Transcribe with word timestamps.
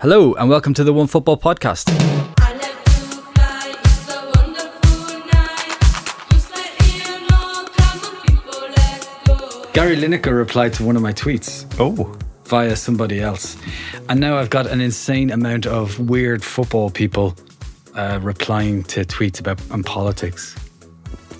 Hello, 0.00 0.32
and 0.32 0.48
welcome 0.48 0.72
to 0.72 0.82
the 0.82 0.94
Onefootball 0.94 1.38
Podcast. 1.42 1.90
I 2.40 2.52
like 2.54 2.84
to 2.84 2.90
fly, 2.90 3.74
it's 3.84 4.08
a 4.08 4.32
wonderful 4.34 5.18
night. 5.26 5.76
Just 6.30 6.50
like 6.50 6.88
Ian 6.88 7.28
Long, 7.28 7.66
come 7.66 8.00
on 8.04 8.26
people, 8.26 8.60
let's 8.76 9.06
go. 9.26 9.70
Gary 9.74 9.96
Lineker 9.96 10.34
replied 10.34 10.72
to 10.74 10.84
one 10.84 10.96
of 10.96 11.02
my 11.02 11.12
tweets 11.12 11.66
Oh, 11.78 12.16
via 12.44 12.74
somebody 12.76 13.20
else. 13.20 13.58
And 14.08 14.20
now 14.20 14.38
I've 14.38 14.48
got 14.48 14.66
an 14.66 14.80
insane 14.80 15.30
amount 15.30 15.66
of 15.66 16.08
weird 16.08 16.42
football 16.42 16.88
people 16.88 17.36
uh, 17.94 18.20
replying 18.22 18.84
to 18.84 19.04
tweets 19.04 19.38
about 19.38 19.60
and 19.70 19.84
politics. 19.84 20.56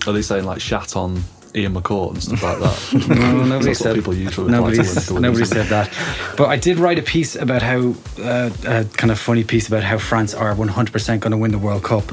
Are 0.05 0.13
they 0.13 0.21
saying 0.21 0.45
like 0.45 0.61
shat 0.61 0.95
on 0.95 1.23
Ian 1.55 1.73
McCourt 1.73 2.13
and 2.13 2.23
stuff 2.23 2.43
like 2.43 2.59
that? 2.59 3.07
No, 3.21 3.43
nobody 3.43 3.73
said 3.73 3.95
people 3.95 4.13
usually 4.13 4.51
nobody, 4.51 4.77
nobody 4.77 5.45
said 5.45 5.67
that. 5.67 5.91
But 6.37 6.49
I 6.49 6.57
did 6.57 6.79
write 6.79 6.99
a 6.99 7.01
piece 7.01 7.35
about 7.35 7.61
how 7.61 7.93
uh, 8.21 8.49
a 8.65 8.85
kind 8.85 9.11
of 9.11 9.19
funny 9.19 9.43
piece 9.43 9.67
about 9.67 9.83
how 9.83 9.97
France 9.97 10.33
are 10.33 10.55
100% 10.55 11.19
going 11.19 11.31
to 11.31 11.37
win 11.37 11.51
the 11.51 11.57
World 11.57 11.83
Cup, 11.83 12.03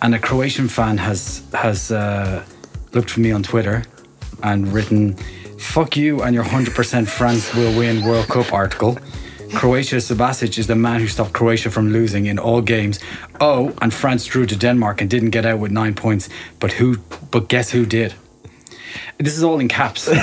and 0.00 0.14
a 0.14 0.18
Croatian 0.18 0.68
fan 0.68 0.98
has 0.98 1.42
has 1.52 1.90
uh, 1.92 2.44
looked 2.92 3.10
for 3.10 3.20
me 3.20 3.32
on 3.32 3.42
Twitter 3.42 3.84
and 4.42 4.72
written, 4.72 5.14
"Fuck 5.58 5.96
you 5.96 6.22
and 6.22 6.34
your 6.34 6.44
100% 6.44 7.06
France 7.08 7.54
will 7.54 7.76
win 7.78 8.04
World 8.04 8.28
Cup 8.28 8.52
article." 8.52 8.98
Croatia 9.54 9.96
Subasic 9.96 10.58
is 10.58 10.66
the 10.66 10.74
man 10.74 11.00
who 11.00 11.06
stopped 11.06 11.34
Croatia 11.34 11.70
from 11.70 11.92
losing 11.92 12.24
in 12.24 12.38
all 12.38 12.62
games. 12.62 12.98
Oh, 13.38 13.74
and 13.82 13.92
France 13.92 14.24
drew 14.24 14.46
to 14.46 14.56
Denmark 14.56 15.02
and 15.02 15.10
didn't 15.10 15.28
get 15.28 15.44
out 15.44 15.58
with 15.58 15.70
nine 15.70 15.94
points. 15.94 16.30
But 16.58 16.72
who? 16.72 16.96
But 17.30 17.48
guess 17.48 17.70
who 17.70 17.84
did? 17.84 18.14
This 19.18 19.36
is 19.36 19.42
all 19.44 19.58
in 19.60 19.68
caps. 19.68 20.08
of 20.08 20.16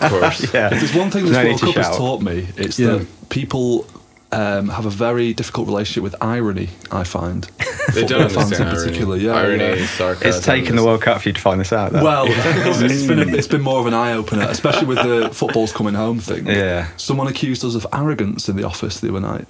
course. 0.00 0.52
yeah. 0.54 0.72
If 0.72 0.80
there's 0.80 0.94
one 0.94 1.10
thing 1.10 1.24
this 1.24 1.32
No 1.32 1.44
World 1.44 1.58
to 1.60 1.66
Cup 1.66 1.74
has 1.76 1.96
taught 1.96 2.22
me, 2.22 2.46
it's 2.56 2.78
Yeah. 2.78 2.98
that 2.98 3.28
people 3.30 3.86
um, 4.32 4.68
have 4.68 4.84
a 4.86 4.90
very 4.90 5.32
difficult 5.32 5.66
relationship 5.68 6.02
with 6.02 6.16
irony. 6.20 6.68
I 6.90 7.04
find 7.04 7.44
They 7.94 8.00
Football 8.00 8.08
don't 8.08 8.32
fans 8.32 8.36
understand 8.36 8.60
in 8.62 8.66
irony. 8.76 8.86
particular. 8.86 9.16
Yeah, 9.16 9.32
irony, 9.34 9.80
yeah. 9.80 9.86
sarcasm. 9.86 10.28
It's 10.28 10.44
taken 10.44 10.74
the 10.76 10.84
World 10.84 11.02
Cup 11.02 11.20
for 11.22 11.28
you 11.28 11.32
to 11.34 11.40
find 11.40 11.60
this 11.60 11.72
out. 11.72 11.92
Though. 11.92 12.02
Well, 12.02 12.24
it's, 12.28 12.80
it's 12.80 13.06
been 13.06 13.18
a, 13.20 13.26
it's 13.36 13.46
been 13.46 13.60
more 13.62 13.78
of 13.78 13.86
an 13.86 13.94
eye 13.94 14.12
opener, 14.14 14.46
especially 14.48 14.86
with 14.86 14.98
the 14.98 15.28
football's 15.32 15.72
coming 15.72 15.94
home 15.94 16.18
thing. 16.18 16.46
Yeah. 16.46 16.88
Someone 16.96 17.28
accused 17.28 17.64
us 17.64 17.74
of 17.74 17.86
arrogance 17.92 18.48
in 18.48 18.56
the 18.56 18.64
office 18.64 19.00
the 19.00 19.10
other 19.10 19.20
night. 19.20 19.48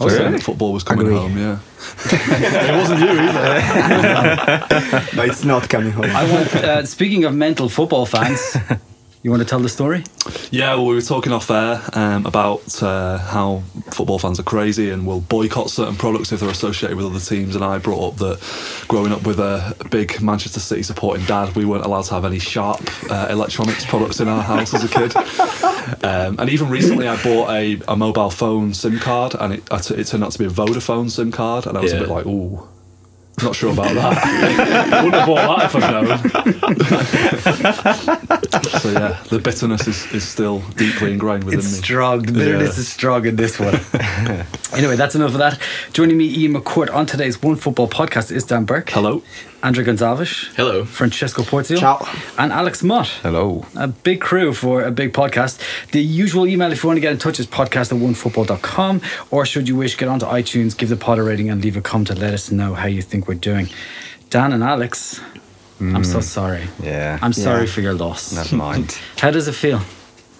Oh, 0.00 0.08
saying 0.08 0.24
really? 0.24 0.40
football 0.40 0.72
was 0.72 0.82
coming 0.82 1.06
Agree. 1.06 1.18
home. 1.18 1.36
Yeah, 1.38 1.58
it 2.10 2.76
wasn't 2.76 3.00
you 3.00 3.08
either. 3.10 4.66
but 5.16 5.28
it's 5.28 5.44
not 5.44 5.68
coming 5.68 5.92
home. 5.92 6.06
I 6.06 6.24
want. 6.30 6.54
Uh, 6.54 6.84
speaking 6.86 7.24
of 7.24 7.34
mental 7.34 7.68
football 7.68 8.06
fans, 8.06 8.56
you 9.22 9.30
want 9.30 9.42
to 9.42 9.48
tell 9.48 9.60
the 9.60 9.68
story? 9.68 10.02
Yeah, 10.50 10.74
well, 10.74 10.86
we 10.86 10.94
were 10.94 11.00
talking 11.00 11.32
off 11.32 11.50
air 11.50 11.80
um, 11.92 12.26
about 12.26 12.82
uh, 12.82 13.18
how 13.18 13.62
football 13.92 14.18
fans 14.18 14.40
are 14.40 14.44
crazy 14.44 14.90
and 14.90 15.06
will 15.06 15.20
boycott 15.20 15.70
certain 15.70 15.94
products 15.94 16.32
if 16.32 16.40
they're 16.40 16.48
associated 16.48 16.96
with 16.96 17.06
other 17.06 17.20
teams. 17.20 17.54
And 17.54 17.64
I 17.64 17.78
brought 17.78 18.14
up 18.14 18.18
that 18.18 18.84
growing 18.88 19.12
up 19.12 19.24
with 19.24 19.38
a 19.38 19.76
big 19.90 20.20
Manchester 20.20 20.58
City 20.60 20.82
supporting 20.82 21.24
dad, 21.26 21.54
we 21.54 21.64
weren't 21.64 21.84
allowed 21.84 22.02
to 22.02 22.14
have 22.14 22.24
any 22.24 22.40
sharp 22.40 22.80
uh, 23.10 23.28
electronics 23.30 23.86
products 23.86 24.18
in 24.18 24.28
our 24.28 24.42
house 24.42 24.74
as 24.74 24.84
a 24.84 24.88
kid. 24.88 25.14
Um, 26.04 26.36
and 26.38 26.48
even 26.48 26.68
recently, 26.68 27.08
I 27.08 27.20
bought 27.22 27.50
a, 27.50 27.80
a 27.88 27.96
mobile 27.96 28.30
phone 28.30 28.72
SIM 28.72 28.98
card, 28.98 29.34
and 29.34 29.54
it, 29.54 29.72
I 29.72 29.78
t- 29.78 30.02
turned 30.04 30.24
out 30.24 30.32
to 30.32 30.38
be 30.38 30.44
a 30.44 30.48
Vodafone 30.48 31.10
SIM 31.10 31.32
card, 31.32 31.66
and 31.66 31.76
I 31.76 31.80
was 31.80 31.92
a 31.92 31.98
bit 31.98 32.08
like, 32.08 32.24
ooh. 32.26 32.66
Not 33.42 33.54
sure 33.56 33.72
about 33.72 33.92
that. 33.94 35.02
Wouldn't 35.04 35.14
have 35.14 35.26
bought 35.26 35.58
that 35.58 35.64
if 35.66 35.74
I'd 35.76 35.90
known. 35.92 36.18
so 38.80 38.90
yeah, 38.92 39.22
the 39.30 39.38
bitterness 39.38 39.86
is, 39.88 40.06
is 40.12 40.26
still 40.28 40.60
deeply 40.76 41.12
ingrained 41.12 41.44
within 41.44 41.60
It's 41.60 41.72
me. 41.72 41.78
strong. 41.82 42.22
The 42.22 42.32
bitterness 42.32 42.76
Yeah. 42.76 42.80
is 42.80 42.88
strong 42.88 43.26
in 43.26 43.36
this 43.36 43.58
one. 43.58 43.80
anyway, 44.72 44.96
that's 44.96 45.14
enough 45.14 45.32
of 45.32 45.38
that. 45.38 45.58
Joining 45.92 46.16
me, 46.18 46.26
Ian 46.26 46.54
McCourt, 46.54 46.92
on 46.94 47.06
today's 47.06 47.36
Onefootball 47.38 47.90
podcast 47.90 48.30
is 48.30 48.44
Dan 48.44 48.64
Burke. 48.64 48.90
Hello. 48.90 49.22
André 49.62 49.84
Gonçalves. 49.84 50.48
Hello. 50.56 50.84
Francesco 50.84 51.42
Porzio. 51.42 51.78
Ciao. 51.78 52.04
And 52.36 52.52
Alex 52.52 52.82
Mott. 52.82 53.06
Hello. 53.22 53.64
A 53.76 53.86
big 53.86 54.20
crew 54.20 54.52
for 54.52 54.82
a 54.82 54.90
big 54.90 55.12
podcast. 55.12 55.60
The 55.92 56.02
usual 56.02 56.48
email 56.48 56.72
if 56.72 56.82
you 56.82 56.88
want 56.88 56.96
to 56.96 57.00
get 57.00 57.12
in 57.12 57.18
touch 57.18 57.38
is 57.38 57.46
podcast 57.46 57.92
at 57.92 57.98
onefootball.com 57.98 59.00
or 59.30 59.46
should 59.46 59.68
you 59.68 59.76
wish, 59.76 59.96
get 59.96 60.08
onto 60.08 60.26
iTunes, 60.26 60.76
give 60.76 60.88
the 60.88 60.96
pod 60.96 61.18
a 61.18 61.22
rating 61.22 61.48
and 61.48 61.62
leave 61.62 61.76
a 61.76 61.80
comment 61.80 62.08
to 62.08 62.14
let 62.14 62.34
us 62.34 62.50
know 62.50 62.74
how 62.74 62.88
you 62.88 63.02
think 63.02 63.28
we're 63.28 63.34
doing. 63.34 63.68
Dan 64.30 64.52
and 64.52 64.64
Alex, 64.64 65.20
I'm 65.80 66.04
so 66.04 66.20
sorry. 66.20 66.66
Yeah. 66.82 67.18
I'm 67.22 67.32
sorry 67.32 67.66
Yeah. 67.66 67.72
for 67.72 67.80
your 67.82 67.94
loss. 67.94 68.32
Never 68.32 68.56
mind. 68.56 68.98
How 69.18 69.30
does 69.30 69.46
it 69.48 69.54
feel? 69.54 69.80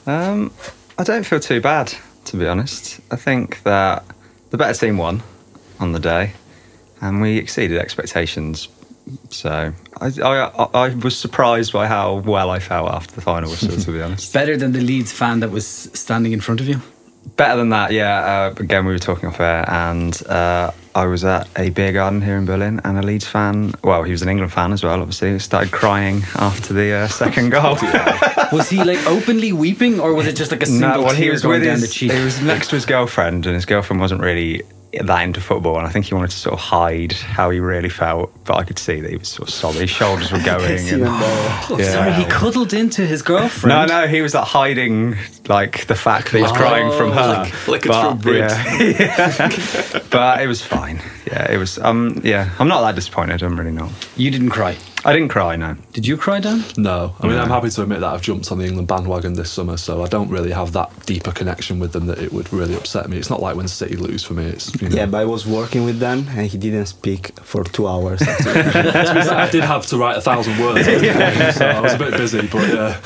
um, 0.07 0.53
I 0.99 1.05
don't 1.05 1.25
feel 1.27 1.41
too 1.41 1.61
bad, 1.61 1.93
to 2.27 2.37
be 2.37 2.47
honest. 2.47 3.01
I 3.11 3.17
think 3.17 3.63
that 3.65 4.05
the 4.51 4.57
better 4.57 4.79
team 4.79 4.97
won 4.99 5.23
on 5.81 5.93
the 5.93 5.99
day, 6.01 6.33
and 7.01 7.21
we 7.21 7.39
exceeded 7.39 7.77
expectations. 7.79 8.69
So 9.31 9.73
I, 10.01 10.07
I, 10.07 10.69
I 10.75 10.95
was 10.95 11.19
surprised 11.19 11.73
by 11.73 11.87
how 11.87 12.17
well 12.17 12.51
I 12.51 12.59
felt 12.59 12.91
after 12.91 13.15
the 13.15 13.21
final 13.21 13.51
whistle, 13.51 13.77
to 13.77 13.93
be 13.93 14.01
honest. 14.03 14.33
Better 14.33 14.57
than 14.57 14.73
the 14.73 14.81
Leeds 14.81 15.13
fan 15.13 15.41
that 15.41 15.51
was 15.51 15.67
standing 15.67 16.33
in 16.33 16.41
front 16.41 16.61
of 16.61 16.69
you? 16.69 16.81
Better 17.37 17.57
than 17.57 17.71
that, 17.71 17.93
yeah. 17.93 18.51
Uh, 18.53 18.55
again, 18.59 18.85
we 18.85 18.93
were 18.93 18.99
talking 18.99 19.29
off 19.29 19.41
air, 19.41 19.65
and 19.69 20.27
uh, 20.27 20.73
I 20.95 21.07
was 21.07 21.25
at 21.25 21.49
a 21.57 21.71
beer 21.71 21.93
garden 21.93 22.21
here 22.21 22.37
in 22.37 22.45
Berlin, 22.45 22.81
and 22.85 22.99
a 22.99 23.03
Leeds 23.03 23.27
fan, 23.27 23.75
well, 23.85 24.03
he 24.03 24.11
was 24.11 24.23
an 24.23 24.29
England 24.29 24.53
fan 24.53 24.73
as 24.73 24.83
well, 24.83 25.01
obviously, 25.01 25.39
started 25.39 25.73
crying 25.73 26.23
after 26.35 26.75
the 26.75 26.93
uh, 26.93 27.09
second 27.23 27.51
goal. 27.51 27.77
Was 28.53 28.69
he 28.69 28.83
like 28.83 29.05
openly 29.07 29.53
weeping 29.53 30.01
or 30.01 30.15
was 30.15 30.27
it 30.27 30.37
just 30.37 30.51
like 30.51 30.63
a 30.63 30.67
single 30.67 30.91
no, 30.91 31.03
well, 31.03 31.15
he 31.15 31.31
was 31.31 31.43
going 31.43 31.61
with 31.61 31.69
down 31.69 31.79
his, 31.79 31.83
the 31.83 31.89
cheek? 31.89 32.13
He 32.13 32.23
was 32.23 32.43
next 32.43 32.69
to 32.69 32.75
his 32.75 32.87
girlfriend, 32.87 33.47
and 33.47 33.55
his 33.55 33.65
girlfriend 33.65 34.01
wasn't 34.01 34.21
really 34.21 34.63
that 35.01 35.23
into 35.23 35.41
football, 35.41 35.79
and 35.79 35.87
I 35.87 35.91
think 35.91 36.05
he 36.07 36.15
wanted 36.15 36.31
to 36.33 36.37
sort 36.37 36.53
of 36.53 36.61
hide 36.61 37.13
how 37.13 37.49
he 37.51 37.61
really 37.61 37.89
felt. 37.89 38.31
But 38.45 38.57
I 38.57 38.65
could 38.65 38.79
see 38.79 39.01
that 39.01 39.11
he 39.11 39.17
was 39.17 39.29
sort 39.29 39.49
of 39.49 39.55
sobbing. 39.55 39.81
His 39.81 39.91
shoulders 39.91 40.31
were 40.31 40.39
going. 40.45 40.71
It's 40.71 40.93
and- 40.93 41.03
better. 41.05 41.83
yeah. 41.83 41.91
Sorry, 41.93 42.13
he 42.13 42.25
cuddled 42.27 42.75
into 42.75 43.07
his 43.07 43.23
girlfriend. 43.23 43.89
No, 43.91 44.01
no, 44.03 44.07
he 44.07 44.21
was 44.21 44.35
like 44.35 44.45
hiding 44.47 45.17
like 45.49 45.87
the 45.87 45.95
fact 45.95 46.33
that 46.33 46.39
he's 46.41 46.51
Oh, 46.51 46.55
crying 46.55 46.91
from 46.99 47.13
her. 47.13 47.27
like- 47.27 47.69
like 47.69 47.85
a 47.87 47.89
but, 47.89 48.11
true 48.11 48.21
Brit. 48.21 48.51
Yeah. 48.51 50.03
but 50.11 50.43
it 50.43 50.47
was 50.47 50.63
fine. 50.63 51.01
Yeah, 51.27 51.51
it 51.51 51.57
was. 51.57 51.79
Um, 51.79 52.21
yeah, 52.23 52.51
I'm 52.59 52.69
not 52.69 52.83
that 52.83 52.95
disappointed. 52.95 53.43
I'm 53.43 53.59
really 53.59 53.73
not. 53.73 53.91
You 54.17 54.31
didn't 54.31 54.51
cry. 54.51 54.77
I 55.05 55.13
didn't 55.13 55.29
cry. 55.29 55.57
No. 55.57 55.77
Did 55.93 56.07
you 56.07 56.17
cry, 56.17 56.39
Dan? 56.39 56.65
No, 56.77 57.15
I 57.21 57.27
mean 57.27 57.37
I'm 57.39 57.49
happy 57.49 57.71
to 57.71 57.83
admit 57.83 58.01
that 58.01 58.13
I've 58.15 58.23
jumped 58.23 58.53
on 58.53 58.59
the 58.59 58.67
England 58.67 58.87
bandwagon 58.87 59.33
this 59.35 59.51
summer, 59.51 59.77
so 59.77 60.03
I 60.05 60.09
don't 60.09 60.29
really 60.29 60.53
have 60.53 60.73
that 60.75 60.91
deeper 61.07 61.33
connection 61.33 61.79
with 61.81 61.93
them 61.93 62.07
that 62.07 62.19
it 62.19 62.33
would 62.33 62.53
really 62.53 62.75
upset 62.75 63.09
me. 63.09 63.17
It's 63.17 63.31
not 63.31 63.41
like 63.41 63.57
when 63.57 63.67
City 63.67 63.97
lose 63.97 64.23
for 64.23 64.35
me. 64.35 64.45
It's 64.45 64.73
you 64.81 64.89
know, 64.89 64.97
Yeah, 64.97 65.07
but 65.07 65.19
I 65.19 65.25
was 65.25 65.47
working 65.47 65.85
with 65.85 65.99
Dan 65.99 66.27
and 66.29 66.47
he 66.47 66.57
didn't 66.57 66.87
speak 66.87 67.39
for 67.41 67.65
two 67.65 67.89
hours. 67.89 68.21
To 68.43 69.15
be 69.15 69.23
fair, 69.23 69.35
I 69.35 69.51
did 69.51 69.65
have 69.65 69.87
to 69.87 69.97
write 69.99 70.17
a 70.17 70.21
thousand 70.21 70.59
words, 70.59 70.87
at 70.87 71.01
the 71.01 71.07
game, 71.07 71.53
so 71.59 71.67
I 71.67 71.81
was 71.81 71.95
a 71.95 71.99
bit 71.99 72.13
busy. 72.13 72.47
But 72.47 72.69
yeah, 72.69 73.01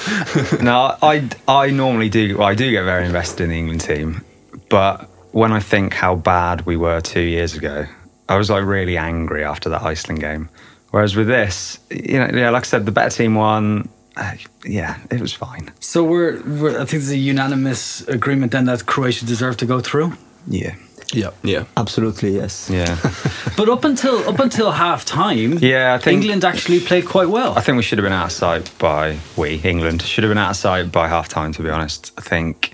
no, 0.62 0.96
I 1.02 1.28
I 1.48 1.70
normally 1.70 2.08
do. 2.08 2.38
Well, 2.38 2.46
I 2.48 2.54
do 2.54 2.70
get 2.70 2.84
very 2.84 3.06
invested 3.06 3.44
in 3.44 3.50
the 3.50 3.56
England 3.58 3.80
team, 3.80 4.24
but 4.68 5.08
when 5.32 5.52
I 5.52 5.60
think 5.60 5.94
how 5.94 6.14
bad 6.14 6.66
we 6.66 6.76
were 6.76 7.00
two 7.00 7.20
years 7.20 7.54
ago, 7.54 7.86
I 8.28 8.36
was 8.36 8.50
like 8.50 8.64
really 8.64 8.96
angry 8.96 9.44
after 9.44 9.68
that 9.70 9.82
Iceland 9.82 10.20
game. 10.20 10.48
Whereas 10.90 11.16
with 11.16 11.26
this, 11.26 11.78
you 11.90 12.18
know, 12.18 12.30
yeah, 12.32 12.50
like 12.50 12.62
I 12.62 12.66
said, 12.66 12.86
the 12.86 12.92
better 12.92 13.10
team 13.14 13.34
won. 13.34 13.88
Uh, 14.16 14.32
yeah, 14.64 14.98
it 15.10 15.20
was 15.20 15.32
fine. 15.32 15.70
So 15.80 16.02
we're, 16.04 16.40
we're, 16.42 16.70
I 16.80 16.84
think 16.86 17.02
there's 17.02 17.10
a 17.10 17.18
unanimous 17.18 18.06
agreement 18.08 18.52
then 18.52 18.64
that 18.66 18.86
Croatia 18.86 19.26
deserved 19.26 19.58
to 19.58 19.66
go 19.66 19.80
through. 19.80 20.14
yeah. 20.46 20.74
yeah, 21.12 21.30
Yeah. 21.42 21.64
Absolutely, 21.76 22.30
yes. 22.36 22.70
Yeah, 22.70 22.96
But 23.56 23.68
up 23.68 23.84
until 23.84 24.26
up 24.28 24.38
until 24.38 24.70
half 24.70 25.04
time, 25.04 25.58
yeah. 25.58 25.94
I 25.94 25.98
think 25.98 26.22
England 26.22 26.44
actually 26.44 26.80
played 26.80 27.06
quite 27.06 27.28
well. 27.28 27.56
I 27.58 27.60
think 27.60 27.76
we 27.76 27.82
should 27.82 27.98
have 27.98 28.04
been 28.04 28.12
out 28.12 28.26
of 28.26 28.32
sight 28.32 28.70
by 28.78 29.18
we 29.36 29.56
England 29.56 30.02
should 30.02 30.24
have 30.24 30.30
been 30.30 30.38
out 30.38 30.50
of 30.50 30.56
sight 30.56 30.90
by 30.90 31.08
half 31.08 31.28
time. 31.28 31.52
To 31.52 31.62
be 31.62 31.68
honest, 31.70 32.12
I 32.16 32.22
think 32.22 32.72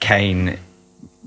Kane. 0.00 0.58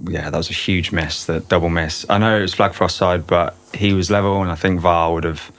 Yeah, 0.10 0.32
that 0.32 0.38
was 0.38 0.50
a 0.50 0.54
huge 0.54 0.92
miss. 0.92 1.26
That 1.26 1.48
double 1.48 1.70
miss. 1.70 2.06
I 2.10 2.18
know 2.18 2.38
it 2.40 2.42
was 2.42 2.56
flag 2.56 2.74
for 2.74 2.86
offside, 2.86 3.28
but 3.28 3.56
he 3.76 3.94
was 3.94 4.10
level, 4.10 4.42
and 4.42 4.50
I 4.52 4.56
think 4.56 4.80
VAR 4.82 5.14
would 5.14 5.24
have 5.24 5.52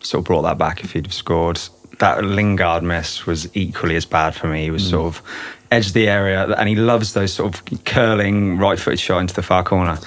sort 0.00 0.20
of 0.20 0.24
brought 0.26 0.42
that 0.42 0.58
back 0.58 0.82
if 0.84 0.92
he'd 0.92 1.06
have 1.06 1.14
scored. 1.14 1.60
That 1.98 2.24
Lingard 2.24 2.82
miss 2.82 3.26
was 3.26 3.54
equally 3.56 3.96
as 3.96 4.04
bad 4.04 4.34
for 4.34 4.46
me. 4.46 4.64
He 4.64 4.70
was 4.70 4.88
sort 4.88 5.06
of 5.06 5.22
edge 5.70 5.88
of 5.88 5.92
the 5.94 6.08
area, 6.08 6.46
and 6.54 6.68
he 6.68 6.76
loves 6.76 7.12
those 7.12 7.32
sort 7.32 7.54
of 7.54 7.84
curling 7.84 8.56
right-footed 8.56 9.00
shot 9.00 9.18
into 9.18 9.34
the 9.34 9.42
far 9.42 9.64
corner. 9.64 9.98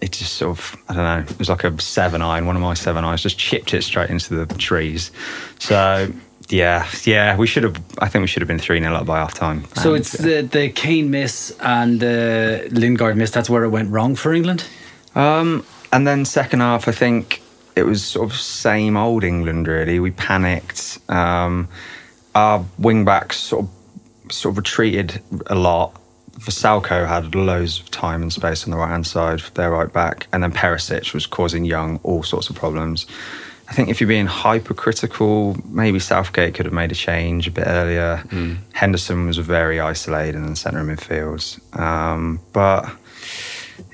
It 0.00 0.12
just 0.12 0.34
sort 0.34 0.58
of, 0.58 0.76
I 0.88 0.94
don't 0.94 1.04
know, 1.04 1.30
it 1.30 1.38
was 1.38 1.48
like 1.48 1.64
a 1.64 1.80
seven 1.80 2.22
iron. 2.22 2.46
One 2.46 2.56
of 2.56 2.62
my 2.62 2.74
seven 2.74 3.04
irons 3.04 3.22
just 3.22 3.38
chipped 3.38 3.74
it 3.74 3.82
straight 3.82 4.10
into 4.10 4.34
the 4.34 4.54
trees. 4.54 5.10
So 5.58 6.10
yeah, 6.50 6.88
yeah, 7.04 7.36
we 7.36 7.46
should 7.46 7.62
have. 7.64 7.80
I 7.98 8.08
think 8.08 8.22
we 8.22 8.26
should 8.26 8.42
have 8.42 8.48
been 8.48 8.58
three 8.58 8.80
0 8.80 8.94
up 8.94 9.06
by 9.06 9.18
half 9.18 9.34
time. 9.34 9.64
so 9.74 9.94
it's 9.94 10.12
the 10.12 10.42
the 10.42 10.70
Kane 10.70 11.10
miss 11.10 11.56
and 11.60 12.00
the 12.00 12.68
Lingard 12.72 13.16
miss. 13.16 13.30
That's 13.30 13.50
where 13.50 13.64
it 13.64 13.68
went 13.70 13.90
wrong 13.90 14.14
for 14.14 14.32
England. 14.32 14.64
Um, 15.14 15.64
and 15.92 16.06
then 16.06 16.24
second 16.24 16.60
half, 16.60 16.88
I 16.88 16.92
think 16.92 17.39
it 17.76 17.84
was 17.84 18.04
sort 18.04 18.30
of 18.30 18.36
same 18.36 18.96
old 18.96 19.24
England. 19.24 19.68
Really, 19.68 20.00
we 20.00 20.10
panicked. 20.10 20.98
Um, 21.08 21.68
our 22.34 22.64
wing 22.78 23.04
backs 23.04 23.38
sort 23.38 23.64
of 23.64 24.32
sort 24.32 24.52
of 24.52 24.58
retreated 24.58 25.22
a 25.46 25.54
lot. 25.54 25.96
Vrsaljko 26.38 27.06
had 27.06 27.34
loads 27.34 27.80
of 27.80 27.90
time 27.90 28.22
and 28.22 28.32
space 28.32 28.64
on 28.64 28.70
the 28.70 28.76
right 28.76 28.88
hand 28.88 29.06
side, 29.06 29.42
for 29.42 29.50
their 29.52 29.70
right 29.70 29.92
back, 29.92 30.26
and 30.32 30.42
then 30.42 30.52
Perisic 30.52 31.12
was 31.12 31.26
causing 31.26 31.64
Young 31.64 32.00
all 32.02 32.22
sorts 32.22 32.48
of 32.48 32.56
problems. 32.56 33.06
I 33.68 33.72
think 33.72 33.88
if 33.88 34.00
you're 34.00 34.08
being 34.08 34.26
hypercritical, 34.26 35.56
maybe 35.68 36.00
Southgate 36.00 36.54
could 36.54 36.66
have 36.66 36.72
made 36.72 36.90
a 36.90 36.94
change 36.94 37.46
a 37.46 37.52
bit 37.52 37.66
earlier. 37.66 38.24
Henderson 38.72 39.26
was 39.26 39.38
very 39.38 39.78
isolated 39.78 40.36
in 40.36 40.46
the 40.46 40.56
centre 40.56 40.80
of 40.80 40.86
midfield. 40.86 41.78
Um, 41.78 42.40
but 42.52 42.90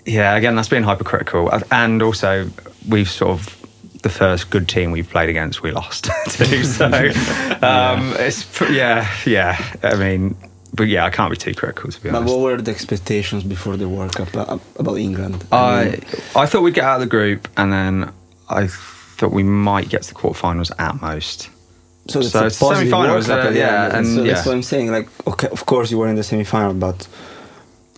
yeah, 0.07 0.35
again, 0.35 0.55
that's 0.57 0.69
being 0.69 0.83
hypercritical. 0.83 1.51
And 1.71 2.01
also, 2.01 2.49
we've 2.89 3.11
sort 3.11 3.33
of 3.33 3.66
the 4.07 4.13
first 4.13 4.51
good 4.51 4.69
team 4.69 4.93
we've 4.93 5.11
played 5.11 5.29
against, 5.29 5.63
we 5.63 5.73
lost 5.73 6.05
to. 6.31 6.65
So 6.65 6.87
um, 7.73 8.15
it's 8.19 8.61
yeah, 8.71 9.11
yeah. 9.27 9.55
I 9.83 9.97
mean, 9.97 10.37
but 10.73 10.85
yeah, 10.85 11.05
I 11.05 11.11
can't 11.11 11.31
be 11.31 11.37
too 11.37 11.55
critical 11.55 11.91
to 11.91 12.01
be 12.03 12.11
But 12.11 12.19
honest. 12.19 12.35
what 12.35 12.43
were 12.43 12.57
the 12.63 12.71
expectations 12.71 13.43
before 13.43 13.77
the 13.77 13.89
World 13.89 14.15
Cup 14.15 14.37
uh, 14.37 14.59
about 14.79 14.99
England? 14.99 15.45
I 15.51 15.99
I 16.37 16.47
thought 16.47 16.63
we'd 16.63 16.75
get 16.75 16.85
out 16.85 16.97
of 16.97 17.01
the 17.01 17.15
group, 17.17 17.49
and 17.57 17.73
then 17.73 18.13
I 18.49 18.69
thought 19.17 19.33
we 19.33 19.43
might 19.43 19.89
get 19.89 20.03
to 20.05 20.09
the 20.15 20.21
quarterfinals 20.21 20.71
at 20.79 21.01
most. 21.01 21.51
so 22.09 22.21
it's 22.21 22.31
so 22.31 22.43
a 22.43 22.47
it's 22.47 22.59
positive 22.61 22.93
World 22.93 23.25
semi-finals, 23.25 23.27
Cup 23.27 23.45
uh, 23.45 23.49
at 23.49 23.53
the 23.55 23.59
yeah, 23.59 23.97
and 23.97 24.07
so 24.07 24.23
yeah. 24.23 24.35
that's 24.35 24.47
what 24.47 24.55
I'm 24.55 24.63
saying. 24.63 24.93
Like, 24.93 25.09
okay, 25.27 25.49
of 25.49 25.67
course 25.67 25.91
you 25.91 25.99
were 25.99 26.09
in 26.09 26.17
the 26.17 26.23
semi-final, 26.23 26.75
but 26.75 27.09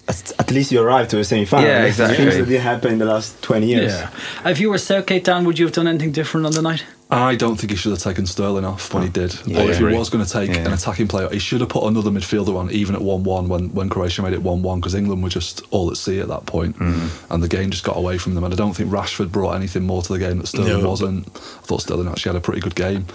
at, 0.08 0.32
at 0.38 0.50
least 0.50 0.72
you 0.72 0.81
arrived 0.81 1.10
to 1.10 1.16
the 1.16 1.25
semi-final. 1.25 1.66
Yeah, 1.69 1.84
exactly. 1.84 2.16
Things 2.16 2.37
that 2.37 2.46
didn't 2.46 2.62
happen 2.62 2.93
in 2.93 2.99
the 2.99 3.05
last 3.05 3.40
20 3.43 3.66
years. 3.66 3.93
Yeah. 3.93 4.10
If 4.50 4.58
you 4.60 4.70
were 4.70 4.78
Southgate, 4.78 5.25
Dan, 5.25 5.44
would 5.44 5.58
you 5.58 5.66
have 5.66 5.75
done 5.75 5.87
anything 5.87 6.12
different 6.12 6.46
on 6.46 6.52
the 6.52 6.62
night? 6.62 6.84
I 7.10 7.37
don't 7.37 7.56
think 7.56 7.70
he 7.70 7.76
should 7.76 7.93
have 7.93 8.00
taken 8.02 8.26
Sterling 8.26 8.66
off 8.66 8.93
when 8.93 9.02
he 9.02 9.08
did. 9.08 9.34
Yeah, 9.46 9.58
or 9.58 9.60
I 9.62 9.64
if 9.70 9.78
he 9.78 9.84
agree. 9.84 9.96
was 9.96 10.10
going 10.10 10.22
to 10.25 10.31
take 10.31 10.50
Yeah. 10.50 10.66
an 10.66 10.75
attacking 10.75 11.08
player, 11.08 11.26
he 11.31 11.38
should 11.38 11.60
have 11.62 11.70
put 11.70 11.84
another 11.84 12.10
midfielder 12.10 12.55
on, 12.55 12.70
even 12.70 12.94
at 12.94 13.00
1 13.00 13.25
1 13.25 13.49
when, 13.49 13.72
when 13.75 13.88
Croatia 13.88 14.20
made 14.20 14.34
it 14.34 14.43
1 14.43 14.62
1, 14.62 14.81
because 14.81 14.94
England 14.94 15.22
were 15.22 15.31
just 15.31 15.62
all 15.70 15.90
at 15.90 15.96
sea 15.96 16.20
at 16.20 16.28
that 16.28 16.44
point, 16.44 16.78
Mm-hmm. 16.78 17.32
and 17.32 17.43
the 17.43 17.49
game 17.49 17.70
just 17.70 17.84
got 17.84 17.96
away 17.96 18.19
from 18.19 18.34
them. 18.34 18.44
And 18.44 18.52
I 18.52 18.56
don't 18.58 18.75
think 18.76 18.90
Rashford 18.90 19.32
brought 19.32 19.52
anything 19.54 19.84
more 19.84 20.02
to 20.02 20.12
the 20.12 20.19
game 20.19 20.38
that 20.38 20.49
Sterling 20.49 20.82
No. 20.82 20.88
wasn't. 20.90 21.26
I 21.34 21.38
thought 21.64 21.81
Sterling 21.81 22.08
actually 22.08 22.31
had 22.31 22.37
a 22.37 22.40
pretty 22.43 22.61
good 22.61 22.75
game. 22.75 23.06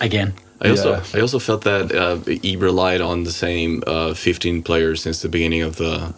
Again. 0.00 0.32
I 0.60 0.70
also 0.70 0.90
Yeah. 0.90 1.02
I 1.14 1.20
also 1.20 1.38
felt 1.38 1.62
that 1.64 1.92
uh, 1.92 2.16
he 2.42 2.56
relied 2.56 3.00
on 3.00 3.24
the 3.24 3.32
same 3.32 3.82
uh, 3.86 4.14
15 4.14 4.62
players 4.62 5.02
since 5.02 5.22
the 5.22 5.28
beginning 5.28 5.62
of 5.62 5.76
the 5.76 6.14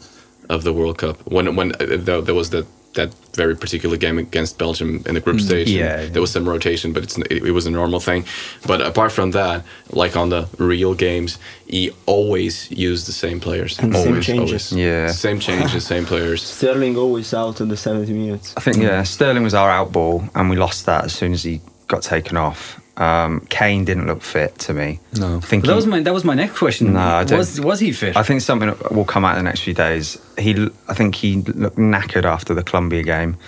of 0.49 0.63
the 0.65 0.73
World 0.73 0.99
Cup. 0.99 1.17
When 1.25 1.57
when 1.57 1.73
uh, 1.73 1.97
there, 1.99 2.21
there 2.23 2.35
was 2.35 2.51
that 2.51 2.67
that 2.95 3.15
very 3.35 3.55
particular 3.55 3.97
game 3.97 4.19
against 4.19 4.59
Belgium 4.59 5.03
in 5.07 5.15
the 5.15 5.21
group 5.21 5.41
stage, 5.41 5.71
yeah, 5.71 6.01
yeah. 6.01 6.09
there 6.09 6.21
was 6.21 6.33
some 6.33 6.49
rotation, 6.49 6.93
but 6.93 7.03
it's, 7.05 7.17
it, 7.19 7.45
it 7.45 7.53
was 7.53 7.67
a 7.67 7.71
normal 7.71 8.01
thing. 8.01 8.25
But 8.67 8.81
apart 8.81 9.13
from 9.13 9.31
that, 9.31 9.65
like 9.91 10.17
on 10.17 10.31
the 10.31 10.49
real 10.59 10.95
games, 10.95 11.39
he 11.67 11.93
always 12.07 12.71
used 12.71 13.07
the 13.07 13.13
same 13.13 13.39
players. 13.41 13.79
And 13.79 13.95
same 13.95 14.21
changes. 14.21 14.73
always. 14.73 14.85
Yeah. 14.85 15.09
same 15.13 15.39
changes, 15.39 15.87
same 15.87 16.05
players. 16.13 16.43
Sterling 16.43 16.97
always 16.97 17.33
out 17.33 17.61
in 17.61 17.69
the 17.69 17.77
70 17.77 18.13
minutes. 18.13 18.55
I 18.57 18.61
think 18.61 18.79
yeah, 18.79 19.03
Sterling 19.05 19.45
was 19.45 19.55
our 19.55 19.71
out 19.71 19.93
ball, 19.93 20.25
and 20.35 20.51
we 20.51 20.57
lost 20.57 20.87
that 20.87 21.05
as 21.05 21.13
soon 21.13 21.33
as 21.33 21.45
he 21.45 21.61
got 21.87 22.03
taken 22.03 22.37
off. 22.37 22.80
Um, 23.01 23.47
Kane 23.49 23.87
didn't 23.87 24.07
look 24.07 24.21
fit 24.21 24.59
to 24.59 24.75
me. 24.75 25.01
No. 25.17 25.39
I 25.39 25.41
think 25.41 25.63
But 25.63 25.69
that 25.71 25.77
was 25.77 25.87
my 25.87 26.03
that 26.03 26.13
was 26.13 26.23
my 26.23 26.35
next 26.35 26.59
question. 26.59 26.93
No, 26.93 27.01
I 27.01 27.25
don't- 27.25 27.39
was 27.39 27.59
was 27.59 27.81
he 27.81 27.93
fit? 27.93 28.15
I 28.15 28.23
think 28.23 28.43
something 28.43 28.75
will 28.91 29.07
come 29.07 29.25
out 29.25 29.39
in 29.39 29.43
the 29.45 29.49
next 29.49 29.61
few 29.63 29.73
days. 29.73 30.19
He, 30.37 30.69
I 30.87 30.93
think 30.93 31.15
he 31.15 31.37
looked 31.37 31.79
knackered 31.79 32.25
after 32.27 32.53
the 32.53 32.63
Colombia 32.63 33.03
game, 33.03 33.39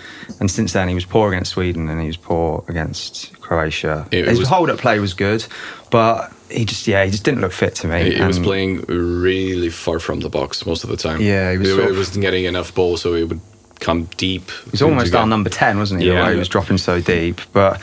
and 0.41 0.51
since 0.51 0.73
then 0.73 0.89
he 0.89 0.95
was 0.95 1.05
poor 1.05 1.29
against 1.31 1.51
Sweden 1.51 1.91
and 1.91 2.01
he 2.01 2.07
was 2.07 2.17
poor 2.17 2.65
against 2.67 3.39
Croatia. 3.43 4.07
It- 4.11 4.21
it 4.21 4.29
His 4.29 4.39
was- 4.39 4.49
hold-up 4.49 4.79
play 4.79 4.99
was 5.01 5.13
good, 5.13 5.45
but 5.91 6.33
he 6.49 6.65
just 6.65 6.87
yeah 6.87 7.05
he 7.05 7.11
just 7.11 7.25
didn't 7.25 7.43
look 7.43 7.53
fit 7.53 7.75
to 7.83 7.89
me. 7.89 8.05
He, 8.05 8.15
he 8.17 8.25
was 8.25 8.39
playing 8.39 8.85
really 8.89 9.69
far 9.69 9.99
from 9.99 10.21
the 10.21 10.31
box 10.31 10.65
most 10.65 10.83
of 10.83 10.89
the 10.89 10.97
time. 10.97 11.21
Yeah, 11.21 11.53
he 11.53 11.59
was 11.59 11.69
He, 11.69 11.75
sort 11.75 11.91
of- 11.91 11.97
wasn't 11.99 12.23
getting 12.23 12.47
enough 12.47 12.75
ball, 12.75 12.97
so 12.97 13.15
he 13.15 13.25
would 13.25 13.41
come 13.81 14.09
deep. 14.17 14.51
He 14.65 14.71
was 14.71 14.81
almost 14.81 15.15
our 15.15 15.27
number 15.27 15.51
ten, 15.51 15.77
wasn't 15.79 16.01
he? 16.01 16.07
Yeah. 16.09 16.31
he 16.33 16.39
was 16.39 16.49
dropping 16.49 16.79
so 16.79 17.03
deep, 17.03 17.41
but 17.53 17.79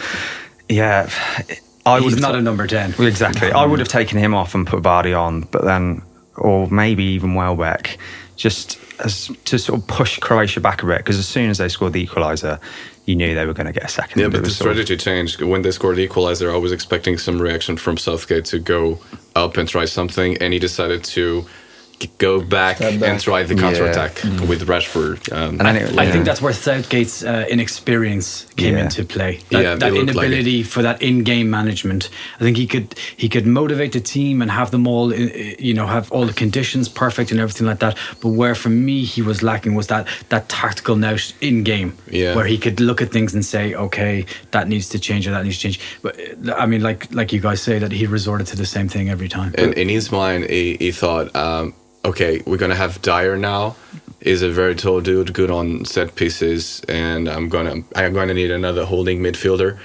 yeah, 0.69 1.09
I 1.85 1.95
would 1.99 2.03
He's 2.13 2.21
not 2.21 2.31
ta- 2.33 2.37
a 2.37 2.41
number 2.41 2.67
ten. 2.67 2.93
Well, 2.97 3.07
Exactly. 3.07 3.51
I 3.51 3.65
would 3.65 3.79
have 3.79 3.87
taken 3.87 4.17
him 4.17 4.33
off 4.33 4.53
and 4.55 4.65
put 4.67 4.81
Vardy 4.83 5.19
on, 5.19 5.41
but 5.41 5.63
then, 5.65 6.01
or 6.37 6.67
maybe 6.69 7.03
even 7.03 7.33
Welbeck, 7.33 7.97
just 8.35 8.77
as 9.03 9.31
to 9.45 9.57
sort 9.57 9.79
of 9.79 9.87
push 9.87 10.19
Croatia 10.19 10.59
back 10.59 10.83
a 10.83 10.85
bit. 10.85 10.97
Because 10.99 11.17
as 11.17 11.27
soon 11.27 11.49
as 11.49 11.57
they 11.57 11.69
scored 11.69 11.93
the 11.93 12.05
equaliser, 12.05 12.59
you 13.05 13.15
knew 13.15 13.33
they 13.33 13.45
were 13.45 13.53
going 13.53 13.65
to 13.67 13.73
get 13.73 13.83
a 13.85 13.87
second. 13.87 14.21
Yeah, 14.21 14.27
but 14.27 14.37
the 14.37 14.41
was 14.43 14.57
sort 14.57 14.69
of- 14.71 14.75
strategy 14.75 14.97
changed 15.03 15.41
when 15.41 15.61
they 15.63 15.71
scored 15.71 15.95
the 15.95 16.03
equalizer. 16.03 16.53
I 16.53 16.57
was 16.57 16.71
expecting 16.71 17.17
some 17.17 17.41
reaction 17.41 17.75
from 17.77 17.97
Southgate 17.97 18.45
to 18.45 18.59
go 18.59 18.99
up 19.35 19.57
and 19.57 19.67
try 19.67 19.85
something, 19.85 20.37
and 20.37 20.53
he 20.53 20.59
decided 20.59 21.03
to 21.05 21.41
g- 21.41 21.47
go 22.17 22.39
back, 22.41 22.79
back. 22.79 23.01
and 23.01 23.19
try 23.19 23.43
the 23.43 23.55
Yeah. 23.55 23.61
counter 23.61 23.85
attack 23.85 24.21
with 24.47 24.67
Rashford. 24.67 25.31
Um, 25.31 25.59
And 25.59 25.61
then 25.67 25.75
it- 25.75 25.97
I 25.99 26.03
Yeah. 26.05 26.11
think 26.11 26.25
that's 26.25 26.41
where 26.41 26.53
Southgate's 26.53 27.23
uh, 27.23 27.45
inexperience 27.49 28.45
came 28.57 28.75
Yeah. 28.75 28.83
into 28.83 29.03
play. 29.03 29.39
That, 29.51 29.61
Yeah, 29.63 29.75
that 29.75 29.87
it 29.87 29.93
looked 29.93 30.15
like 30.15 30.25
inability 30.27 30.63
for 30.63 30.81
that 30.81 31.01
in-game 31.01 31.49
management. 31.49 32.09
I 32.39 32.43
think 32.43 32.57
he 32.57 32.67
could 32.67 32.95
he 33.17 33.27
could 33.29 33.45
motivate 33.45 33.91
the 33.91 33.99
team 33.99 34.41
and 34.41 34.51
have 34.51 34.71
them 34.71 34.87
all, 34.87 35.13
uh, 35.13 35.17
you 35.59 35.73
know, 35.73 35.87
have 35.87 36.11
all 36.11 36.25
the 36.25 36.33
conditions 36.33 36.87
perfect 36.89 37.31
and 37.31 37.39
everything 37.39 37.67
like 37.67 37.79
that. 37.79 37.97
But 38.21 38.29
where 38.29 38.55
for 38.55 38.69
me 38.69 39.03
he 39.03 39.21
was 39.21 39.41
lacking 39.43 39.75
was 39.75 39.87
that 39.87 40.07
that 40.29 40.49
tactical 40.49 40.95
nous 40.95 41.33
in 41.41 41.63
game, 41.63 41.93
Yeah. 42.09 42.35
where 42.35 42.45
he 42.45 42.57
could 42.57 42.79
look 42.79 43.01
at 43.01 43.11
things 43.11 43.33
and 43.33 43.43
say, 43.45 43.73
okay, 43.73 44.25
that 44.51 44.67
needs 44.67 44.87
to 44.89 44.99
change 44.99 45.27
or 45.27 45.31
that 45.31 45.43
needs 45.43 45.57
to 45.57 45.63
change. 45.63 45.79
But 46.01 46.15
uh, 46.47 46.53
I 46.57 46.65
mean, 46.65 46.81
like 46.81 47.07
like 47.11 47.33
you 47.33 47.39
guys 47.41 47.61
say, 47.61 47.79
that 47.79 47.91
he 47.91 48.05
resorted 48.05 48.47
to 48.47 48.55
the 48.55 48.65
same 48.65 48.87
thing 48.89 49.09
every 49.09 49.27
time. 49.29 49.53
in, 49.57 49.73
in 49.73 49.89
his 49.89 50.11
mind, 50.11 50.49
he, 50.49 50.77
he 50.79 50.91
thought, 50.91 51.35
um, 51.35 51.73
okay, 52.05 52.41
we're 52.45 52.57
gonna 52.57 52.75
have 52.75 53.01
Dier 53.01 53.37
now. 53.37 53.75
He's 54.21 54.41
a 54.41 54.49
very 54.49 54.75
tall 54.75 55.01
dude, 55.01 55.33
good 55.33 55.49
on 55.51 55.85
set 55.85 56.15
pieces, 56.15 56.81
and 56.89 57.27
I'm 57.29 57.49
gonna 57.49 57.83
I'm 57.95 58.13
gonna 58.13 58.33
need 58.33 58.51
another 58.51 58.85
holding 58.85 59.19
midfielder. 59.21 59.77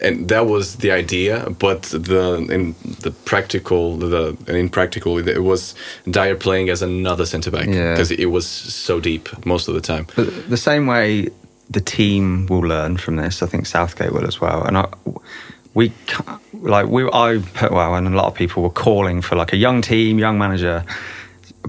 And 0.00 0.28
that 0.28 0.46
was 0.46 0.76
the 0.76 0.92
idea, 0.92 1.50
but 1.58 1.82
the 1.82 2.46
in 2.50 2.74
the 3.00 3.10
practical 3.24 3.96
the 3.96 4.36
in 4.46 4.68
practical 4.68 5.18
it 5.18 5.42
was 5.42 5.74
Dier 6.08 6.36
playing 6.36 6.68
as 6.70 6.82
another 6.82 7.26
centre 7.26 7.50
back 7.50 7.66
Yeah. 7.66 7.92
because 7.94 8.12
it 8.12 8.26
was 8.26 8.46
so 8.46 9.00
deep 9.00 9.28
most 9.44 9.66
of 9.68 9.74
the 9.74 9.80
time. 9.80 10.06
But 10.14 10.48
the 10.50 10.56
same 10.56 10.86
way 10.86 11.30
the 11.70 11.80
team 11.80 12.46
will 12.46 12.60
learn 12.60 12.96
from 12.96 13.16
this, 13.16 13.42
I 13.42 13.46
think 13.46 13.66
Southgate 13.66 14.12
will 14.12 14.26
as 14.26 14.40
well. 14.40 14.62
And 14.62 14.78
I, 14.78 14.86
we 15.74 15.92
like 16.52 16.86
we 16.86 17.02
I 17.10 17.42
well, 17.70 17.94
and 17.96 18.06
a 18.06 18.10
lot 18.10 18.26
of 18.26 18.34
people 18.34 18.62
were 18.62 18.70
calling 18.70 19.20
for 19.22 19.34
like 19.36 19.52
a 19.52 19.56
young 19.56 19.82
team, 19.82 20.18
young 20.18 20.38
manager, 20.38 20.84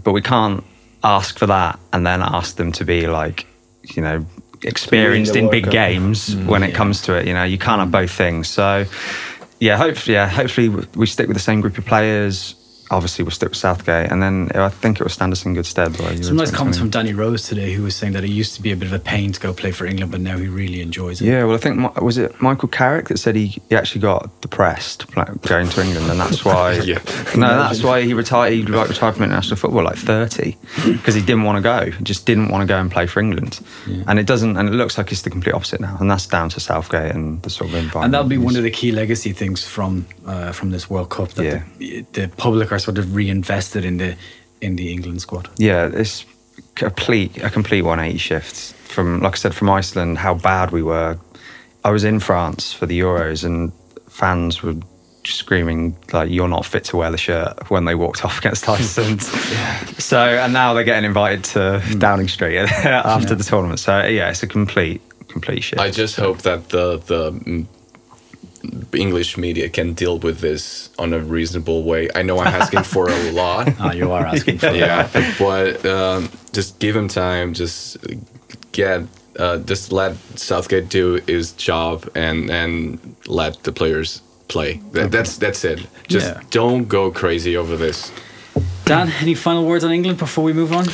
but 0.03 0.11
we 0.11 0.21
can't 0.21 0.63
ask 1.03 1.37
for 1.37 1.47
that 1.47 1.79
and 1.93 2.05
then 2.05 2.21
ask 2.21 2.57
them 2.57 2.71
to 2.73 2.85
be 2.85 3.07
like, 3.07 3.45
you 3.83 4.01
know, 4.01 4.25
experienced 4.63 5.35
in 5.35 5.49
big 5.49 5.69
games 5.71 6.35
when 6.35 6.63
it 6.63 6.73
comes 6.73 7.01
to 7.03 7.13
it. 7.15 7.27
You 7.27 7.33
know, 7.33 7.43
you 7.43 7.57
can't 7.57 7.79
have 7.79 7.91
both 7.91 8.11
things. 8.11 8.49
So 8.49 8.85
yeah, 9.59 9.77
hopefully, 9.77 10.15
yeah, 10.15 10.27
hopefully 10.27 10.69
we 10.69 11.05
stick 11.05 11.27
with 11.27 11.35
the 11.35 11.43
same 11.43 11.61
group 11.61 11.77
of 11.77 11.85
players. 11.85 12.55
Obviously, 12.91 13.23
we'll 13.23 13.31
stick 13.31 13.49
with 13.49 13.57
Southgate, 13.57 14.11
and 14.11 14.21
then 14.21 14.49
I 14.55 14.69
think 14.69 14.99
it 14.99 15.03
was 15.03 15.13
stand 15.13 15.31
us 15.31 15.45
in 15.45 15.53
good 15.53 15.65
stead. 15.65 15.97
by 15.97 16.15
Some 16.21 16.37
nice 16.37 16.49
comments 16.51 16.77
2020. 16.77 16.79
from 16.79 16.89
Danny 16.89 17.13
Rose 17.13 17.43
today, 17.47 17.73
who 17.73 17.83
was 17.83 17.95
saying 17.95 18.13
that 18.13 18.23
it 18.23 18.29
used 18.31 18.55
to 18.55 18.61
be 18.61 18.71
a 18.71 18.75
bit 18.75 18.87
of 18.87 18.93
a 18.93 18.99
pain 18.99 19.31
to 19.31 19.39
go 19.39 19.53
play 19.53 19.71
for 19.71 19.85
England, 19.85 20.11
but 20.11 20.21
now 20.21 20.37
he 20.37 20.47
really 20.47 20.81
enjoys 20.81 21.21
it. 21.21 21.25
Yeah, 21.25 21.43
well, 21.43 21.55
I 21.55 21.59
think 21.59 22.01
was 22.01 22.17
it 22.17 22.41
Michael 22.41 22.67
Carrick 22.67 23.09
that 23.09 23.19
said 23.19 23.35
he, 23.35 23.47
he 23.69 23.75
actually 23.75 24.01
got 24.01 24.29
depressed 24.41 25.05
going 25.13 25.69
to 25.69 25.81
England, 25.83 26.09
and 26.09 26.19
that's 26.19 26.43
why. 26.45 26.79
Yeah. 26.89 26.99
No, 27.35 27.47
that's 27.59 27.83
why 27.83 28.01
he 28.01 28.13
retired. 28.13 28.53
He 28.53 28.63
like 28.63 28.89
retired 28.89 29.13
from 29.15 29.23
international 29.25 29.57
football 29.57 29.83
like 29.83 29.97
thirty 29.97 30.57
because 30.85 31.13
he 31.13 31.21
didn't 31.21 31.43
want 31.43 31.57
to 31.57 31.61
go. 31.61 31.91
He 31.91 32.03
just 32.03 32.25
didn't 32.25 32.49
want 32.49 32.61
to 32.61 32.67
go 32.67 32.79
and 32.79 32.89
play 32.91 33.05
for 33.05 33.19
England, 33.19 33.59
and 34.07 34.17
it 34.17 34.25
doesn't. 34.25 34.57
And 34.57 34.67
it 34.67 34.71
looks 34.73 34.97
like 34.97 35.11
it's 35.11 35.21
the 35.21 35.29
complete 35.29 35.53
opposite 35.53 35.79
now, 35.81 35.97
and 35.99 36.09
that's 36.09 36.25
down 36.25 36.49
to 36.49 36.59
Southgate 36.59 37.13
and 37.13 37.41
the 37.43 37.49
sort 37.49 37.69
of 37.69 37.75
environment. 37.75 38.05
and 38.05 38.13
that'll 38.13 38.27
be 38.29 38.37
one 38.37 38.55
of 38.55 38.63
the 38.63 38.71
key 38.71 38.91
legacy 38.91 39.31
things 39.33 39.63
from 39.63 40.07
uh, 40.25 40.51
from 40.51 40.71
this 40.71 40.89
World 40.89 41.09
Cup 41.09 41.29
that 41.33 41.43
Yeah. 41.43 41.63
the, 41.77 42.01
the 42.13 42.27
public 42.37 42.71
are 42.71 42.78
sort 42.79 42.97
of 42.97 43.15
reinvested 43.15 43.85
in 43.85 43.97
the 43.97 44.15
in 44.61 44.75
the 44.75 44.91
England 44.91 45.21
squad. 45.21 45.49
Yeah, 45.57 45.89
it's 45.91 46.25
complete 46.75 47.37
a 47.37 47.49
complete 47.49 47.81
180 47.81 48.17
shift 48.17 48.73
from 48.73 49.21
like 49.21 49.33
I 49.33 49.37
said 49.37 49.55
from 49.55 49.69
Iceland 49.69 50.17
how 50.17 50.35
bad 50.35 50.71
we 50.71 50.83
were. 50.83 51.17
I 51.83 51.91
was 51.91 52.03
in 52.03 52.19
France 52.19 52.73
for 52.73 52.85
the 52.85 52.99
Euros 52.99 53.43
and 53.43 53.71
fans 54.09 54.61
were 54.61 54.75
screaming 55.25 55.95
like 56.11 56.29
you're 56.29 56.47
not 56.47 56.65
fit 56.65 56.83
to 56.85 56.97
wear 56.97 57.11
the 57.11 57.17
shirt 57.17 57.69
when 57.69 57.85
they 57.85 57.95
walked 57.95 58.25
off 58.25 58.39
against 58.39 58.67
Iceland. 58.67 59.21
So 59.21 60.19
and 60.19 60.53
now 60.53 60.73
they're 60.73 60.83
getting 60.83 61.05
invited 61.05 61.43
to 61.45 61.81
Downing 61.97 62.27
Street 62.27 62.57
after 62.83 63.35
the 63.35 63.43
tournament. 63.43 63.79
So 63.79 64.05
yeah, 64.05 64.29
it's 64.29 64.43
a 64.43 64.47
complete 64.47 65.01
complete 65.27 65.63
shift. 65.63 65.81
I 65.81 65.91
just 65.91 66.15
hope 66.15 66.39
that 66.39 66.69
the 66.69 66.97
the 66.97 67.31
mm, 67.31 67.65
English 68.93 69.37
media 69.37 69.69
can 69.69 69.93
deal 69.93 70.17
with 70.19 70.39
this 70.39 70.89
on 70.97 71.13
a 71.13 71.19
reasonable 71.19 71.83
way. 71.83 72.09
I 72.15 72.21
know 72.23 72.39
I'm 72.39 72.47
asking 72.61 72.83
for 72.83 73.09
a 73.09 73.31
lot. 73.43 73.69
Ah, 73.79 73.91
you 73.93 74.11
are 74.11 74.25
asking 74.25 74.57
for 74.59 74.71
yeah, 74.71 75.07
but 75.37 75.85
um, 75.85 76.29
just 76.53 76.79
give 76.79 76.95
him 76.95 77.07
time. 77.07 77.53
Just 77.53 77.97
get, 78.71 79.01
uh, 79.37 79.57
just 79.59 79.91
let 79.91 80.15
Southgate 80.35 80.89
do 80.89 81.19
his 81.27 81.51
job 81.53 82.09
and 82.15 82.49
and 82.49 82.97
let 83.27 83.63
the 83.63 83.71
players 83.71 84.21
play. 84.47 84.81
That, 84.93 85.11
That's 85.11 85.37
that's 85.37 85.63
it. 85.63 85.79
Just 86.07 86.27
Yeah. 86.27 86.41
don't 86.49 86.87
go 86.87 87.11
crazy 87.11 87.55
over 87.57 87.77
this. 87.77 88.11
Dan, 88.85 89.11
any 89.21 89.35
final 89.35 89.65
words 89.65 89.83
on 89.83 89.91
England 89.91 90.17
before 90.17 90.43
we 90.43 90.53
move 90.53 90.73
on? 90.73 90.85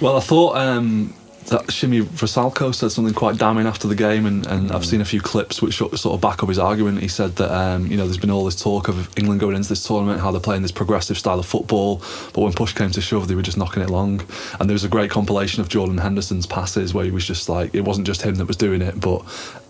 Well, 0.00 0.16
I 0.16 0.20
thought 0.20 0.56
um, 0.56 1.14
that 1.46 1.70
Sime 1.70 2.04
Vrsaljko 2.04 2.74
said 2.74 2.90
something 2.90 3.14
quite 3.14 3.36
damning 3.36 3.66
after 3.66 3.86
the 3.86 3.94
game, 3.94 4.26
and, 4.26 4.46
and 4.46 4.72
I've 4.72 4.84
seen 4.84 5.00
a 5.00 5.04
few 5.04 5.20
clips 5.20 5.60
which 5.60 5.76
sort 5.76 6.04
of 6.04 6.20
back 6.20 6.42
up 6.42 6.48
his 6.48 6.58
argument. 6.58 7.00
He 7.00 7.08
said 7.08 7.36
that 7.36 7.50
um, 7.50 7.86
you 7.86 7.96
know 7.96 8.04
there's 8.04 8.18
been 8.18 8.30
all 8.30 8.44
this 8.44 8.60
talk 8.60 8.88
of 8.88 9.16
England 9.18 9.40
going 9.40 9.56
into 9.56 9.68
this 9.68 9.86
tournament, 9.86 10.20
how 10.20 10.30
they're 10.30 10.40
playing 10.40 10.62
this 10.62 10.72
progressive 10.72 11.18
style 11.18 11.38
of 11.38 11.46
football, 11.46 12.02
but 12.32 12.38
when 12.38 12.52
push 12.52 12.72
came 12.72 12.90
to 12.90 13.00
shove, 13.00 13.28
they 13.28 13.34
were 13.34 13.42
just 13.42 13.58
knocking 13.58 13.82
it 13.82 13.90
long. 13.90 14.20
And 14.58 14.68
there 14.68 14.74
was 14.74 14.84
a 14.84 14.88
great 14.88 15.10
compilation 15.10 15.60
of 15.60 15.68
Jordan 15.68 15.98
Henderson's 15.98 16.46
passes 16.46 16.94
where 16.94 17.04
he 17.04 17.10
was 17.10 17.26
just 17.26 17.48
like, 17.48 17.74
it 17.74 17.82
wasn't 17.82 18.06
just 18.06 18.22
him 18.22 18.36
that 18.36 18.46
was 18.46 18.56
doing 18.56 18.82
it, 18.82 19.00
but 19.00 19.22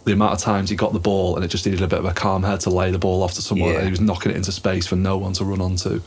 the 0.04 0.12
amount 0.12 0.32
of 0.34 0.38
times 0.38 0.68
he 0.70 0.76
got 0.76 0.92
the 0.92 0.98
ball 0.98 1.36
and 1.36 1.44
it 1.44 1.48
just 1.48 1.64
needed 1.64 1.82
a 1.82 1.86
bit 1.88 1.98
of 1.98 2.04
a 2.04 2.12
calm 2.12 2.42
head 2.42 2.60
to 2.60 2.70
lay 2.70 2.90
the 2.90 2.98
ball 2.98 3.22
off 3.22 3.34
to 3.34 3.42
someone, 3.42 3.70
Yeah. 3.70 3.76
and 3.76 3.84
he 3.86 3.90
was 3.90 4.00
knocking 4.00 4.32
it 4.32 4.36
into 4.36 4.52
space 4.52 4.86
for 4.86 4.96
no 4.96 5.16
one 5.16 5.32
to 5.34 5.44
run 5.44 5.60
onto. 5.60 6.00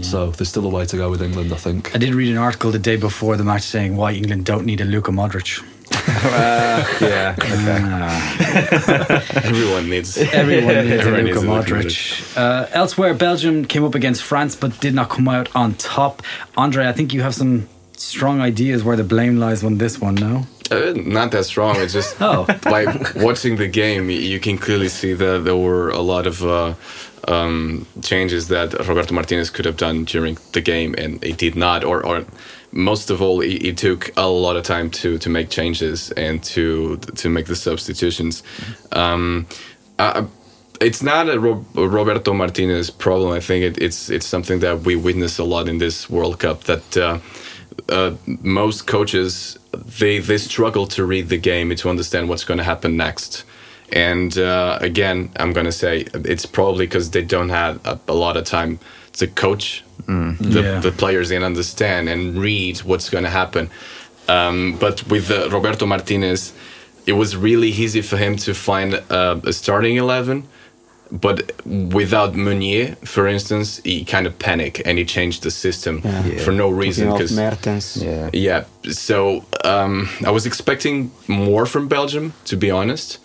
So 0.00 0.30
there's 0.30 0.48
still 0.48 0.66
a 0.66 0.68
way 0.68 0.86
to 0.86 0.96
go 0.96 1.10
with 1.10 1.22
England, 1.22 1.52
I 1.52 1.56
think. 1.56 1.94
I 1.94 1.98
did 1.98 2.14
read 2.14 2.30
an 2.30 2.38
article 2.38 2.70
the 2.70 2.78
day 2.78 2.96
before 2.96 3.36
the 3.36 3.44
match 3.44 3.62
saying 3.62 3.96
why 3.96 4.12
England 4.12 4.44
don't 4.44 4.64
need 4.64 4.80
a 4.80 4.84
Luka 4.84 5.10
Modric. 5.10 5.62
yeah. 7.02 7.34
Everyone 9.44 9.90
needs. 9.90 10.16
Everyone 10.16 10.74
needs 10.74 11.04
a 11.04 11.08
Everyone 11.08 11.24
Luka 11.24 11.42
needs 11.42 11.70
Modric. 11.70 12.36
Uh, 12.36 12.66
elsewhere, 12.72 13.14
Belgium 13.14 13.64
came 13.64 13.84
up 13.84 13.94
against 13.94 14.22
France 14.22 14.56
but 14.56 14.78
did 14.80 14.94
not 14.94 15.10
come 15.10 15.28
out 15.28 15.54
on 15.54 15.74
top. 15.74 16.22
Andre, 16.56 16.86
I 16.86 16.92
think 16.92 17.12
you 17.12 17.22
have 17.22 17.34
some 17.34 17.68
strong 17.96 18.40
ideas 18.40 18.82
where 18.82 18.96
the 18.96 19.04
blame 19.04 19.36
lies 19.36 19.62
on 19.62 19.78
this 19.78 20.00
one, 20.00 20.14
no? 20.16 20.46
Uh, 20.72 20.92
not 20.96 21.30
that 21.32 21.44
strong. 21.44 21.76
It's 21.76 21.92
just 21.92 22.16
Oh. 22.20 22.44
by 22.62 22.84
watching 23.16 23.56
the 23.56 23.68
game, 23.68 24.10
you 24.10 24.40
can 24.40 24.58
clearly 24.58 24.88
see 24.88 25.12
that 25.14 25.44
there 25.44 25.56
were 25.56 25.90
a 25.90 26.00
lot 26.00 26.26
of 26.26 26.42
uh, 26.42 26.74
um, 27.28 27.86
changes 28.02 28.48
that 28.48 28.72
Roberto 28.88 29.14
Martinez 29.14 29.50
could 29.50 29.64
have 29.64 29.76
done 29.76 30.04
during 30.04 30.36
the 30.52 30.60
game, 30.60 30.94
and 30.98 31.22
he 31.22 31.32
did 31.32 31.54
not. 31.54 31.84
Or, 31.84 32.04
or 32.04 32.24
most 32.72 33.10
of 33.10 33.20
all, 33.22 33.40
he, 33.40 33.58
he 33.58 33.72
took 33.72 34.10
a 34.16 34.26
lot 34.28 34.56
of 34.56 34.64
time 34.64 34.90
to 34.90 35.18
to 35.18 35.28
make 35.30 35.48
changes 35.50 36.10
and 36.12 36.42
to 36.44 36.96
to 37.16 37.28
make 37.28 37.46
the 37.46 37.56
substitutions. 37.56 38.42
Um, 38.92 39.46
I, 39.98 40.24
it's 40.80 41.02
not 41.02 41.28
a, 41.28 41.38
Ro- 41.38 41.64
a 41.76 41.86
Roberto 41.86 42.32
Martinez 42.32 42.90
problem. 42.90 43.30
I 43.30 43.40
think 43.40 43.64
it, 43.64 43.78
it's 43.82 44.10
it's 44.10 44.26
something 44.26 44.60
that 44.60 44.80
we 44.80 44.96
witness 44.96 45.38
a 45.38 45.44
lot 45.44 45.68
in 45.68 45.78
this 45.78 46.10
World 46.10 46.38
Cup. 46.40 46.64
That 46.64 46.96
uh, 46.96 47.18
uh, 47.88 48.12
most 48.42 48.86
coaches 48.86 49.58
they 49.98 50.18
they 50.20 50.38
struggle 50.38 50.86
to 50.86 51.04
read 51.04 51.28
the 51.28 51.38
game 51.38 51.70
and 51.70 51.78
to 51.80 51.88
understand 51.88 52.28
what's 52.28 52.44
going 52.44 52.58
to 52.58 52.64
happen 52.64 52.96
next. 52.96 53.44
And 53.92 54.36
uh, 54.38 54.78
again, 54.80 55.30
I'm 55.36 55.52
going 55.52 55.66
to 55.66 55.72
say 55.72 56.06
it's 56.14 56.46
probably 56.46 56.86
because 56.86 57.10
they 57.10 57.22
don't 57.22 57.50
have 57.50 57.78
a, 57.84 57.98
a 58.08 58.14
lot 58.14 58.36
of 58.36 58.44
time 58.44 58.78
to 59.18 59.26
coach 59.26 59.84
the, 60.06 60.60
Yeah. 60.62 60.80
the 60.80 60.92
players 60.92 61.30
and 61.30 61.44
understand 61.44 62.08
and 62.08 62.36
read 62.38 62.78
what's 62.78 63.10
going 63.10 63.24
to 63.24 63.30
happen. 63.30 63.68
Um, 64.28 64.76
but 64.80 65.06
with 65.08 65.30
uh, 65.30 65.48
Roberto 65.50 65.84
Martinez, 65.86 66.52
it 67.06 67.12
was 67.12 67.36
really 67.36 67.68
easy 67.68 68.02
for 68.02 68.16
him 68.16 68.36
to 68.36 68.54
find 68.54 68.94
uh, 69.10 69.40
a 69.44 69.52
starting 69.52 69.96
eleven. 69.96 70.44
But 71.12 71.52
without 71.66 72.34
Meunier, 72.34 72.96
for 73.04 73.26
instance, 73.28 73.82
he 73.84 74.02
kind 74.04 74.26
of 74.26 74.38
panicked 74.38 74.80
and 74.86 74.96
he 74.96 75.04
changed 75.04 75.42
the 75.42 75.50
system 75.50 76.00
Yeah. 76.04 76.38
for 76.38 76.52
no 76.52 76.70
reason. 76.70 77.12
Because 77.12 77.36
Mertens. 77.36 78.02
Yeah. 78.02 78.30
yeah. 78.32 78.64
So 78.90 79.44
um, 79.62 80.08
I 80.24 80.30
was 80.30 80.46
expecting 80.46 81.10
more 81.28 81.66
from 81.66 81.86
Belgium, 81.86 82.32
to 82.46 82.56
be 82.56 82.70
honest. 82.70 83.18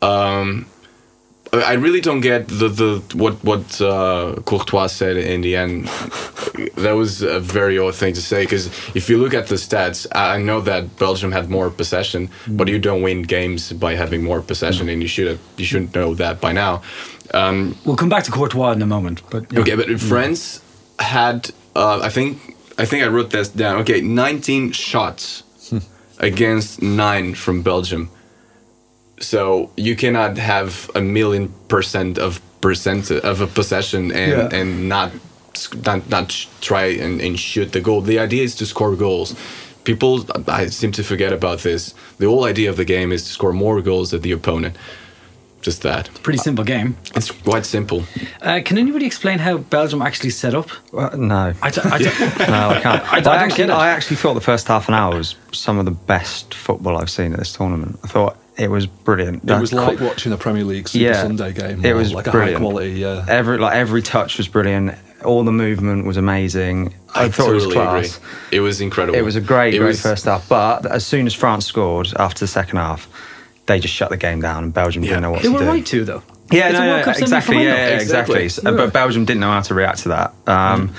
Um, 0.00 0.64
I 1.62 1.74
really 1.74 2.00
don't 2.00 2.20
get 2.20 2.48
the, 2.48 2.68
the 2.68 3.02
what 3.14 3.34
what 3.44 3.80
uh, 3.80 4.34
Courtois 4.44 4.88
said 4.88 5.16
in 5.16 5.40
the 5.42 5.56
end. 5.56 5.86
that 6.76 6.92
was 6.92 7.22
a 7.22 7.40
very 7.40 7.78
odd 7.78 7.94
thing 7.94 8.14
to 8.14 8.22
say 8.22 8.44
because 8.44 8.66
if 8.94 9.08
you 9.10 9.18
look 9.18 9.34
at 9.34 9.46
the 9.48 9.56
stats, 9.56 10.06
I 10.12 10.42
know 10.42 10.60
that 10.62 10.96
Belgium 10.98 11.32
had 11.32 11.48
more 11.48 11.70
possession, 11.70 12.30
but 12.48 12.68
you 12.68 12.78
don't 12.78 13.02
win 13.02 13.22
games 13.22 13.72
by 13.72 13.94
having 13.94 14.22
more 14.24 14.40
possession, 14.42 14.88
and 14.88 15.02
you 15.02 15.08
should 15.08 15.28
have, 15.28 15.40
you 15.56 15.64
should 15.64 15.94
know 15.94 16.14
that 16.14 16.40
by 16.40 16.52
now. 16.52 16.82
Um, 17.34 17.76
We'll 17.84 17.96
come 17.96 18.08
back 18.08 18.24
to 18.24 18.30
Courtois 18.30 18.72
in 18.72 18.82
a 18.82 18.86
moment. 18.86 19.22
But 19.30 19.52
yeah. 19.52 19.60
Okay, 19.60 19.76
but 19.76 20.00
France 20.00 20.60
had 20.98 21.50
uh, 21.74 22.00
I 22.02 22.08
think 22.08 22.56
I 22.78 22.84
think 22.84 23.04
I 23.04 23.08
wrote 23.08 23.30
this 23.30 23.48
down. 23.48 23.80
Okay, 23.80 24.00
19 24.00 24.72
shots 24.72 25.42
against 26.18 26.82
nine 26.82 27.34
from 27.34 27.62
Belgium. 27.62 28.10
So 29.20 29.70
you 29.76 29.96
cannot 29.96 30.36
have 30.38 30.90
a 30.94 31.00
million 31.00 31.52
percent 31.68 32.18
of 32.18 32.40
percent 32.60 33.10
of 33.10 33.40
a 33.40 33.46
possession 33.46 34.12
and 34.12 34.32
Yeah. 34.32 34.58
and 34.60 34.88
not 34.88 35.10
not, 35.86 36.08
not 36.10 36.30
sh- 36.32 36.46
try 36.60 36.84
and, 36.86 37.20
and 37.20 37.38
shoot 37.38 37.72
the 37.72 37.80
goal. 37.80 38.02
The 38.02 38.18
idea 38.18 38.42
is 38.42 38.54
to 38.56 38.66
score 38.66 38.94
goals. 38.94 39.34
People, 39.84 40.26
I 40.48 40.66
seem 40.66 40.92
to 40.92 41.02
forget 41.02 41.32
about 41.32 41.60
this. 41.60 41.94
The 42.18 42.26
whole 42.26 42.44
idea 42.44 42.68
of 42.68 42.76
the 42.76 42.84
game 42.84 43.10
is 43.10 43.22
to 43.22 43.30
score 43.30 43.52
more 43.54 43.80
goals 43.80 44.10
than 44.10 44.20
the 44.20 44.32
opponent. 44.32 44.76
Just 45.62 45.82
that. 45.82 46.10
Pretty 46.22 46.38
simple 46.38 46.62
game. 46.64 46.96
It's 47.14 47.30
quite 47.30 47.64
simple. 47.64 48.04
Uh, 48.42 48.60
can 48.64 48.76
anybody 48.78 49.06
explain 49.06 49.38
how 49.38 49.56
Belgium 49.58 50.02
actually 50.02 50.30
set 50.30 50.54
up? 50.54 50.68
Well, 50.92 51.16
no. 51.16 51.54
I 51.62 51.70
don't, 51.70 51.86
I 51.86 51.98
don't, 51.98 52.38
No, 52.40 52.68
I 52.68 52.80
can't. 52.82 53.02
I 53.12 53.16
I, 53.16 53.20
don't 53.20 53.34
actually. 53.34 53.70
I 53.70 53.88
actually 53.88 54.16
thought 54.16 54.34
the 54.34 54.40
first 54.52 54.68
half 54.68 54.88
an 54.88 54.94
hour 54.94 55.16
was 55.16 55.36
some 55.52 55.78
of 55.78 55.86
the 55.86 55.90
best 56.06 56.52
football 56.52 56.98
I've 56.98 57.10
seen 57.10 57.32
at 57.32 57.38
this 57.38 57.52
tournament. 57.54 57.98
I 58.04 58.08
thought 58.08 58.36
it 58.56 58.70
was 58.70 58.86
brilliant. 58.86 59.48
It 59.48 59.60
was 59.60 59.72
like 59.72 60.00
watching 60.00 60.32
a 60.32 60.36
Premier 60.36 60.64
League 60.64 60.88
Super 60.88 61.04
Yeah. 61.04 61.22
Sunday 61.22 61.52
game. 61.52 61.84
It 61.84 61.94
was 61.94 62.12
like 62.12 62.26
a 62.26 62.30
high 62.30 62.54
quality. 62.54 62.92
Yeah. 62.92 63.24
every 63.28 63.58
like 63.58 63.74
every 63.74 64.02
touch 64.02 64.38
was 64.38 64.48
brilliant. 64.48 64.94
All 65.24 65.42
the 65.44 65.52
movement 65.52 66.06
was 66.06 66.16
amazing. 66.16 66.94
I, 67.14 67.28
thought 67.30 67.50
it 67.50 67.54
was 67.54 67.66
class. 67.66 68.16
agree. 68.18 68.28
It 68.58 68.60
was 68.60 68.80
incredible. 68.80 69.18
It 69.18 69.22
was 69.22 69.34
a 69.36 69.40
great, 69.40 69.74
It 69.74 69.78
great 69.78 69.86
was- 69.88 70.02
first 70.02 70.26
half. 70.26 70.48
But 70.48 70.86
as 70.86 71.04
soon 71.06 71.26
as 71.26 71.34
France 71.34 71.64
scored 71.66 72.08
after 72.18 72.40
the 72.40 72.46
second 72.48 72.76
half, 72.76 73.08
they 73.64 73.80
just 73.80 73.94
shut 73.94 74.10
the 74.10 74.16
game 74.16 74.40
down, 74.40 74.64
and 74.64 74.74
Belgium 74.74 75.02
Yeah. 75.02 75.10
didn't 75.10 75.22
know 75.22 75.30
what 75.32 75.42
they 75.42 75.48
to 75.48 75.52
do. 75.52 75.58
They 75.58 75.64
were 75.64 75.70
right 75.72 75.86
to, 75.86 76.04
though. 76.04 76.22
Yeah, 76.52 76.68
It's 76.68 76.78
a 76.78 76.80
no, 76.82 76.86
World 76.86 76.98
no, 76.98 77.04
Cup 77.12 77.18
exactly. 77.22 77.56
Yeah, 77.56 77.62
yeah, 77.62 77.86
exactly. 77.98 78.42
Exactly. 78.44 78.48
So- 78.50 78.76
But 78.76 78.92
Belgium 78.92 79.24
didn't 79.24 79.40
know 79.40 79.50
how 79.50 79.62
to 79.62 79.74
react 79.74 79.98
to 80.00 80.08
that. 80.10 80.34
Um, 80.46 80.92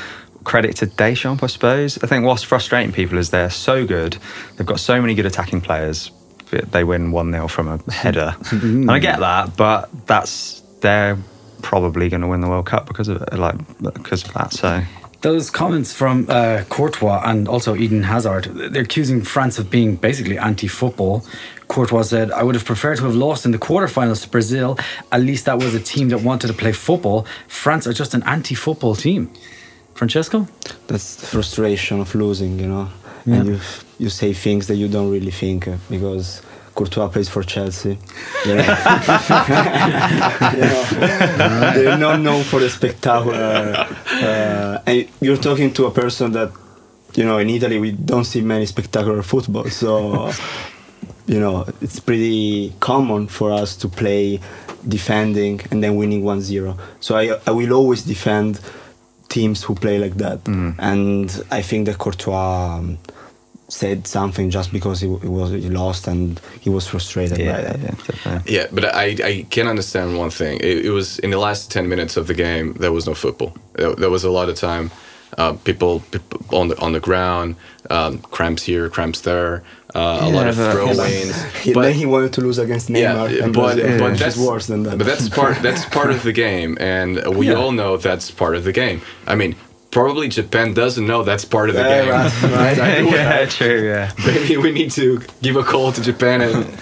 Credit 0.44 0.76
to 0.78 0.86
Deschamps, 0.88 1.44
I 1.44 1.48
suppose. 1.48 1.98
I 2.04 2.08
think 2.08 2.26
what's 2.26 2.44
frustrating 2.44 2.92
people 2.92 3.18
is 3.18 3.30
they're 3.30 3.50
so 3.50 3.86
good. 3.86 4.18
They've 4.58 4.68
got 4.68 4.80
so 4.80 5.00
many 5.00 5.14
good 5.14 5.26
attacking 5.26 5.62
players. 5.62 6.10
But 6.52 6.72
They 6.72 6.84
win 6.84 7.12
one 7.12 7.32
0 7.32 7.48
from 7.48 7.68
a 7.68 7.92
header, 7.92 8.36
and 8.52 8.90
I 8.90 9.00
get 9.00 9.20
that. 9.20 9.58
But 9.58 9.90
that's 10.08 10.62
they're 10.82 11.18
probably 11.62 12.10
going 12.10 12.22
to 12.22 12.28
win 12.28 12.42
the 12.42 12.48
World 12.48 12.66
Cup 12.66 12.88
because 12.88 13.08
of 13.08 13.22
it, 13.22 13.34
like 13.34 13.56
because 13.82 14.24
of 14.24 14.34
that. 14.34 14.54
So 14.54 14.82
Those 15.22 15.50
comments 15.50 15.92
from 15.94 16.28
uh, 16.30 16.64
Courtois 16.70 17.22
and 17.26 17.48
also 17.48 17.76
Eden 17.76 18.04
Hazard, 18.04 18.46
they're 18.72 18.84
accusing 18.84 19.24
France 19.24 19.58
of 19.58 19.70
being 19.70 19.96
basically 19.96 20.38
anti-football. 20.38 21.26
Courtois 21.68 22.04
said, 22.04 22.32
"I 22.32 22.44
would 22.44 22.56
have 22.56 22.66
preferred 22.66 22.98
to 22.98 23.04
have 23.04 23.16
lost 23.16 23.46
in 23.46 23.52
the 23.52 23.58
quarterfinals 23.58 24.22
to 24.24 24.30
Brazil. 24.30 24.78
At 25.12 25.22
least 25.22 25.46
that 25.46 25.58
was 25.58 25.74
a 25.74 25.80
team 25.80 26.10
that 26.10 26.22
wanted 26.22 26.48
to 26.48 26.54
play 26.54 26.72
football. 26.72 27.26
France 27.48 27.88
are 27.88 27.94
just 27.94 28.14
an 28.14 28.24
anti-football 28.24 28.96
team." 28.96 29.30
Francesco, 29.96 30.48
That's 30.88 31.16
the 31.16 31.26
frustration 31.26 32.00
of 32.00 32.14
losing, 32.14 32.60
you 32.60 32.68
know. 32.68 32.88
And 33.26 33.48
you 33.48 33.60
you 34.00 34.10
say 34.10 34.34
things 34.34 34.68
that 34.68 34.76
you 34.76 34.88
don't 34.88 35.10
really 35.12 35.32
think 35.32 35.68
uh, 35.68 35.78
because 35.90 36.42
Courtois 36.76 37.08
plays 37.08 37.28
for 37.30 37.42
Chelsea. 37.44 37.98
You 38.46 38.56
know? 38.56 38.64
You 40.54 40.62
know, 40.62 40.84
They're 41.74 41.98
not 41.98 42.20
known 42.20 42.44
for 42.44 42.60
the 42.60 42.70
spectacular. 42.70 43.88
Uh, 44.22 44.82
and 44.86 45.08
you're 45.22 45.38
talking 45.38 45.74
to 45.74 45.86
a 45.88 45.92
person 45.92 46.32
that, 46.34 46.52
you 47.16 47.24
know, 47.24 47.38
in 47.40 47.50
Italy 47.50 47.80
we 47.80 47.92
don't 47.92 48.26
see 48.26 48.42
many 48.42 48.66
spectacular 48.66 49.24
football. 49.24 49.66
So, 49.70 50.32
you 51.26 51.40
know, 51.40 51.66
it's 51.82 52.00
pretty 52.00 52.74
common 52.80 53.28
for 53.28 53.52
us 53.52 53.76
to 53.78 53.88
play 53.88 54.40
defending 54.88 55.62
and 55.72 55.84
then 55.84 55.96
winning 55.96 56.22
1-0. 56.24 56.78
So 57.00 57.16
I, 57.18 57.40
I 57.48 57.52
will 57.52 57.74
always 57.74 58.04
defend 58.04 58.60
teams 59.30 59.64
who 59.64 59.74
play 59.76 59.98
like 59.98 60.16
that. 60.18 60.48
And 60.80 61.44
I 61.52 61.62
think 61.62 61.88
that 61.88 61.98
Courtois 61.98 62.78
um, 62.78 62.98
said 63.70 64.08
something 64.08 64.50
just 64.50 64.72
because 64.72 65.02
he, 65.02 65.08
he 65.08 65.28
was 65.28 65.50
he 65.52 65.70
lost 65.70 66.08
and 66.08 66.40
he 66.62 66.70
was 66.70 66.88
frustrated 66.88 67.38
by 67.38 67.44
yeah, 67.44 67.62
that. 67.62 67.80
yeah, 67.80 67.92
definitely. 67.92 68.56
Yeah, 68.56 68.68
but 68.72 68.86
I, 68.96 69.16
I 69.24 69.46
can 69.50 69.68
understand 69.68 70.18
one 70.18 70.30
thing. 70.30 70.60
It, 70.62 70.86
it 70.86 70.92
was 70.92 71.20
in 71.20 71.32
the 71.32 71.38
last 71.38 71.70
10 71.72 71.90
minutes 71.90 72.16
of 72.18 72.28
the 72.28 72.34
game, 72.34 72.74
there 72.80 72.92
was 72.94 73.06
no 73.06 73.14
football. 73.14 73.54
There, 73.74 73.94
there 73.96 74.10
was 74.10 74.24
a 74.24 74.30
lot 74.32 74.48
of 74.50 74.56
time. 74.56 74.90
Uh, 75.38 75.52
people, 75.66 76.00
people 76.12 76.40
on 76.58 76.70
the 76.70 76.80
on 76.80 76.94
the 76.94 77.02
ground, 77.02 77.56
um, 77.90 78.18
cramps 78.20 78.64
here, 78.64 78.90
cramps 78.90 79.22
there, 79.22 79.62
uh, 79.94 80.00
a 80.22 80.30
lot 80.30 80.44
Yeah, 80.46 80.50
of 80.50 80.56
but- 80.56 80.72
throw-ins. 80.72 81.44
He, 81.64 81.74
then 81.74 81.94
he 81.94 82.06
wanted 82.06 82.32
to 82.34 82.42
lose 82.42 82.58
against 82.60 82.88
Neymar, 82.88 83.36
yeah, 83.36 83.44
and 83.44 83.54
but, 83.54 83.76
Brazil, 83.76 84.00
but 84.00 84.18
that's 84.18 84.38
worse 84.38 84.68
than 84.68 84.84
that. 84.84 84.98
But 84.98 85.06
that's 85.06 85.28
part 85.28 85.62
that's 85.62 85.84
part 85.86 86.12
of 86.12 86.24
the 86.24 86.32
game, 86.48 86.78
and 86.80 87.36
we 87.36 87.50
Yeah. 87.50 87.56
all 87.56 87.74
know 87.74 87.98
that's 87.98 88.32
part 88.32 88.56
of 88.56 88.64
the 88.64 88.72
game. 88.72 89.02
I 89.28 89.36
mean, 89.36 89.56
probably 90.00 90.28
Japan 90.30 90.74
doesn't 90.74 91.06
know 91.12 91.24
that's 91.24 91.46
part 91.46 91.70
of 91.70 91.76
the 91.76 91.82
Yeah, 91.82 92.02
game. 92.02 92.12
right, 92.12 92.78
right. 92.78 93.06
yeah, 93.12 93.46
true. 93.60 93.82
Yeah. 93.94 94.12
Maybe 94.26 94.58
we 94.58 94.72
need 94.72 94.92
to 94.92 95.22
give 95.42 95.56
a 95.58 95.64
call 95.64 95.92
to 95.92 96.02
Japan 96.02 96.42
and 96.42 96.66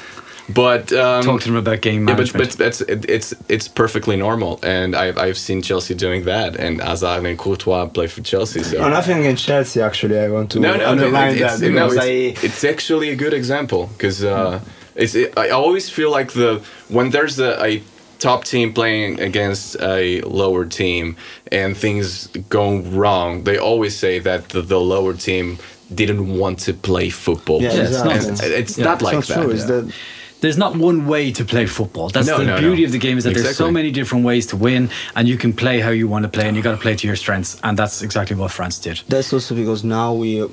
But 0.48 0.93
um, 0.93 1.24
Talk 1.24 1.41
to 1.41 1.48
them 1.48 1.55
about 1.55 1.81
game 1.81 2.03
management. 2.05 2.34
yeah, 2.36 2.38
but, 2.39 2.50
but 2.57 2.57
that's 2.63 2.81
it, 2.81 3.10
it's 3.10 3.34
it's 3.55 3.67
perfectly 3.67 4.15
normal, 4.15 4.60
and 4.62 4.95
I've 4.95 5.17
I've 5.17 5.38
seen 5.48 5.63
Chelsea 5.63 5.95
doing 5.95 6.25
that, 6.25 6.55
and 6.65 6.79
Hazard 6.81 7.25
and 7.25 7.36
Courtois 7.43 7.88
play 7.88 8.05
for 8.07 8.22
Chelsea. 8.22 8.62
So. 8.62 8.77
Oh, 8.77 8.89
nothing 8.89 9.25
in 9.25 9.36
Chelsea. 9.38 9.81
Actually, 9.81 10.19
I 10.19 10.29
want 10.29 10.51
to 10.51 10.60
no, 10.60 10.74
no, 10.74 10.77
no, 10.77 10.86
underline 10.91 11.34
it- 11.36 11.41
it's, 11.41 11.60
that 11.60 11.72
no, 11.72 11.88
because 11.89 11.95
it's, 12.05 12.43
I. 12.43 12.45
it's 12.48 12.63
actually 12.63 13.10
a 13.10 13.15
good 13.15 13.34
example 13.34 13.88
because 13.98 14.24
uh, 14.24 14.60
it's 14.93 15.15
it, 15.15 15.34
I 15.36 15.50
always 15.50 15.89
feel 15.89 16.12
like 16.12 16.29
the 16.34 16.62
when 16.89 17.10
there's 17.10 17.39
a, 17.39 17.51
a 17.69 17.81
top 18.19 18.43
team 18.43 18.74
playing 18.74 19.19
against 19.19 19.75
a 19.81 20.22
lower 20.22 20.65
team 20.65 21.15
and 21.51 21.75
things 21.77 22.27
go 22.50 22.79
wrong, 22.79 23.43
they 23.43 23.57
always 23.57 23.95
say 23.98 24.19
that 24.19 24.50
the, 24.50 24.62
the 24.62 24.79
lower 24.79 25.13
team 25.13 25.57
didn't 25.93 26.38
want 26.38 26.60
to 26.60 26.74
play 26.74 27.10
football. 27.10 27.62
Yeah, 27.62 27.74
Yeah, 27.74 27.81
it's 27.81 27.89
exactly. 28.29 28.48
it's 28.50 28.77
Yeah, 28.77 28.86
not 28.86 28.93
It's 28.95 29.03
like 29.03 29.13
not 29.15 29.24
that. 29.27 29.41
true. 29.43 29.51
It's 29.51 29.65
that 29.65 29.93
there's 30.41 30.57
not 30.57 30.75
one 30.75 31.07
way 31.07 31.31
to 31.31 31.45
play 31.45 31.65
football. 31.65 32.10
That's 32.10 32.27
No, 32.27 32.38
the 32.39 32.45
no, 32.45 32.60
beauty 32.60 32.81
no. 32.81 32.86
of 32.88 32.91
the 32.91 33.00
game 33.00 33.17
is 33.17 33.24
that 33.24 33.34
there's 33.34 33.55
so 33.57 33.72
many 33.72 33.89
different 33.91 34.25
ways 34.25 34.45
to 34.48 34.57
win, 34.57 34.89
and 35.15 35.27
you 35.27 35.38
can 35.38 35.53
play 35.53 35.79
how 35.79 35.89
you 35.91 36.07
want 36.07 36.24
to 36.24 36.29
play, 36.29 36.48
and 36.48 36.55
you 36.57 36.62
got 36.63 36.72
to 36.74 36.77
play 36.77 36.95
to 36.95 37.07
your 37.07 37.15
strengths, 37.15 37.57
and 37.63 37.77
that's 37.79 38.01
exactly 38.01 38.36
what 38.36 38.51
France 38.51 38.77
did. 38.79 39.01
that's 39.07 39.31
also 39.34 39.55
because 39.55 39.84
now 39.84 40.13
we 40.13 40.45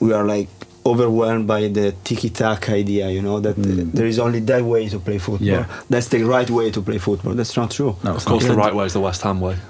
we 0.00 0.12
are 0.12 0.24
like 0.24 0.48
overwhelmed 0.86 1.46
by 1.46 1.68
the 1.68 1.92
tiki 2.04 2.30
taka 2.30 2.72
idea. 2.72 3.10
You 3.10 3.20
know 3.22 3.40
that 3.40 3.56
there 3.96 4.06
is 4.06 4.18
only 4.18 4.40
that 4.40 4.62
way 4.62 4.88
to 4.88 4.98
play 4.98 5.18
football. 5.18 5.46
Yeah. 5.46 5.66
That's 5.90 6.08
the 6.08 6.22
right 6.22 6.48
way 6.48 6.70
to 6.70 6.80
play 6.80 6.98
football. 6.98 7.34
That's 7.34 7.56
not 7.56 7.70
true. 7.72 7.96
No, 8.04 8.12
Of 8.14 8.24
course, 8.24 8.46
the 8.46 8.54
right 8.54 8.74
way 8.74 8.86
is 8.86 8.92
the 8.92 9.00
West 9.00 9.22
Ham 9.22 9.40
way. 9.40 9.56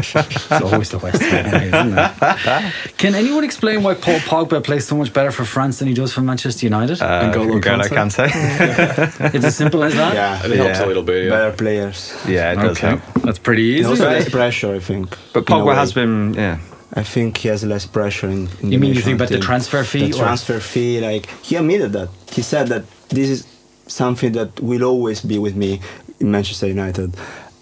It's 0.00 0.50
always 0.62 0.90
the 0.90 0.98
West 0.98 1.22
Ham 1.22 1.50
way, 1.52 1.66
isn't 1.68 1.98
it? 1.98 2.96
Can 2.98 3.14
anyone 3.14 3.44
explain 3.44 3.82
why 3.82 3.94
Paul 3.94 4.18
Pogba 4.30 4.62
plays 4.64 4.86
so 4.86 4.96
much 4.96 5.12
better 5.12 5.30
for 5.30 5.44
France 5.44 5.78
than 5.78 5.88
he 5.88 5.94
does 5.94 6.12
for 6.12 6.22
Manchester 6.22 6.66
United? 6.66 7.00
Uh, 7.02 7.32
N'Golo 7.32 7.60
N'Golo 7.60 7.82
Kante. 7.88 8.26
Kante. 8.28 9.34
it's 9.34 9.44
as 9.44 9.56
simple 9.56 9.82
as 9.84 9.94
that. 9.94 10.14
Yeah, 10.14 10.46
It 10.46 10.56
helps 10.56 10.80
a 10.80 10.86
little 10.86 11.02
bit. 11.02 11.24
Yeah. 11.24 11.30
better 11.30 11.56
players. 11.56 12.14
yeah, 12.26 12.52
it 12.52 12.56
does 12.56 12.76
Okay, 12.78 12.88
help. 12.88 13.00
that's 13.24 13.38
pretty 13.38 13.62
easy. 13.62 13.84
Also 13.90 14.08
less 14.08 14.28
pressure, 14.28 14.74
I 14.74 14.80
think. 14.80 15.16
But 15.32 15.44
Pogba 15.46 15.74
has 15.74 15.92
been, 15.92 16.34
yeah. 16.34 16.58
I 16.94 17.02
think 17.04 17.36
he 17.38 17.48
has 17.48 17.62
less 17.64 17.86
pressure 17.86 18.28
in. 18.28 18.48
in 18.62 18.72
You 18.72 18.78
the 18.78 18.78
mean 18.78 18.94
you 18.94 19.00
think 19.00 19.16
about 19.16 19.28
the 19.28 19.38
transfer 19.38 19.84
fee 19.84 20.10
The 20.10 20.16
or- 20.18 20.24
transfer 20.24 20.58
fee, 20.60 21.00
like 21.00 21.26
he 21.42 21.56
admitted 21.56 21.92
that. 21.92 22.08
He 22.32 22.42
said 22.42 22.68
that 22.68 22.82
this 23.10 23.28
is 23.30 23.46
something 23.86 24.32
that 24.32 24.60
will 24.60 24.82
always 24.84 25.20
be 25.20 25.38
with 25.38 25.54
me 25.56 25.80
in 26.20 26.30
Manchester 26.30 26.66
United, 26.66 27.14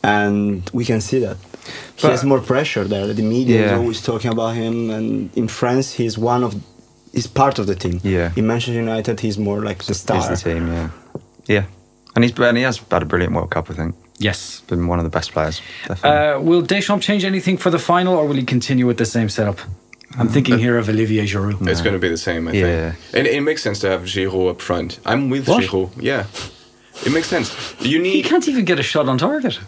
and 0.03 0.69
we 0.73 0.85
can 0.85 1.01
see 1.01 1.19
that. 1.21 1.37
He 1.97 2.03
But- 2.03 2.13
has 2.13 2.25
more 2.25 2.41
pressure 2.41 2.85
there. 2.85 3.13
The 3.13 3.23
media 3.23 3.67
is 3.67 3.73
always 3.73 4.01
talking 4.01 4.31
about 4.33 4.55
him, 4.57 4.91
and 4.91 5.31
in 5.37 5.49
France, 5.49 5.93
he's 5.93 6.17
one 6.17 6.43
of, 6.45 6.55
he's 7.13 7.27
part 7.27 7.59
of 7.59 7.67
the 7.67 7.75
team. 7.75 8.01
Yeah. 8.03 8.31
In 8.37 8.47
Manchester 8.47 8.81
United, 8.81 9.21
he's 9.21 9.39
more 9.39 9.61
like 9.63 9.85
the 9.85 9.95
star. 9.95 10.17
He's 10.17 10.29
the 10.29 10.51
team, 10.51 10.69
yeah. 10.69 10.89
Yeah. 11.47 11.65
And 12.15 12.25
he's 12.25 12.33
and 12.39 12.57
he 12.57 12.63
has 12.65 12.81
had 12.91 13.03
a 13.03 13.07
brilliant 13.07 13.35
World 13.35 13.51
Cup, 13.51 13.71
I 13.71 13.75
think. 13.75 13.95
Yes. 14.19 14.63
Been 14.67 14.87
one 14.89 14.99
of 14.99 15.05
the 15.05 15.11
best 15.11 15.33
players. 15.33 15.61
Definitely. 15.87 16.11
Uh, 16.19 16.41
will 16.41 16.63
Deschamps 16.63 17.05
change 17.07 17.25
anything 17.25 17.57
for 17.57 17.71
the 17.71 17.79
final, 17.79 18.15
or 18.15 18.27
will 18.27 18.37
he 18.37 18.45
continue 18.45 18.87
with 18.87 18.99
the 18.99 19.07
same 19.07 19.29
setup? 19.29 19.59
I'm 20.19 20.29
thinking 20.29 20.59
here 20.59 20.79
of 20.79 20.89
Olivier 20.89 21.25
Giroud. 21.25 21.69
It's 21.69 21.83
going 21.83 21.93
to 21.93 21.99
be 22.01 22.09
the 22.09 22.17
same, 22.17 22.49
I 22.49 22.53
Yeah. 22.53 22.93
think. 22.93 23.15
And 23.15 23.27
it 23.27 23.43
makes 23.43 23.63
sense 23.63 23.79
to 23.81 23.89
have 23.91 24.03
Giroud 24.03 24.51
up 24.51 24.61
front. 24.61 24.99
I'm 25.05 25.29
with 25.31 25.47
What? 25.49 25.65
Giroud. 25.65 25.91
Yeah. 26.01 26.25
It 27.07 27.13
makes 27.13 27.29
sense. 27.29 27.55
You 27.81 28.01
need. 28.01 28.13
He 28.15 28.23
can't 28.23 28.49
even 28.49 28.65
get 28.65 28.79
a 28.81 28.83
shot 28.83 29.09
on 29.09 29.19
target. 29.19 29.61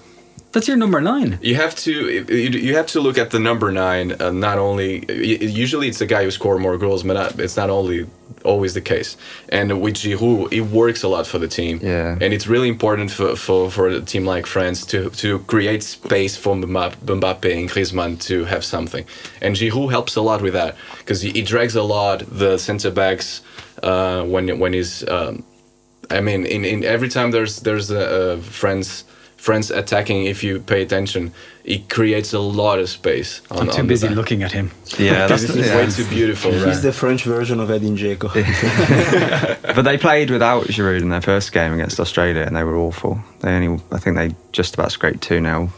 That's 0.53 0.67
your 0.67 0.77
number 0.77 1.01
nine. 1.01 1.39
you 1.43 1.55
have 1.55 1.75
to 1.77 1.93
you 1.93 2.51
you 2.69 2.75
have 2.75 2.87
to 2.89 3.01
look 3.01 3.19
at 3.19 3.31
the 3.31 3.39
number 3.39 3.71
nine. 3.71 4.21
Uh, 4.21 4.31
not 4.31 4.59
only 4.59 5.05
usually 5.13 5.89
it's 5.89 5.99
the 5.99 6.07
guy 6.07 6.25
who 6.25 6.31
score 6.31 6.59
more 6.59 6.77
goals, 6.77 7.03
but 7.05 7.15
not, 7.15 7.39
it's 7.39 7.57
not 7.57 7.71
only 7.71 8.07
always 8.45 8.75
the 8.75 8.81
case. 8.81 9.17
And 9.51 9.81
with 9.81 9.95
Giroud, 9.95 10.53
it 10.53 10.63
works 10.63 11.03
a 11.03 11.09
lot 11.09 11.27
for 11.27 11.39
the 11.39 11.49
team. 11.49 11.79
Yeah. 11.83 12.19
And 12.21 12.33
it's 12.35 12.47
really 12.47 12.69
important 12.69 13.11
for, 13.11 13.37
for, 13.37 13.71
for 13.71 13.89
a 13.89 14.01
team 14.01 14.25
like 14.25 14.47
France 14.47 14.87
to, 14.87 15.11
to 15.11 15.41
create 15.41 15.83
space 15.83 16.37
for 16.37 16.55
Mbappe 16.55 16.97
Mbappe 16.97 17.57
and 17.59 17.69
Griezmann 17.69 18.21
to 18.23 18.45
have 18.45 18.65
something. 18.65 19.05
And 19.41 19.57
Giroud 19.57 19.91
helps 19.91 20.17
a 20.17 20.23
lot 20.23 20.43
with 20.43 20.55
that 20.55 20.77
because 20.99 21.23
he, 21.23 21.31
he 21.31 21.43
drags 21.43 21.77
a 21.77 21.83
lot 21.83 22.25
the 22.29 22.59
centre 22.59 22.91
backs 22.91 23.43
uh, 23.83 24.25
when 24.25 24.59
when 24.59 24.73
he's. 24.73 25.07
Um, 25.09 25.45
I 26.13 26.21
mean, 26.21 26.45
in, 26.45 26.65
in 26.65 26.83
every 26.83 27.09
time 27.09 27.31
there's 27.31 27.61
there's 27.61 27.91
a, 27.93 28.33
a 28.33 28.39
friends 28.39 29.05
friends 29.41 29.71
attacking, 29.71 30.27
if 30.27 30.45
you 30.45 30.61
pay 30.61 30.83
attention, 30.83 31.33
he 31.65 31.79
creates 31.89 32.33
a 32.35 32.39
lot 32.39 32.79
of 32.79 32.89
space. 32.89 33.41
On, 33.51 33.69
I'm 33.69 33.71
too 33.75 33.83
busy 33.85 34.07
back. 34.09 34.17
looking 34.17 34.43
at 34.43 34.53
him. 34.53 34.71
yeah, 34.99 35.27
Because 35.27 35.43
that's 35.47 35.57
it's 35.57 35.69
yeah. 35.69 35.77
way 35.77 35.87
too 35.91 36.05
beautiful. 36.11 36.53
He's 36.53 36.65
Right? 36.65 36.77
the 36.83 36.93
French 36.93 37.25
version 37.25 37.59
of 37.61 37.71
Edin 37.71 37.97
Dzeko. 37.97 38.29
But 39.75 39.83
they 39.83 39.97
played 39.99 40.31
without 40.31 40.65
Giroud 40.67 41.01
in 41.01 41.09
their 41.09 41.21
first 41.21 41.53
game 41.53 41.73
against 41.73 42.01
Australia, 42.01 42.43
and 42.43 42.55
they 42.57 42.65
were 42.65 42.77
awful. 42.77 43.21
They 43.41 43.51
only, 43.51 43.83
I 43.93 43.99
think 43.99 44.17
they 44.17 44.35
just 44.53 44.75
about 44.75 44.93
scraped 44.93 45.23
two 45.23 45.41
0 45.41 45.71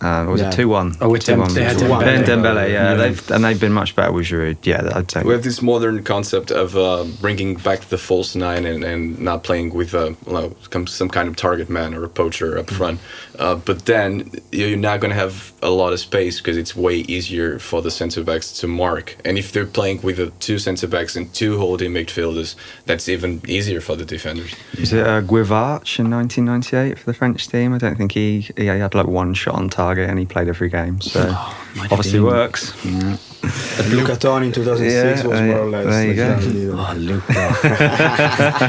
uh, 0.00 0.26
was 0.28 0.40
Yeah. 0.40 0.48
it 0.48 0.52
two 0.52 0.68
one? 0.68 0.96
Oh, 1.00 1.08
with 1.08 1.24
Dem- 1.24 1.44
they 1.54 1.64
had 1.64 1.76
Dembele. 1.76 2.00
Dembele. 2.02 2.24
Dembele, 2.26 2.68
yeah, 2.68 2.90
Yeah. 2.90 2.94
They've, 2.94 3.30
and 3.30 3.44
they've 3.44 3.60
been 3.60 3.72
much 3.72 3.94
better 3.96 4.12
with 4.12 4.26
Giroud. 4.26 4.56
Yeah, 4.62 4.88
I'd 4.94 5.10
say. 5.10 5.22
We 5.22 5.32
have 5.32 5.42
this 5.44 5.60
modern 5.62 6.02
concept 6.04 6.50
of 6.50 6.76
uh, 6.76 7.04
bringing 7.20 7.54
back 7.56 7.80
the 7.88 7.98
false 7.98 8.34
nine 8.34 8.64
and, 8.66 8.84
and 8.84 9.18
not 9.18 9.42
playing 9.44 9.74
with 9.74 9.94
a, 9.94 10.14
well, 10.26 10.54
some- 10.72 10.86
some 10.86 11.08
kind 11.08 11.28
of 11.28 11.36
target 11.36 11.68
man 11.68 11.94
or 11.94 12.04
a 12.04 12.08
poacher 12.08 12.58
up 12.58 12.70
front. 12.70 13.00
Uh, 13.38 13.54
but 13.54 13.86
then 13.86 14.30
you're 14.50 14.76
not 14.76 15.00
going 15.00 15.10
to 15.10 15.16
have 15.16 15.52
a 15.62 15.70
lot 15.70 15.92
of 15.92 16.00
space 16.00 16.38
because 16.38 16.56
it's 16.56 16.74
way 16.74 16.96
easier 16.96 17.58
for 17.58 17.80
the 17.82 17.90
centre 17.90 18.24
backs 18.24 18.52
to 18.60 18.66
mark. 18.66 19.16
And 19.24 19.38
if 19.38 19.52
they're 19.52 19.66
playing 19.66 20.02
with 20.02 20.16
the 20.16 20.30
two 20.40 20.58
centre 20.58 20.88
backs 20.88 21.14
and 21.14 21.32
two 21.32 21.58
holding 21.58 21.92
midfielders, 21.92 22.56
that's 22.86 23.08
even 23.08 23.40
easier 23.46 23.80
for 23.80 23.96
the 23.96 24.04
defenders. 24.04 24.54
Was 24.78 24.92
it 24.92 25.06
uh, 25.06 25.22
Guivarch 25.22 25.98
in 26.00 26.10
1998 26.10 26.98
for 26.98 27.04
the 27.06 27.14
French 27.14 27.46
team? 27.48 27.72
I 27.72 27.78
don't 27.78 27.96
think 27.96 28.12
he 28.12 28.40
he 28.56 28.66
had 28.66 28.94
like 28.94 29.06
one 29.06 29.34
shot 29.34 29.54
on 29.54 29.68
target 29.68 30.10
and 30.10 30.18
he 30.18 30.26
played 30.26 30.48
every 30.48 30.68
game. 30.68 31.00
So 31.00 31.20
might 31.76 31.92
obviously 31.92 32.18
been. 32.18 32.24
works. 32.24 32.84
Luca 32.84 33.18
Toni 34.20 34.46
in 34.46 34.52
2006 34.52 35.22
Yeah, 35.22 35.26
was 35.28 35.40
more 35.42 35.60
or 35.60 35.70
less. 35.70 35.86
there 35.86 36.06
you 36.06 36.14
go. 36.14 36.76
Oh, 36.78 36.94
Luca. 36.96 37.32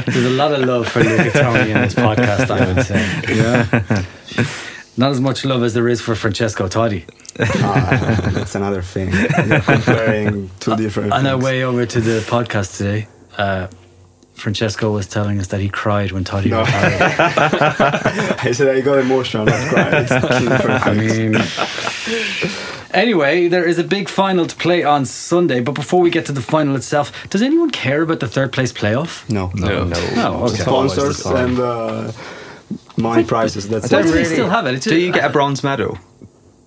There's 0.10 0.24
a 0.26 0.30
lot 0.30 0.52
of 0.52 0.60
love 0.64 0.88
for 0.88 1.02
Luca 1.02 1.30
Toni 1.30 1.70
in 1.70 1.80
this 1.80 1.94
podcast, 1.94 2.50
I 2.50 2.72
would 2.72 2.84
say. 2.86 3.02
Yeah. 3.34 4.04
Not 4.96 5.10
as 5.12 5.20
much 5.20 5.44
love 5.44 5.62
as 5.62 5.72
there 5.74 5.88
is 5.88 6.00
for 6.00 6.14
Francesco 6.14 6.68
Totti. 6.68 7.04
Ah, 7.62 8.30
that's 8.32 8.54
another 8.54 8.82
thing. 8.82 9.12
You're 9.48 9.60
comparing 9.60 10.50
two 10.60 10.76
different 10.76 11.12
On 11.12 11.26
our 11.26 11.38
way 11.38 11.62
over 11.64 11.86
to 11.86 12.00
the 12.00 12.20
podcast 12.20 12.76
today, 12.76 13.08
uh, 13.38 13.68
Francesco 14.34 14.90
was 14.90 15.06
telling 15.06 15.38
us 15.38 15.46
that 15.48 15.60
he 15.60 15.68
cried 15.68 16.12
when 16.12 16.24
Totti 16.24 16.50
No. 16.50 16.60
retired. 16.60 17.02
I 18.40 18.52
said 18.52 18.68
I 18.74 18.80
got 18.80 18.98
emotional, 18.98 19.44
not 19.46 19.68
cried. 19.68 19.94
It's 19.94 20.38
two 20.38 20.48
different 20.48 20.86
I 20.86 20.94
things. 20.94 21.18
mean, 21.18 22.79
anyway, 22.92 23.48
there 23.48 23.64
is 23.66 23.78
a 23.78 23.84
big 23.84 24.08
final 24.08 24.46
to 24.46 24.56
play 24.56 24.82
on 24.84 25.04
Sunday. 25.04 25.60
But 25.60 25.72
before 25.74 26.00
we 26.00 26.10
get 26.10 26.26
to 26.26 26.32
the 26.32 26.42
final 26.42 26.76
itself, 26.76 27.12
does 27.30 27.42
anyone 27.42 27.70
care 27.70 28.02
about 28.02 28.20
the 28.20 28.28
third 28.28 28.52
place 28.52 28.72
playoff? 28.72 29.28
No. 29.28 29.50
No. 29.54 29.84
No. 29.84 29.96
Oh, 30.16 30.44
okay. 30.46 30.56
Sponsors 30.62 31.24
and 31.26 31.58
uh, 31.58 32.12
money 32.96 33.24
prizes. 33.24 33.68
That's 33.68 33.90
Why 33.90 34.00
it. 34.00 34.04
do 34.04 34.12
they 34.12 34.24
still 34.24 34.48
have 34.48 34.66
it? 34.66 34.74
It's 34.74 34.86
Do 34.86 34.96
you 34.98 35.12
get 35.12 35.24
a 35.24 35.30
bronze 35.30 35.62
medal 35.64 35.98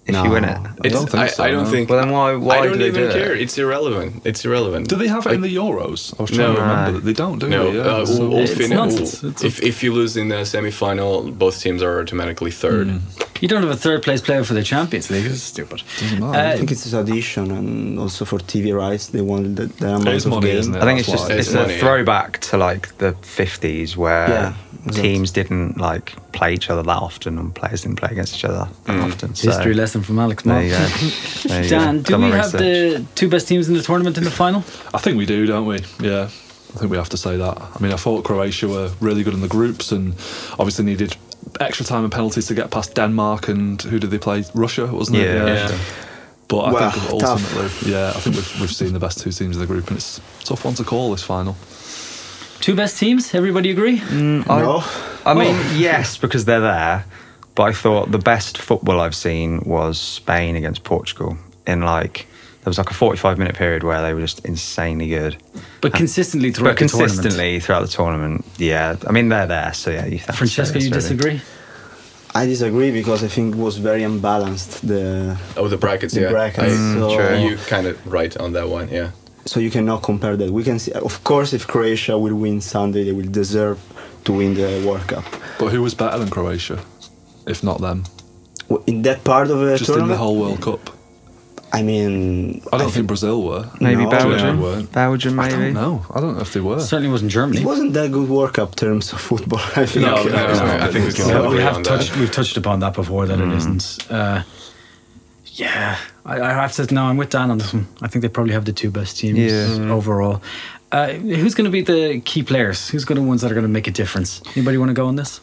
if 0.05 0.13
No. 0.13 0.23
you 0.25 0.31
win 0.31 0.43
it? 0.43 0.57
I 0.83 0.89
don't 0.89 1.09
think 1.09 1.23
I, 1.23 1.27
so, 1.27 1.43
I 1.43 1.51
don't 1.51 1.63
no. 1.63 1.69
think. 1.71 1.89
Well, 1.89 1.99
then 2.01 2.11
why? 2.11 2.35
Why 2.35 2.57
I 2.59 2.63
don't 2.65 2.73
do 2.73 2.79
they 2.79 2.87
even 2.87 3.07
do 3.07 3.11
care. 3.13 3.33
It? 3.35 3.41
It's 3.41 3.57
irrelevant. 3.57 4.21
It's 4.25 4.43
irrelevant. 4.43 4.89
Do 4.89 4.95
they 4.97 5.07
have 5.07 5.25
it 5.27 5.33
in 5.33 5.41
the 5.41 5.55
Euros? 5.55 6.13
I 6.19 6.23
was 6.23 6.31
trying 6.31 6.49
No. 6.49 6.55
to 6.55 6.61
remember 6.61 6.91
that 6.99 7.05
they 7.05 7.13
don't, 7.13 7.39
do 7.39 7.47
No, 7.47 7.71
they? 7.71 7.77
Yeah, 7.77 7.83
uh, 7.83 8.05
so- 8.05 8.23
all- 8.27 8.33
all 8.33 8.39
It's 8.41 8.53
fin- 8.53 8.73
all- 8.77 8.89
It's 8.89 9.23
a- 9.23 9.45
if, 9.45 9.61
if 9.63 9.81
you 9.83 9.93
lose 9.93 10.17
in 10.17 10.27
the 10.29 10.43
semi-final, 10.45 11.31
both 11.31 11.59
teams 11.61 11.81
are 11.81 12.01
automatically 12.01 12.51
third. 12.51 12.87
Mm. 12.89 13.22
You 13.43 13.49
don't 13.49 13.61
have 13.61 13.71
a 13.71 13.75
third 13.75 14.03
place 14.03 14.21
player 14.21 14.45
for 14.45 14.53
the 14.53 14.63
Champions 14.63 15.09
League. 15.11 15.25
It's 15.25 15.41
stupid. 15.41 15.83
Doesn't. 15.99 16.23
Uh, 16.23 16.29
I 16.31 16.55
think 16.55 16.71
it's 16.71 16.85
a 16.85 16.89
tradition 17.03 17.51
and 17.51 17.99
also 17.99 18.23
for 18.23 18.39
TV 18.39 18.73
rights, 18.73 19.07
they 19.07 19.19
want 19.19 19.57
the, 19.57 19.65
the 19.65 19.87
amount 19.95 20.07
is 20.07 20.25
of 20.25 20.31
money, 20.31 20.47
game. 20.47 20.57
isn't 20.59 20.75
it? 20.75 20.81
I 20.81 20.85
think 20.85 20.99
it's 21.01 21.09
just 21.09 21.27
why. 21.27 21.35
it's 21.35 21.47
It's 21.47 21.55
a 21.55 21.59
money, 21.63 21.73
yeah. 21.73 21.79
throwback 21.81 22.39
to 22.39 22.57
like 22.57 22.97
the 22.99 23.11
50s 23.11 23.97
where 23.97 24.29
Yeah, 24.29 24.53
exactly. 24.85 25.01
teams 25.01 25.31
didn't 25.31 25.77
like 25.77 26.15
play 26.31 26.53
each 26.53 26.69
other 26.69 26.83
that 26.83 26.97
often 27.09 27.37
and 27.37 27.53
players 27.53 27.81
didn't 27.81 27.97
play 27.97 28.09
against 28.13 28.35
each 28.37 28.45
other 28.45 28.65
that 28.85 28.99
often. 29.11 29.35
So 29.35 29.49
History 29.51 29.73
lesson 29.73 30.03
from 30.03 30.19
Alex 30.19 30.43
There 30.43 30.63
you 30.63 30.69
go. 30.71 30.87
There 31.49 31.63
you 31.63 31.69
Dan, 31.69 31.97
go. 31.97 32.03
do 32.03 32.11
Done 32.13 32.21
we 32.23 32.31
have 32.31 32.53
research. 32.53 32.61
the 32.61 33.05
two 33.15 33.27
best 33.29 33.49
teams 33.49 33.67
in 33.67 33.73
the 33.73 33.83
tournament 33.83 34.17
in 34.17 34.23
the 34.23 34.31
final? 34.31 34.61
I 34.93 34.99
think 34.99 35.17
we 35.17 35.25
do, 35.25 35.45
don't 35.45 35.65
we? 35.65 35.79
Yeah. 35.99 36.29
I 36.75 36.79
think 36.79 36.89
we 36.91 36.97
have 36.97 37.09
to 37.09 37.17
say 37.17 37.37
that. 37.37 37.61
I 37.61 37.77
mean, 37.83 37.91
I 37.91 37.97
thought 37.97 38.23
Croatia 38.23 38.67
were 38.67 38.89
really 38.99 39.21
good 39.23 39.35
in 39.35 39.41
the 39.41 39.47
groups 39.47 39.91
and 39.91 40.13
obviously 40.57 40.85
needed 40.85 41.15
extra 41.59 41.85
time 41.85 42.03
and 42.03 42.11
penalties 42.11 42.47
to 42.47 42.53
get 42.53 42.71
past 42.71 42.95
Denmark 42.95 43.47
and 43.47 43.81
who 43.81 43.99
did 43.99 44.11
they 44.11 44.17
play? 44.19 44.43
Russia, 44.53 44.87
wasn't 44.87 45.17
it? 45.17 45.25
Yeah. 45.25 45.45
Yeah. 45.69 45.77
But 46.47 46.59
I 46.59 46.71
Well, 46.73 46.91
think 46.91 47.21
tough. 47.21 47.55
ultimately, 47.55 47.91
yeah, 47.91 48.09
I 48.09 48.19
think 48.19 48.35
we've, 48.35 48.59
we've 48.61 48.71
seen 48.75 48.93
the 48.93 48.99
best 48.99 49.19
two 49.19 49.31
teams 49.31 49.55
in 49.55 49.61
the 49.61 49.65
group 49.67 49.87
and 49.87 49.97
it's 49.97 50.19
a 50.41 50.45
tough 50.45 50.65
one 50.65 50.73
to 50.75 50.83
call 50.83 51.11
this 51.11 51.23
final. 51.23 51.55
Two 52.59 52.75
best 52.75 52.97
teams? 52.99 53.33
Everybody 53.33 53.71
agree? 53.71 53.99
Mm, 53.99 54.49
I, 54.49 54.61
No? 54.61 54.77
I 55.25 55.31
oh. 55.31 55.35
mean, 55.35 55.55
yes, 55.79 56.17
because 56.17 56.45
they're 56.45 56.61
there. 56.61 57.05
But 57.55 57.63
I 57.63 57.71
thought 57.73 58.11
the 58.11 58.17
best 58.19 58.57
football 58.57 58.99
I've 58.99 59.15
seen 59.15 59.61
was 59.65 59.99
Spain 59.99 60.55
against 60.55 60.83
Portugal 60.83 61.37
in 61.67 61.81
like 61.81 62.25
there 62.63 62.69
was 62.71 62.77
like 62.77 62.89
a 62.91 62.93
45 62.93 63.37
minute 63.37 63.55
period 63.55 63.83
where 63.83 64.01
they 64.01 64.13
were 64.13 64.21
just 64.21 64.45
insanely 64.45 65.09
good. 65.09 65.35
But 65.81 65.93
consistently 65.93 66.51
throughout 66.51 66.77
But 66.77 66.79
the 66.79 66.87
tournament. 66.87 67.11
consistently 67.11 67.59
throughout 67.59 67.81
the 67.81 67.87
tournament, 67.89 68.45
yeah. 68.57 68.95
I 69.07 69.11
mean, 69.11 69.27
they're 69.29 69.47
there, 69.47 69.73
so 69.73 69.91
yeah. 69.91 70.05
You 70.05 70.19
Francesco, 70.19 70.79
you 70.79 70.85
really. 70.85 70.91
disagree? 70.91 71.41
I 72.35 72.45
disagree 72.45 72.91
because 72.91 73.23
I 73.23 73.27
think 73.27 73.55
it 73.55 73.59
was 73.59 73.77
very 73.77 74.03
unbalanced. 74.03 74.87
The 74.87 75.37
Oh, 75.57 75.67
the 75.67 75.77
brackets, 75.77 76.13
The 76.13 76.21
yeah. 76.21 76.29
brackets, 76.31 76.73
I- 76.73 76.77
mm, 76.77 76.99
so- 76.99 77.15
true. 77.17 77.37
you 77.37 77.57
kind 77.67 77.85
of 77.85 77.95
right 78.11 78.35
on 78.37 78.53
that 78.53 78.69
one, 78.69 78.87
yeah. 78.89 79.09
so 79.45 79.59
you 79.59 79.69
cannot 79.69 80.01
compare 80.01 80.35
that. 80.37 80.49
We 80.51 80.63
can 80.63 80.79
see, 80.79 80.93
of 80.93 81.23
course, 81.25 81.51
if 81.53 81.67
Croatia 81.67 82.17
will 82.17 82.35
win 82.35 82.61
Sunday, 82.61 83.03
they 83.03 83.11
will 83.11 83.29
deserve 83.29 83.77
to 84.23 84.31
win 84.33 84.53
the 84.53 84.81
World 84.87 85.05
Cup. 85.07 85.25
But 85.59 85.67
who 85.73 85.81
was 85.83 85.93
better 85.93 86.17
than 86.17 86.29
Croatia, 86.29 86.79
if 87.45 87.61
not 87.61 87.81
them? 87.81 88.05
In 88.87 89.01
that 89.03 89.23
part 89.25 89.51
of 89.51 89.59
the 89.59 89.77
Just 89.77 89.81
in 89.89 89.95
tournament, 89.95 90.11
the 90.13 90.17
whole 90.23 90.37
World 90.39 90.61
Cup. 90.61 90.89
I 91.75 91.81
mean, 91.81 92.61
I 92.71 92.77
don't 92.77 92.91
think 92.91 93.07
Brazil 93.07 93.41
were. 93.43 93.67
Maybe 93.81 94.03
No, 94.03 94.09
Belgium. 94.11 94.37
Germany 94.39 94.61
weren't. 94.63 94.91
Belgium, 94.91 95.39
I 95.39 95.49
maybe. 95.49 95.63
don't 95.63 95.73
know. 95.73 96.05
I 96.13 96.21
don't 96.21 96.35
know 96.35 96.41
if 96.41 96.53
they 96.53 96.59
were. 96.59 96.79
Certainly 96.79 97.09
wasn't 97.11 97.31
Germany. 97.31 97.61
it 97.61 97.65
wasn't 97.65 97.93
that 97.93 98.11
good 98.11 98.29
World 98.29 98.53
Cup 98.53 98.75
terms 98.75 99.11
of 99.11 99.19
football. 99.19 99.59
I 99.75 99.85
think. 99.87 100.05
No, 100.05 100.23
no, 100.23 100.29
no, 100.31 100.77
I 100.85 100.91
think 100.91 101.07
we, 101.07 101.13
can, 101.13 101.49
we 101.51 101.57
have 101.61 101.81
touched 101.81 102.11
that. 102.11 102.19
we've 102.19 102.31
touched 102.31 102.57
upon 102.57 102.79
that 102.81 102.93
before 102.93 103.25
that 103.25 103.39
Mm. 103.39 103.51
it 103.51 103.57
isn't. 103.57 104.11
Uh, 104.11 104.43
yeah, 105.55 105.97
I, 106.25 106.41
I 106.41 106.49
have 106.53 106.73
to. 106.73 106.93
No, 106.93 107.03
I'm 107.05 107.17
with 107.17 107.29
Dan 107.31 107.49
on 107.51 107.57
this 107.57 107.73
one. 107.73 107.87
I 108.01 108.07
think 108.07 108.21
they 108.21 108.29
probably 108.29 108.53
have 108.53 108.65
the 108.65 108.73
two 108.73 108.91
best 108.91 109.17
teams 109.17 109.39
Yeah. 109.39 109.91
overall. 109.91 110.41
Uh, 110.91 111.07
who's 111.13 111.55
going 111.55 111.65
to 111.65 111.71
be 111.71 111.81
the 111.81 112.21
key 112.21 112.43
players? 112.43 112.87
Who's 112.89 113.03
going 113.05 113.17
to 113.19 113.27
ones 113.27 113.41
that 113.41 113.51
are 113.51 113.55
going 113.55 113.63
to 113.65 113.75
make 113.79 113.87
a 113.87 113.91
difference? 113.91 114.41
Anybody 114.55 114.77
want 114.77 114.89
to 114.89 114.93
go 114.93 115.07
on 115.07 115.15
this? 115.15 115.41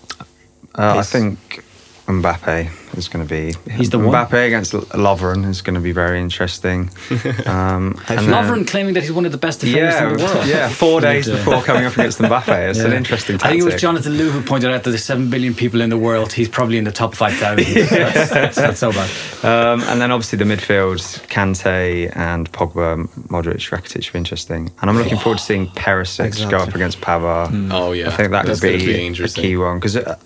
Uh, 0.77 0.99
I 0.99 1.03
think 1.03 1.65
Mbappe 2.07 2.71
is 2.95 3.09
going 3.09 3.27
to 3.27 3.29
be. 3.29 3.55
He's 3.71 3.91
the 3.91 3.99
one. 3.99 4.13
Mbappe 4.15 4.47
against 4.47 4.75
L- 4.75 4.81
Lovren 4.83 5.47
is 5.49 5.63
going 5.63 5.75
to 5.75 5.81
be 5.81 5.93
very 5.93 6.21
interesting. 6.21 6.91
Um, 7.47 7.97
I 8.09 8.15
and 8.15 8.27
Lovren 8.29 8.67
claiming 8.67 8.95
that 8.95 9.03
he's 9.03 9.13
one 9.13 9.25
of 9.27 9.33
the 9.33 9.39
best 9.39 9.61
defenders 9.61 9.95
yeah, 9.95 10.09
in 10.11 10.17
the 10.17 10.25
world. 10.25 10.47
yeah, 10.47 10.69
four 10.69 11.01
days 11.01 11.29
before 11.29 11.63
coming 11.63 11.85
up 11.85 11.93
against 11.95 12.19
Mbappe. 12.19 12.49
It's 12.71 12.79
an 12.81 12.91
Yeah. 12.93 12.97
interesting 12.97 13.37
I 13.37 13.49
think 13.49 13.63
it 13.63 13.65
was 13.65 13.81
Jonathan 13.81 14.13
Liew 14.15 14.31
who 14.31 14.43
pointed 14.43 14.71
out 14.71 14.83
that 14.85 14.91
there's 14.91 15.05
seven 15.05 15.31
billion 15.31 15.55
people 15.55 15.81
in 15.81 15.91
the 15.91 15.99
world. 15.99 16.33
He's 16.33 16.49
probably 16.49 16.79
in 16.79 16.85
the 16.85 16.93
top 16.93 17.15
five 17.15 17.35
thousand. 17.35 17.65
that's, 17.91 18.31
that's 18.31 18.57
not 18.59 18.77
so 18.77 18.93
bad. 18.93 19.11
Um, 19.45 19.83
and 19.89 20.01
then 20.01 20.11
obviously 20.11 20.39
the 20.39 20.45
midfield, 20.45 21.01
Kante 21.29 22.15
and 22.17 22.51
Pogba, 22.53 23.09
Modric, 23.29 23.71
Rakitic 23.71 24.07
will 24.09 24.13
be 24.15 24.19
interesting. 24.19 24.71
And 24.81 24.91
I'm 24.91 24.97
looking 24.97 25.19
forward 25.19 25.39
to 25.39 25.45
seeing 25.45 25.67
Perisic 25.69 26.51
go 26.51 26.59
up 26.59 26.75
against 26.75 27.01
Pavard. 27.01 27.71
Oh, 27.73 27.93
yeah. 27.93 28.09
I 28.09 28.11
think 28.13 28.31
that 28.31 28.47
That's 28.47 28.61
could 28.61 28.73
gonna 28.73 28.79
be, 28.85 29.11
be 29.11 29.25
a 29.25 29.29
key 29.29 29.57
one 29.57 29.79
because 29.79 29.97
uh, 29.97 30.17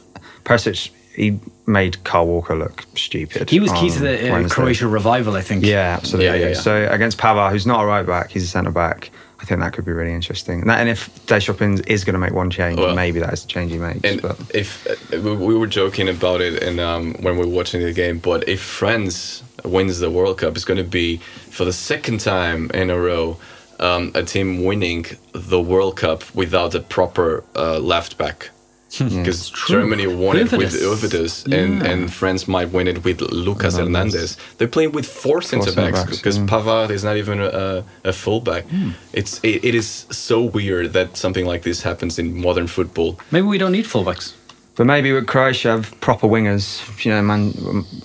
Perisic 0.44 0.90
he 1.14 1.38
made 1.66 2.02
Kyle 2.04 2.26
Walker 2.26 2.56
look 2.56 2.84
stupid. 2.94 3.48
He 3.50 3.60
was 3.60 3.72
key 3.72 3.90
to 3.90 4.00
the 4.00 4.32
uh, 4.32 4.48
Croatia 4.48 4.88
revival, 4.88 5.36
I 5.36 5.40
think. 5.40 5.64
Yeah, 5.64 5.96
absolutely. 5.96 6.26
Yeah, 6.26 6.34
yeah, 6.34 6.48
yeah. 6.48 6.54
So 6.54 6.88
against 6.90 7.18
Pavard, 7.18 7.52
who's 7.52 7.66
not 7.66 7.82
a 7.82 7.86
right 7.86 8.06
back, 8.06 8.30
he's 8.30 8.44
a 8.44 8.48
centre 8.48 8.70
back. 8.70 9.10
I 9.40 9.46
think 9.46 9.60
that 9.60 9.74
could 9.74 9.84
be 9.84 9.92
really 9.92 10.12
interesting. 10.12 10.62
And, 10.62 10.70
that, 10.70 10.80
and 10.80 10.88
if 10.88 11.26
Deschamps 11.26 11.80
is 11.86 12.04
going 12.04 12.14
to 12.14 12.18
make 12.18 12.32
one 12.32 12.50
change, 12.50 12.78
Well, 12.78 12.94
maybe 12.94 13.20
that 13.20 13.32
is 13.32 13.42
the 13.42 13.48
change 13.48 13.72
he 13.72 13.78
makes. 13.78 14.00
And 14.02 14.22
but 14.22 14.40
if 14.54 14.86
uh, 14.86 15.20
we, 15.20 15.36
we 15.36 15.54
were 15.54 15.66
joking 15.66 16.08
about 16.08 16.40
it, 16.40 16.62
and 16.62 16.80
um, 16.80 17.14
when 17.20 17.36
we 17.36 17.44
were 17.44 17.52
watching 17.52 17.82
the 17.82 17.92
game, 17.92 18.18
but 18.18 18.48
if 18.48 18.62
France 18.62 19.42
wins 19.64 19.98
the 19.98 20.10
World 20.10 20.38
Cup, 20.38 20.56
it's 20.56 20.64
going 20.64 20.78
to 20.78 20.84
be 20.84 21.18
for 21.50 21.64
the 21.64 21.72
second 21.72 22.20
time 22.20 22.70
in 22.72 22.90
a 22.90 22.98
row 22.98 23.38
um, 23.80 24.12
a 24.14 24.22
team 24.22 24.64
winning 24.64 25.04
the 25.32 25.60
World 25.60 25.96
Cup 25.96 26.34
without 26.34 26.74
a 26.74 26.80
proper 26.80 27.44
uh, 27.54 27.78
left 27.78 28.16
back. 28.16 28.50
Because 28.98 29.50
Germany 29.50 30.06
won 30.06 30.36
it 30.36 30.52
with 30.52 30.72
Höwedes. 30.72 31.44
Höwedes, 31.44 31.52
and, 31.52 31.82
and 31.82 32.12
France 32.12 32.46
might 32.46 32.70
win 32.70 32.88
it 32.88 33.04
with 33.04 33.20
Lucas 33.20 33.76
Hernandez. 33.76 34.36
They're 34.58 34.68
playing 34.68 34.92
with 34.92 35.06
four 35.06 35.42
centre 35.42 35.72
backs 35.72 36.04
because 36.16 36.38
yeah. 36.38 36.46
Pavard 36.46 36.90
is 36.90 37.04
not 37.04 37.16
even 37.16 37.40
a, 37.40 37.84
a 38.04 38.12
fullback. 38.12 38.64
Hmm. 38.64 38.90
It's 39.12 39.40
it, 39.42 39.64
it 39.64 39.74
is 39.74 40.06
so 40.10 40.42
weird 40.42 40.92
that 40.92 41.16
something 41.16 41.46
like 41.46 41.62
this 41.62 41.82
happens 41.82 42.18
in 42.18 42.40
modern 42.40 42.66
football. 42.66 43.18
Maybe 43.30 43.46
we 43.46 43.58
don't 43.58 43.72
need 43.72 43.86
fullbacks. 43.86 44.34
But 44.76 44.86
maybe 44.86 45.12
with 45.12 45.28
Croatia 45.28 45.70
have 45.70 46.00
proper 46.00 46.26
wingers, 46.26 47.04
you 47.04 47.12
know, 47.12 47.22
man, 47.22 47.52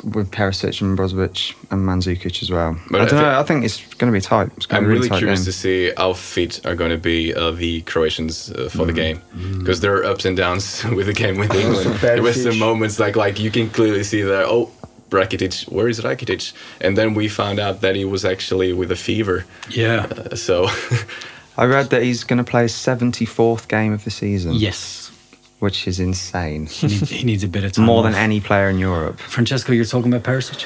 with 0.04 0.30
Perisic 0.30 0.82
and 0.82 0.96
Brozovic 0.96 1.56
and 1.72 1.82
Mandzukic 1.84 2.44
as 2.44 2.52
well. 2.52 2.78
But 2.92 3.02
I 3.02 3.04
I 3.04 3.08
don't 3.08 3.20
thi- 3.20 3.26
know. 3.26 3.40
I 3.40 3.44
think 3.44 3.66
it's 3.66 3.84
going 3.96 4.14
to 4.14 4.16
be 4.16 4.22
tight. 4.22 4.52
It's 4.56 4.68
going 4.68 4.84
I'm 4.84 4.84
to 4.84 4.90
be 4.90 4.96
really 4.98 5.10
tight 5.10 5.18
curious 5.18 5.40
game. 5.40 5.46
to 5.46 5.52
see 5.52 5.92
how 5.98 6.14
fit 6.14 6.64
are 6.68 6.76
going 6.76 6.92
to 6.92 6.98
be 6.98 7.34
uh, 7.34 7.50
the 7.52 7.82
Croatians 7.82 8.52
uh, 8.52 8.70
for 8.70 8.86
the 8.86 8.94
game 8.94 9.20
because 9.58 9.80
there 9.80 9.96
are 9.98 10.06
ups 10.06 10.26
and 10.26 10.38
downs 10.38 10.84
with 10.96 11.08
the 11.08 11.14
game 11.14 11.40
with 11.40 11.52
England. 11.56 11.96
There 12.02 12.22
were 12.22 12.34
some 12.34 12.60
moments 12.60 13.00
like 13.00 13.16
like 13.16 13.40
you 13.40 13.50
can 13.50 13.70
clearly 13.72 14.04
see 14.04 14.22
there. 14.22 14.46
Oh, 14.46 14.70
Rakitic, 15.10 15.68
where 15.72 15.88
is 15.88 16.00
Rakitic? 16.02 16.54
And 16.82 16.96
then 16.96 17.16
we 17.16 17.28
found 17.30 17.60
out 17.60 17.82
that 17.82 17.96
he 17.96 18.06
was 18.06 18.24
actually 18.24 18.74
with 18.74 18.92
a 18.92 18.96
fever. 18.96 19.44
Yeah. 19.72 20.06
Uh, 20.06 20.36
so 20.36 20.68
I 21.58 21.66
read 21.66 21.90
that 21.90 22.04
he's 22.04 22.24
going 22.24 22.38
to 22.38 22.44
play 22.44 22.62
his 22.62 22.74
74th 22.74 23.68
game 23.68 23.92
of 23.92 24.04
the 24.04 24.12
season. 24.12 24.54
Yes. 24.54 25.09
Which 25.60 25.88
is 25.88 26.00
insane. 26.00 26.68
He 26.68 26.88
needs, 26.88 27.10
he 27.10 27.24
needs 27.24 27.44
a 27.44 27.48
bit 27.48 27.64
of 27.64 27.74
time. 27.74 27.86
More 27.86 28.00
off. 28.00 28.06
than 28.06 28.16
any 28.16 28.40
player 28.40 28.70
in 28.70 28.80
Europe. 28.80 29.20
Francesco, 29.20 29.74
you're 29.74 29.86
talking 29.86 30.14
about 30.14 30.24
Perisic? 30.24 30.66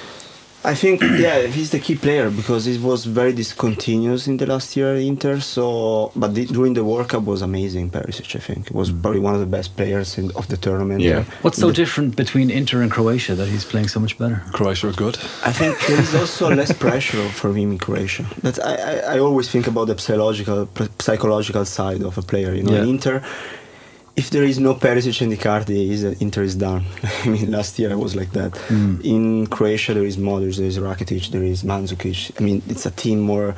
I 0.66 0.76
think 0.76 1.02
yeah, 1.26 1.42
he's 1.42 1.72
the 1.72 1.80
key 1.80 1.96
player 1.96 2.30
because 2.30 2.66
he 2.66 2.78
was 2.78 3.06
very 3.06 3.34
discontinuous 3.34 4.28
in 4.28 4.38
the 4.38 4.46
last 4.46 4.78
year 4.78 4.96
at 4.96 5.02
Inter. 5.02 5.40
So, 5.42 6.12
but 6.16 6.36
the, 6.36 6.46
during 6.46 6.74
the 6.74 6.84
World 6.84 7.10
Cup 7.10 7.24
was 7.24 7.42
amazing. 7.42 7.90
Perisic, 7.90 8.36
I 8.36 8.40
think, 8.40 8.72
was 8.72 8.92
mm. 8.92 9.02
probably 9.02 9.20
one 9.20 9.34
of 9.34 9.42
the 9.42 9.46
best 9.46 9.76
players 9.76 10.18
in, 10.18 10.32
of 10.36 10.48
the 10.48 10.58
tournament. 10.58 11.02
Yeah. 11.02 11.24
What's 11.42 11.58
so 11.58 11.68
the- 11.68 11.74
different 11.74 12.16
between 12.16 12.50
Inter 12.50 12.82
and 12.82 12.92
Croatia 12.92 13.36
that 13.36 13.48
he's 13.48 13.66
playing 13.66 13.90
so 13.90 14.00
much 14.00 14.18
better? 14.18 14.42
Croatia 14.54 14.88
are 14.90 14.94
good. 14.94 15.18
I 15.44 15.52
think 15.52 15.78
there 15.88 16.00
is 16.00 16.16
also 16.16 16.50
less 16.50 16.72
pressure 16.86 17.28
for 17.30 17.50
him 17.54 17.72
in 17.72 17.78
Croatia. 17.78 18.26
That's 18.42 18.60
I, 18.60 18.76
I, 18.76 18.94
I 19.16 19.20
always 19.20 19.50
think 19.50 19.68
about 19.68 19.86
the 19.86 19.98
psychological 19.98 20.70
psychological 21.00 21.66
side 21.66 22.02
of 22.04 22.18
a 22.18 22.22
player. 22.22 22.54
You 22.54 22.64
know, 22.64 22.76
in 22.76 22.88
Inter, 22.88 23.22
if 24.16 24.30
there 24.30 24.44
is 24.44 24.60
no 24.60 24.76
Perisic 24.76 25.22
and 25.22 25.34
Icardi, 25.34 25.90
is 25.90 26.04
Inter 26.22 26.44
is 26.44 26.56
done. 26.56 26.84
I 27.26 27.30
mean, 27.30 27.52
last 27.52 27.80
year 27.80 27.92
I 27.92 27.96
was 27.96 28.16
like 28.16 28.32
that. 28.34 28.52
Mm. 28.70 29.04
In 29.04 29.48
Croatia, 29.48 29.94
there 29.94 30.06
is 30.06 30.18
Modric, 30.18 30.58
there 30.58 30.68
is 30.68 30.78
Rakitic, 30.78 31.32
there 31.32 31.44
is 31.44 31.64
Mandzukic. 31.64 32.32
I 32.40 32.44
mean, 32.44 32.62
it's 32.68 32.86
a 32.86 32.92
team 32.92 33.20
more. 33.22 33.56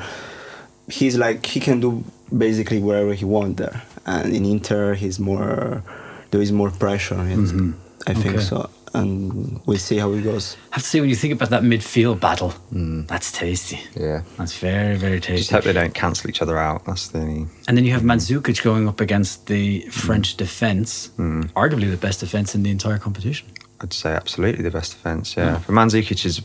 He's 0.87 1.17
like 1.17 1.45
he 1.45 1.59
can 1.59 1.79
do 1.79 2.03
basically 2.35 2.79
wherever 2.79 3.13
he 3.13 3.25
wants 3.25 3.57
there, 3.57 3.81
and 4.05 4.33
in 4.35 4.45
Inter, 4.45 4.93
he's 4.93 5.19
more. 5.19 5.83
There 6.31 6.41
is 6.41 6.51
more 6.51 6.71
pressure 6.71 7.15
it. 7.27 7.37
Mm-hmm. 7.37 7.71
I 8.07 8.13
think 8.13 8.35
Okay. 8.35 8.43
so, 8.43 8.69
and 8.95 9.61
we'll 9.65 9.77
see 9.77 9.97
how 9.97 10.11
it 10.13 10.21
goes. 10.21 10.57
I 10.71 10.75
have 10.75 10.83
to 10.83 10.89
say, 10.89 10.99
when 10.99 11.09
you 11.09 11.15
think 11.15 11.33
about 11.33 11.49
that 11.49 11.63
midfield 11.63 12.19
battle, 12.19 12.51
hmm. 12.51 13.05
that's 13.05 13.31
tasty. 13.31 13.79
Yeah. 13.95 14.23
That's 14.37 14.57
very, 14.57 14.95
very 14.95 15.19
tasty. 15.19 15.37
Just 15.37 15.51
hope 15.51 15.63
they 15.63 15.73
don't 15.73 15.93
cancel 15.93 16.29
each 16.29 16.41
other 16.41 16.57
out. 16.57 16.85
That's 16.85 17.09
the. 17.09 17.47
And 17.67 17.77
then 17.77 17.85
you 17.85 17.91
have 17.93 18.03
Mandzukic 18.03 18.63
going 18.63 18.87
up 18.87 19.01
against 19.01 19.47
the 19.47 19.81
French 19.89 20.33
hmm. 20.33 20.37
defence, 20.37 21.07
hmm. 21.15 21.41
arguably 21.55 21.89
the 21.91 21.97
best 21.97 22.19
defence 22.19 22.55
in 22.55 22.63
the 22.63 22.71
entire 22.71 22.97
competition. 22.97 23.47
I'd 23.81 23.93
say 23.93 24.11
absolutely 24.11 24.63
the 24.63 24.71
best 24.71 24.93
defence. 24.93 25.35
Yeah. 25.35 25.59
for 25.59 25.73
Mandzukic 25.73 26.25
is 26.25 26.41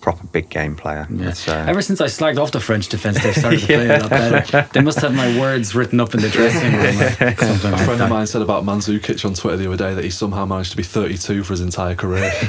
proper 0.00 0.26
big 0.28 0.48
game 0.48 0.74
player. 0.76 1.06
It's, 1.10 1.46
uh, 1.48 1.66
Ever 1.68 1.82
since 1.82 2.00
I 2.00 2.06
slagged 2.06 2.38
off 2.38 2.52
the 2.52 2.60
French 2.60 2.88
defence, 2.88 3.22
they've 3.22 3.36
started 3.36 3.60
to 3.60 3.66
play 3.66 3.86
a 3.88 3.98
lot 3.98 4.08
better. 4.10 4.68
They 4.72 4.80
must 4.80 4.98
have 5.00 5.14
my 5.14 5.38
words 5.38 5.74
written 5.74 6.00
up 6.00 6.14
in 6.14 6.20
the 6.20 6.28
dressing 6.30 6.72
room. 6.72 6.96
Or 7.00 7.34
something 7.46 7.72
A 7.72 7.76
like 7.76 7.84
friend 7.84 8.00
of 8.00 8.08
mine 8.08 8.26
said 8.26 8.40
about 8.42 8.64
Mandzukic 8.64 9.24
on 9.24 9.34
Twitter 9.34 9.56
the 9.58 9.66
other 9.66 9.76
day 9.76 9.94
that 9.94 10.02
he 10.04 10.10
somehow 10.10 10.46
managed 10.46 10.70
to 10.70 10.76
be 10.76 10.82
32 10.82 11.42
for 11.44 11.52
his 11.52 11.60
entire 11.60 11.94
career. 11.94 12.30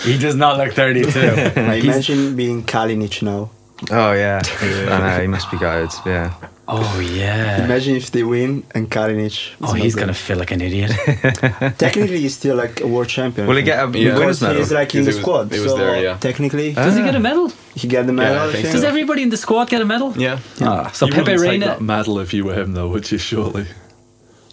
he 0.00 0.18
does 0.18 0.34
not 0.36 0.58
look 0.58 0.72
32. 0.74 1.18
I 1.20 1.76
He's- 1.78 1.84
imagine 1.84 2.36
being 2.36 2.64
Kalinic 2.64 3.22
now. 3.22 3.50
Oh 3.90 4.12
yeah. 4.12 4.40
I 4.60 4.98
know 5.16 5.20
he 5.22 5.26
must 5.28 5.50
be 5.50 5.56
good. 5.58 5.90
Yeah. 6.06 6.34
oh, 6.66 6.98
yeah. 7.00 7.64
Imagine 7.64 7.94
if 7.96 8.10
they 8.10 8.22
win 8.22 8.64
and 8.74 8.90
Kalinic. 8.90 9.26
is 9.26 9.50
Oh, 9.60 9.72
he's 9.74 9.94
going 9.94 10.08
to 10.08 10.14
feel 10.14 10.38
like 10.38 10.50
an 10.50 10.60
idiot. 10.62 10.90
Technically, 11.78 12.20
he's 12.20 12.36
still 12.36 12.56
like 12.56 12.80
a 12.80 12.86
world 12.86 13.08
champion. 13.08 13.46
Will 13.46 13.56
he 13.56 13.62
get 13.62 13.78
a 13.78 13.98
Yeah. 13.98 14.16
winners 14.18 14.38
Because 14.38 14.42
medal? 14.42 14.56
he's 14.58 14.72
like 14.72 14.94
in 14.94 15.04
the 15.04 15.10
he 15.10 15.16
was- 15.16 15.22
squad. 15.22 15.52
he 15.52 15.60
was 15.60 15.72
so 15.72 15.76
there, 15.78 16.02
yeah. 16.02 16.16
Technically, 16.18 16.72
Does 16.72 16.96
he 16.96 17.02
get 17.02 17.14
a 17.14 17.20
medal? 17.20 17.52
he 17.74 17.86
get 17.88 18.06
the 18.06 18.12
medal. 18.12 18.38
I 18.38 18.42
I 18.44 18.52
think 18.52 18.54
think. 18.54 18.66
so. 18.68 18.72
Does 18.72 18.84
everybody 18.84 19.22
in 19.22 19.28
the 19.30 19.36
squad 19.36 19.68
get 19.68 19.82
a 19.82 19.84
medal? 19.84 20.14
yeah, 20.16 20.38
Ah, 20.62 20.90
so 20.92 21.06
you 21.06 21.12
Pepe 21.12 21.32
wouldn't 21.32 21.40
Reina, 21.42 21.80
medal 21.80 22.18
if 22.20 22.32
you 22.32 22.44
were 22.44 22.54
him, 22.54 22.72
though, 22.72 22.88
would 22.88 23.10
you? 23.12 23.18
Surely, 23.18 23.66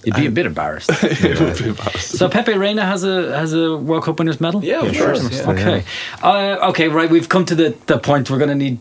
you'd 0.04 0.16
be 0.16 0.26
a 0.26 0.32
bit 0.32 0.46
embarrassed. 0.48 0.90
it 1.04 1.40
would 1.40 1.58
be 1.58 1.70
embarrassing. 1.70 2.18
So 2.18 2.28
Pepe 2.28 2.58
Reina 2.58 2.84
has 2.86 3.04
a 3.06 3.38
has 3.38 3.54
a 3.54 3.78
World 3.78 4.04
Cup 4.04 4.20
winners 4.20 4.42
medal. 4.42 4.62
yeah, 4.64 4.82
of 4.82 4.98
course. 4.98 5.22
yeah. 5.32 5.50
Okay. 5.52 5.84
Uh, 6.22 6.70
okay. 6.72 6.88
Right. 6.90 7.10
We've 7.10 7.30
come 7.30 7.46
to 7.46 7.56
the 7.56 7.74
the 7.86 8.00
point. 8.00 8.30
We're 8.30 8.40
going 8.40 8.50
to 8.50 8.56
need 8.66 8.80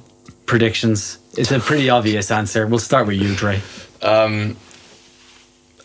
predictions. 0.50 1.18
It's 1.38 1.52
a 1.52 1.60
pretty 1.60 1.88
obvious 1.88 2.28
answer. 2.30 2.66
We'll 2.66 2.80
start 2.92 3.06
with 3.06 3.18
you, 3.22 3.34
Dre. 3.36 3.60
Um, 4.02 4.56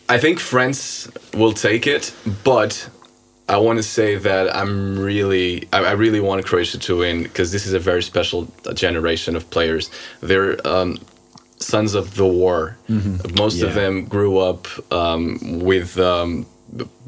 I 0.08 0.18
think 0.18 0.40
France 0.40 1.08
will 1.34 1.52
take 1.52 1.86
it, 1.86 2.12
but 2.42 2.72
I 3.48 3.58
want 3.58 3.78
to 3.78 3.84
say 3.84 4.16
that 4.16 4.44
I'm 4.60 4.98
really, 4.98 5.68
I, 5.72 5.78
I 5.84 5.92
really 5.92 6.18
want 6.20 6.44
Croatia 6.44 6.78
to 6.78 6.98
win 6.98 7.22
because 7.22 7.52
this 7.52 7.64
is 7.64 7.74
a 7.74 7.78
very 7.78 8.02
special 8.02 8.48
generation 8.74 9.36
of 9.36 9.48
players. 9.50 9.88
They're 10.20 10.54
um, 10.66 10.98
sons 11.60 11.94
of 11.94 12.16
the 12.16 12.26
war. 12.26 12.76
Most 13.38 13.58
Yeah. 13.58 13.68
of 13.68 13.74
them 13.74 14.04
grew 14.06 14.38
up 14.38 14.66
um, 14.92 15.38
with 15.70 15.96
um, 15.98 16.44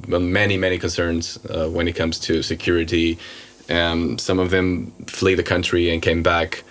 many, 0.07 0.57
many 0.57 0.79
concerns 0.79 1.39
uh, 1.51 1.67
when 1.69 1.89
it 1.89 1.97
comes 1.97 2.21
to 2.21 2.43
security. 2.43 3.19
Um, 3.69 4.17
some 4.19 4.39
of 4.39 4.51
them 4.51 4.93
flee 5.09 5.35
the 5.35 5.43
country 5.55 5.91
and 5.93 6.01
came 6.01 6.23
back. 6.23 6.63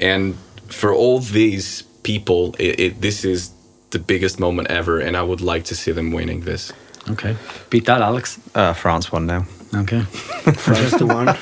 And 0.00 0.36
for 0.68 0.92
all 0.92 1.20
these 1.20 1.82
people, 2.02 2.56
it, 2.58 2.80
it, 2.80 3.00
this 3.00 3.24
is 3.24 3.52
the 3.90 3.98
biggest 3.98 4.40
moment 4.40 4.70
ever, 4.70 4.98
and 4.98 5.16
I 5.16 5.22
would 5.22 5.40
like 5.40 5.64
to 5.64 5.76
see 5.76 5.92
them 5.92 6.12
winning 6.12 6.40
this. 6.40 6.72
Okay. 7.08 7.36
Beat 7.70 7.86
that, 7.86 8.02
Alex. 8.02 8.38
Uh, 8.54 8.72
France 8.72 9.12
won 9.12 9.26
now. 9.26 9.46
Okay. 9.74 10.00
France 10.54 10.98
to 10.98 11.06
one, 11.06 11.34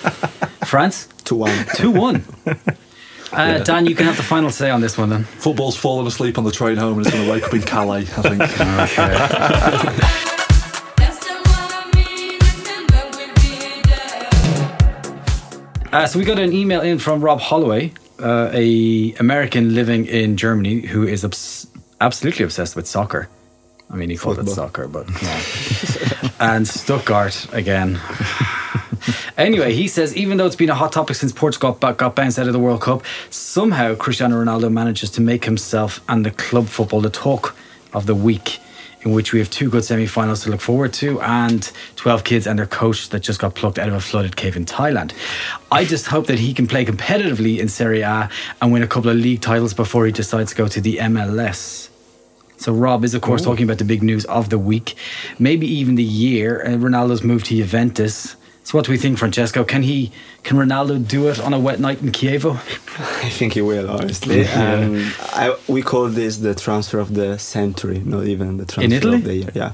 France? 0.67 1.09
to 1.29 1.35
one. 1.35 1.67
2 1.77 1.91
1. 1.91 2.25
Uh, 3.31 3.59
Dan, 3.59 3.85
you 3.85 3.95
can 3.95 4.07
have 4.07 4.17
the 4.17 4.23
final 4.23 4.51
say 4.51 4.71
on 4.71 4.81
this 4.81 4.97
one 4.97 5.11
then. 5.11 5.23
Football's 5.25 5.77
fallen 5.77 6.07
asleep 6.07 6.39
on 6.39 6.45
the 6.45 6.51
train 6.51 6.79
home 6.79 6.97
and 6.97 7.07
it's 7.07 7.15
going 7.15 7.27
to 7.27 7.31
wake 7.31 7.45
up 7.45 7.53
in 7.53 7.61
Calais, 7.61 7.99
I 7.99 8.05
think. 8.05 8.39
That's 10.97 11.19
the 11.27 11.35
one 11.35 11.71
I 11.71 11.91
mean, 11.95 12.39
and 12.41 12.89
then 12.89 13.11
we'll 13.13 13.35
be 13.35 13.83
there. 15.91 15.93
Uh, 15.93 16.07
so 16.07 16.19
we 16.19 16.25
got 16.25 16.39
an 16.39 16.55
email 16.55 16.81
in 16.81 16.99
from 16.99 17.21
Rob 17.21 17.39
Holloway, 17.39 17.93
uh, 18.21 18.51
a 18.53 19.15
American 19.15 19.75
living 19.75 20.07
in 20.07 20.37
Germany 20.37 20.81
who 20.81 21.07
is 21.07 21.25
obs- 21.25 21.67
absolutely 22.01 22.45
obsessed 22.45 22.77
with 22.77 22.87
soccer. 22.87 23.29
I 23.91 23.97
mean, 23.97 24.11
he 24.11 24.17
called 24.17 24.39
it 24.39 24.49
soccer, 24.49 24.87
but 24.87 25.07
and 26.41 26.69
Stuttgart 26.69 27.47
again. 27.53 27.99
anyway, 29.39 29.73
he 29.73 29.89
says 29.89 30.15
even 30.15 30.37
though 30.37 30.47
it's 30.47 30.57
been 30.57 30.69
a 30.69 30.75
hot 30.75 30.93
topic 30.93 31.17
since 31.17 31.33
Portugal 31.33 31.73
got, 31.73 31.97
got 31.97 32.15
bounced 32.15 32.39
out 32.39 32.47
of 32.47 32.53
the 32.53 32.59
World 32.59 32.83
Cup, 32.83 33.03
somehow 33.31 33.95
Cristiano 33.95 34.43
Ronaldo 34.43 34.71
manages 34.71 35.11
to 35.11 35.21
make 35.23 35.45
himself 35.45 36.03
and 36.09 36.25
the 36.27 36.31
club 36.31 36.67
football 36.67 37.01
the 37.01 37.11
talk 37.11 37.57
of 37.95 38.07
the 38.07 38.15
week. 38.15 38.61
In 39.03 39.13
which 39.13 39.33
we 39.33 39.39
have 39.39 39.49
two 39.49 39.71
good 39.71 39.85
semi-finals 39.85 40.43
to 40.43 40.51
look 40.51 40.61
forward 40.61 40.93
to, 40.95 41.21
and 41.21 41.71
12 41.97 42.25
kids 42.25 42.47
and 42.47 42.59
their 42.59 42.67
coach 42.67 43.11
that 43.11 43.21
just 43.21 43.39
got 43.39 43.55
plucked 43.55 43.79
out 43.79 43.89
of 43.89 43.95
a 43.95 44.01
flooded 44.01 44.35
cave 44.37 44.57
in 44.57 44.65
Thailand. 44.65 45.13
I 45.71 45.85
just 45.85 46.07
hope 46.07 46.27
that 46.27 46.39
he 46.39 46.53
can 46.53 46.67
play 46.67 46.85
competitively 46.85 47.59
in 47.59 47.69
Serie 47.69 48.01
A 48.01 48.29
and 48.61 48.73
win 48.73 48.83
a 48.83 48.89
couple 48.89 49.11
of 49.11 49.17
league 49.17 49.41
titles 49.41 49.73
before 49.73 50.05
he 50.07 50.13
decides 50.13 50.51
to 50.51 50.57
go 50.57 50.67
to 50.67 50.81
the 50.81 50.97
MLS. 50.97 51.89
So 52.59 52.73
Rob 52.73 53.05
is 53.05 53.15
of 53.15 53.23
course 53.23 53.43
talking 53.43 53.65
about 53.65 53.79
the 53.79 53.85
big 53.85 54.03
news 54.03 54.25
of 54.25 54.51
the 54.51 54.59
week, 54.59 54.97
maybe 55.39 55.69
even 55.69 55.95
the 55.95 56.03
year. 56.03 56.63
Uh, 56.65 56.71
Ronaldo's 56.71 57.23
move 57.23 57.45
to 57.45 57.55
Juventus. 57.55 58.35
So 58.69 58.77
what 58.77 58.85
do 58.85 58.93
we 58.93 58.99
think, 58.99 59.17
Francesco? 59.17 59.65
Can 59.65 59.83
he? 59.83 60.13
Can 60.43 60.59
Ronaldo 60.59 61.09
do 61.09 61.29
it 61.29 61.41
on 61.41 61.55
a 61.55 61.59
wet 61.59 61.81
night 61.81 62.03
in 62.03 62.13
Chievo? 62.13 62.57
I 63.25 63.31
think 63.31 63.55
he 63.55 63.63
will, 63.63 63.89
honestly. 63.91 64.47
Um, 64.47 65.11
I, 65.21 65.57
we 65.69 65.81
call 65.81 66.09
this 66.09 66.37
the 66.37 66.55
transfer 66.55 66.99
of 66.99 67.15
the 67.15 67.39
century, 67.39 68.01
not 68.01 68.27
even 68.27 68.59
the 68.59 68.67
transfer 68.67 68.83
in 68.85 68.93
Italy? 68.93 69.17
of 69.17 69.25
the 69.25 69.35
year. 69.37 69.51
Yeah. 69.55 69.73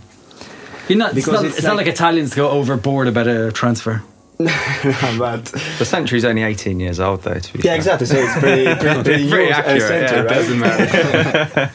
You're 0.89 0.99
not, 0.99 1.17
it's 1.17 1.27
not, 1.27 1.45
it's 1.45 1.57
it's 1.57 1.67
not 1.67 1.75
like- 1.75 1.87
like 1.87 1.93
Italians 1.97 2.35
go 2.35 2.49
overboard 2.51 3.09
about 3.09 3.27
a 3.27 3.51
transfer. 3.51 4.05
but 4.39 5.45
The 5.79 5.85
century's 5.85 6.25
only 6.25 6.43
18 6.43 6.81
years 6.81 6.99
old, 6.99 7.23
though, 7.23 7.39
to 7.39 7.53
be 7.53 7.61
yeah, 7.61 7.65
fair. 7.71 7.77
exactly. 7.77 8.07
So 8.07 8.17
it's 8.19 8.39
pretty, 8.39 8.65
pretty, 8.81 9.03
pretty, 9.03 9.31
Pretty 9.31 9.53
accurate, 9.53 9.83
century, 9.83 10.17
yeah. 10.17 10.23
right? 10.23 10.29
Doesn't 10.29 10.59
matter. 10.59 11.71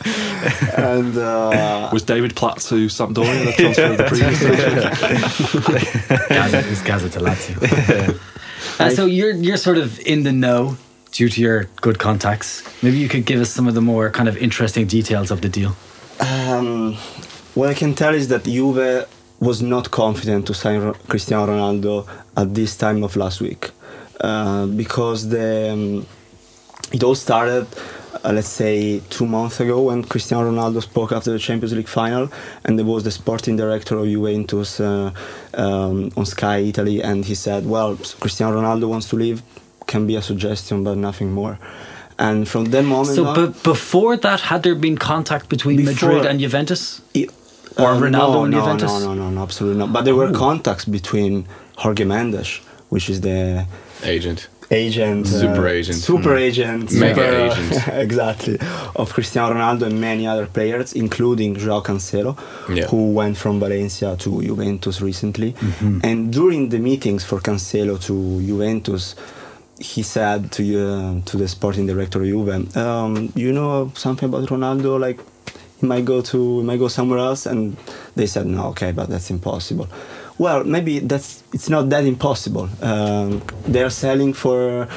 and 0.81 1.17
uh, 1.17 1.89
Was 1.93 2.03
David 2.03 2.35
Platt 2.35 2.57
to 2.61 2.87
Sampdoria 2.87 3.45
the 3.45 3.53
transfer 3.53 3.85
of 3.85 3.97
the 3.97 4.03
previous 4.03 4.39
season? 4.39 6.17
Gazza, 6.29 6.59
it's 6.69 6.81
Gazza 6.81 7.09
to 7.11 7.19
Lazio. 7.19 8.19
Uh, 8.79 8.89
so 8.89 9.05
you're 9.05 9.31
you're 9.31 9.57
sort 9.57 9.77
of 9.77 9.99
in 10.01 10.23
the 10.23 10.31
know 10.31 10.77
due 11.11 11.29
to 11.29 11.41
your 11.41 11.63
good 11.81 11.97
contacts. 11.97 12.63
Maybe 12.83 12.97
you 12.97 13.07
could 13.09 13.25
give 13.25 13.39
us 13.39 13.49
some 13.49 13.67
of 13.67 13.73
the 13.73 13.81
more 13.81 14.09
kind 14.09 14.27
of 14.29 14.37
interesting 14.37 14.85
details 14.85 15.31
of 15.31 15.41
the 15.41 15.49
deal. 15.49 15.75
Um, 16.19 16.95
what 17.55 17.69
I 17.69 17.73
can 17.73 17.93
tell 17.95 18.13
is 18.13 18.27
that 18.29 18.43
Juve 18.43 19.07
was 19.39 19.61
not 19.61 19.91
confident 19.91 20.45
to 20.47 20.53
sign 20.53 20.93
Cristiano 21.07 21.47
Ronaldo 21.47 22.07
at 22.35 22.53
this 22.53 22.75
time 22.77 23.03
of 23.03 23.15
last 23.15 23.41
week 23.41 23.71
uh, 24.21 24.65
because 24.67 25.29
the, 25.29 25.71
um, 25.71 26.05
it 26.91 27.03
all 27.03 27.15
started, 27.15 27.65
uh, 28.23 28.31
let's 28.33 28.49
say, 28.49 28.99
two 29.09 29.25
months 29.25 29.59
ago 29.59 29.83
when 29.83 30.03
Cristiano 30.03 30.51
Ronaldo 30.51 30.81
spoke 30.81 31.11
after 31.11 31.31
the 31.31 31.39
Champions 31.39 31.73
League 31.73 31.87
final, 31.87 32.29
and 32.65 32.77
there 32.77 32.85
was 32.85 33.03
the 33.03 33.11
sporting 33.11 33.55
director 33.55 33.97
of 33.97 34.05
Juventus 34.05 34.79
uh, 34.79 35.11
um, 35.53 36.11
on 36.17 36.25
Sky 36.25 36.57
Italy, 36.57 37.01
and 37.01 37.23
he 37.23 37.35
said, 37.35 37.65
"Well, 37.65 37.95
Cristiano 38.19 38.61
Ronaldo 38.61 38.89
wants 38.89 39.07
to 39.09 39.15
leave, 39.15 39.41
can 39.87 40.05
be 40.07 40.15
a 40.15 40.21
suggestion, 40.21 40.83
but 40.83 40.97
nothing 40.97 41.31
more." 41.31 41.57
And 42.17 42.49
from 42.49 42.65
that 42.65 42.83
moment 42.83 43.15
So, 43.15 43.25
on, 43.27 43.35
but 43.35 43.63
before 43.63 44.17
that, 44.17 44.41
had 44.41 44.63
there 44.63 44.75
been 44.75 44.97
contact 44.97 45.47
between 45.47 45.85
Madrid 45.85 46.25
and 46.25 46.39
Juventus? 46.41 47.01
It- 47.13 47.31
Or 47.77 47.91
uh, 47.91 47.99
Ronaldo 47.99 48.33
no, 48.33 48.43
and 48.43 48.51
no, 48.51 48.59
Juventus? 48.59 48.91
No, 48.91 48.99
no, 48.99 49.13
no, 49.13 49.29
no, 49.29 49.41
absolutely 49.41 49.79
not. 49.79 49.93
But 49.93 50.05
there 50.05 50.15
were 50.15 50.31
contacts 50.31 50.85
between 50.85 51.45
Jorge 51.77 52.03
Mendes, 52.05 52.57
which 52.89 53.09
is 53.09 53.21
the 53.21 53.65
Agent. 54.03 54.47
agent, 54.71 55.25
uh, 55.27 55.29
Super 55.29 55.67
agent. 55.67 55.97
super 55.97 56.35
Mm. 56.35 56.39
agent, 56.47 56.91
Mega 56.93 57.15
super- 57.15 57.45
agent. 57.45 57.87
exactly, 58.05 58.57
of 58.95 59.11
Cristiano 59.13 59.53
Ronaldo 59.55 59.83
and 59.83 59.99
many 59.99 60.27
other 60.27 60.45
players, 60.45 60.93
including 60.93 61.55
Joao 61.55 61.81
Cancelo, 61.81 62.37
Yeah. 62.69 62.85
who 62.87 63.11
went 63.13 63.35
from 63.37 63.59
Valencia 63.59 64.15
to 64.17 64.41
Juventus 64.41 65.01
recently. 65.01 65.53
Mm-hmm. 65.53 65.99
And 66.03 66.31
during 66.31 66.69
the 66.69 66.79
meetings 66.79 67.23
for 67.23 67.39
Cancelo 67.39 67.97
to 68.07 68.13
Juventus, 68.45 69.15
he 69.79 70.03
said 70.03 70.51
to 70.51 70.61
uh, 70.63 71.13
to 71.25 71.37
the 71.37 71.47
sporting 71.47 71.87
director 71.87 72.19
of 72.21 72.27
Juve, 72.27 72.75
um, 72.77 73.31
"You 73.35 73.51
know 73.53 73.91
something 73.95 74.27
about 74.29 74.49
Ronaldo? 74.49 74.99
Like, 74.99 75.19
he 75.79 75.87
might 75.87 76.05
go 76.05 76.21
to, 76.21 76.59
he 76.59 76.65
might 76.65 76.79
go 76.79 76.87
somewhere 76.87 77.19
else." 77.19 77.45
And 77.45 77.77
they 78.15 78.27
said, 78.27 78.45
"No, 78.45 78.67
okay, 78.67 78.91
but 78.91 79.09
that's 79.09 79.29
impossible." 79.29 79.87
Well, 80.37 80.63
maybe 80.63 80.99
that's 80.99 81.43
it's 81.53 81.69
not 81.69 81.89
that 81.89 82.05
impossible. 82.05 82.69
Um, 82.81 83.41
they 83.67 83.83
are 83.83 83.89
selling 83.89 84.33
for. 84.33 84.87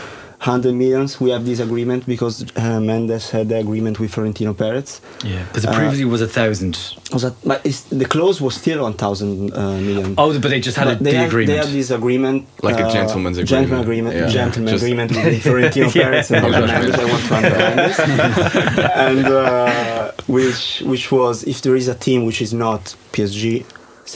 100 0.44 0.74
millions. 0.74 1.20
We 1.20 1.30
have 1.30 1.44
this 1.46 1.60
agreement 1.60 2.04
because 2.06 2.44
uh, 2.56 2.80
Mendes 2.80 3.30
had 3.30 3.48
the 3.48 3.58
agreement 3.58 4.00
with 4.00 4.12
Florentino 4.12 4.52
Perez. 4.54 5.00
Yeah, 5.24 5.44
because 5.44 5.66
Uh, 5.66 5.72
previously 5.74 6.04
was 6.04 6.20
a 6.20 6.26
thousand. 6.26 6.76
Was 7.12 7.22
that, 7.22 7.34
but 7.44 7.60
it's, 7.64 7.82
the 7.82 8.04
clause 8.06 8.40
was 8.40 8.54
still 8.56 8.82
1,000 8.82 9.52
uh, 9.54 9.72
million. 9.78 10.14
Oh, 10.18 10.32
but 10.40 10.50
they 10.50 10.60
just 10.60 10.76
had 10.76 10.88
a, 10.88 10.90
But 10.96 11.04
they, 11.04 11.12
the 11.12 11.16
had, 11.18 11.28
agreement. 11.28 11.46
they 11.60 11.64
had 11.64 11.72
this 11.80 11.90
agreement, 11.90 12.46
Like 12.62 12.80
a 12.80 12.90
gentleman's 12.92 13.38
agreement. 13.38 13.48
Gentleman 13.48 13.80
agreement. 13.82 14.14
agreement, 14.16 14.34
Yeah. 14.34 14.42
gentleman 14.42 14.72
Just- 14.72 14.82
agreement 14.82 15.10
with 15.12 15.42
Florentino 15.42 15.90
Perez 15.96 16.30
and 16.32 16.44
Yeah. 16.44 16.50
Jorge 16.50 16.66
Mendes. 16.72 16.94
I 16.98 17.04
want 17.12 17.24
to 17.28 17.34
underline 17.36 17.76
this, 17.76 17.98
and 19.08 19.26
uh, 19.26 20.10
which 20.26 20.82
which 20.92 21.12
was 21.12 21.44
if 21.44 21.62
there 21.62 21.76
is 21.76 21.86
a 21.88 21.94
team 21.94 22.24
which 22.26 22.40
is 22.42 22.52
not 22.52 22.96
PSG, 23.12 23.64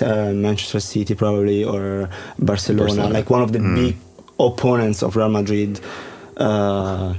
uh, 0.03 0.33
Manchester 0.33 0.81
City 0.81 1.15
probably 1.15 1.63
or 1.65 2.09
Barcelona, 2.39 2.83
Barcelona. 2.87 3.15
like 3.15 3.31
one 3.31 3.43
of 3.43 3.53
the 3.53 3.61
big 3.61 3.97
opponents 4.41 5.03
of 5.03 5.15
Real 5.17 5.29
Madrid. 5.29 5.79
Uh, 6.37 7.15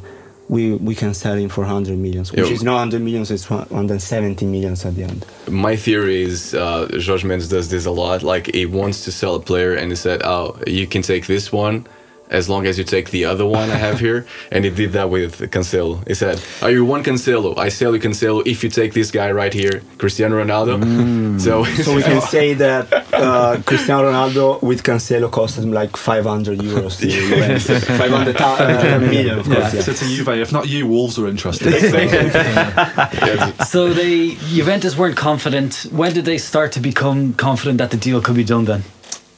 we, 0.49 0.73
we 0.75 0.95
can 0.95 1.13
sell 1.13 1.35
him 1.35 1.49
for 1.49 1.61
100 1.61 1.97
millions, 1.97 2.31
which 2.31 2.49
is 2.49 2.63
not 2.63 2.75
100 2.75 3.01
millions, 3.01 3.31
it's 3.31 3.49
170 3.49 4.45
millions 4.45 4.85
at 4.85 4.95
the 4.95 5.03
end. 5.03 5.25
My 5.49 5.75
theory 5.75 6.21
is 6.21 6.53
uh, 6.53 6.87
Jorge 7.05 7.27
Mendes 7.27 7.49
does 7.49 7.69
this 7.69 7.85
a 7.85 7.91
lot. 7.91 8.23
Like 8.23 8.53
he 8.53 8.65
wants 8.65 9.03
to 9.05 9.11
sell 9.11 9.35
a 9.35 9.41
player, 9.41 9.73
and 9.73 9.91
he 9.91 9.95
said, 9.95 10.21
"Oh, 10.23 10.57
you 10.65 10.87
can 10.87 11.01
take 11.01 11.27
this 11.27 11.51
one." 11.51 11.85
As 12.29 12.49
long 12.49 12.65
as 12.67 12.77
you 12.77 12.83
take 12.83 13.09
the 13.11 13.23
other 13.23 13.45
one 13.45 13.69
I 13.71 13.75
have 13.77 13.99
here, 14.01 14.25
and 14.51 14.65
he 14.65 14.69
did 14.69 14.91
that 14.93 15.09
with 15.09 15.39
Cancelo. 15.49 16.05
He 16.07 16.13
said, 16.13 16.41
Are 16.61 16.69
you 16.71 16.83
one 16.83 17.01
Cancelo? 17.03 17.57
I 17.57 17.69
sell 17.69 17.93
you 17.95 18.01
Cancelo 18.01 18.45
if 18.45 18.63
you 18.63 18.69
take 18.69 18.91
this 18.93 19.11
guy 19.11 19.31
right 19.31 19.53
here, 19.53 19.81
Cristiano 19.97 20.35
Ronaldo." 20.43 20.77
So, 21.39 21.63
So 21.63 21.95
we 21.95 22.01
can 22.01 22.19
say 22.35 22.53
that 22.55 22.91
uh, 23.13 23.61
Cristiano 23.65 24.11
Ronaldo 24.11 24.61
with 24.61 24.81
Cancelo 24.83 25.29
costed 25.29 25.63
him 25.63 25.71
like 25.71 25.95
500 25.95 26.57
euros 26.59 26.97
to 26.99 27.79
500 27.97 28.35
thou- 28.37 28.55
uh, 28.55 28.99
million, 28.99 29.39
of 29.39 29.45
course. 29.45 29.71
So 29.71 29.91
Yeah. 29.91 29.97
to 29.97 30.05
Juve, 30.15 30.41
if 30.41 30.51
not 30.51 30.67
you, 30.67 30.87
Wolves 30.87 31.17
are 31.19 31.27
interested. 31.27 31.71
so 33.67 33.93
they 33.93 34.35
Juventus 34.55 34.97
weren't 34.97 35.15
confident. 35.17 35.85
When 35.91 36.13
did 36.13 36.25
they 36.25 36.37
start 36.37 36.71
to 36.73 36.79
become 36.79 37.33
confident 37.33 37.77
that 37.77 37.91
the 37.91 37.97
deal 37.97 38.21
could 38.21 38.35
be 38.35 38.43
done? 38.43 38.65
Then 38.65 38.83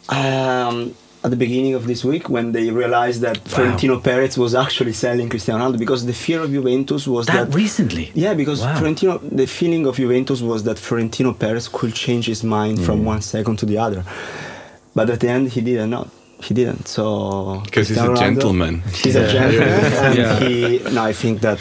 Um, 0.10 0.96
at 1.24 1.32
the 1.32 1.36
beginning 1.38 1.74
of 1.74 1.86
this 1.86 2.06
week, 2.06 2.30
when 2.30 2.54
they 2.54 2.72
realized 2.72 3.20
that 3.22 3.38
Florentino 3.48 4.00
Perez 4.00 4.38
was 4.38 4.56
actually 4.56 4.94
selling 4.94 5.28
Cristiano 5.30 5.60
Ronaldo, 5.64 5.78
because 5.78 6.06
the 6.06 6.14
fear 6.14 6.40
of 6.42 6.50
Juventus 6.52 7.08
was 7.08 7.26
that 7.28 7.50
that. 7.52 7.56
recently. 7.58 8.12
yeah, 8.14 8.34
because 8.34 8.62
Wow. 8.62 8.78
Florentino, 8.78 9.18
the 9.18 9.46
feeling 9.46 9.86
of 9.86 9.98
Juventus 9.98 10.42
was 10.42 10.64
that 10.64 10.78
Florentino 10.80 11.34
Perez 11.34 11.68
could 11.68 11.94
change 11.94 12.26
his 12.28 12.42
mind 12.44 12.82
from 12.86 13.02
mm. 13.02 13.06
one 13.14 13.22
second 13.22 13.58
to 13.58 13.66
the 13.66 13.78
other, 13.78 14.04
but 14.96 15.10
at 15.10 15.20
the 15.20 15.28
end 15.30 15.50
he 15.50 15.62
didn't. 15.62 15.90
Not 15.90 16.08
he 16.42 16.54
didn't. 16.54 16.88
So 16.88 17.62
because 17.66 17.90
he's 17.90 17.98
a 17.98 18.02
Ronaldo- 18.08 18.18
gentleman. 18.20 18.82
He's 19.04 19.16
a 19.18 19.28
gentleman, 19.30 19.94
and 20.06 20.16
Yeah. 20.18 20.40
he. 20.40 20.80
No, 20.96 21.04
I 21.04 21.12
think 21.12 21.42
that 21.42 21.60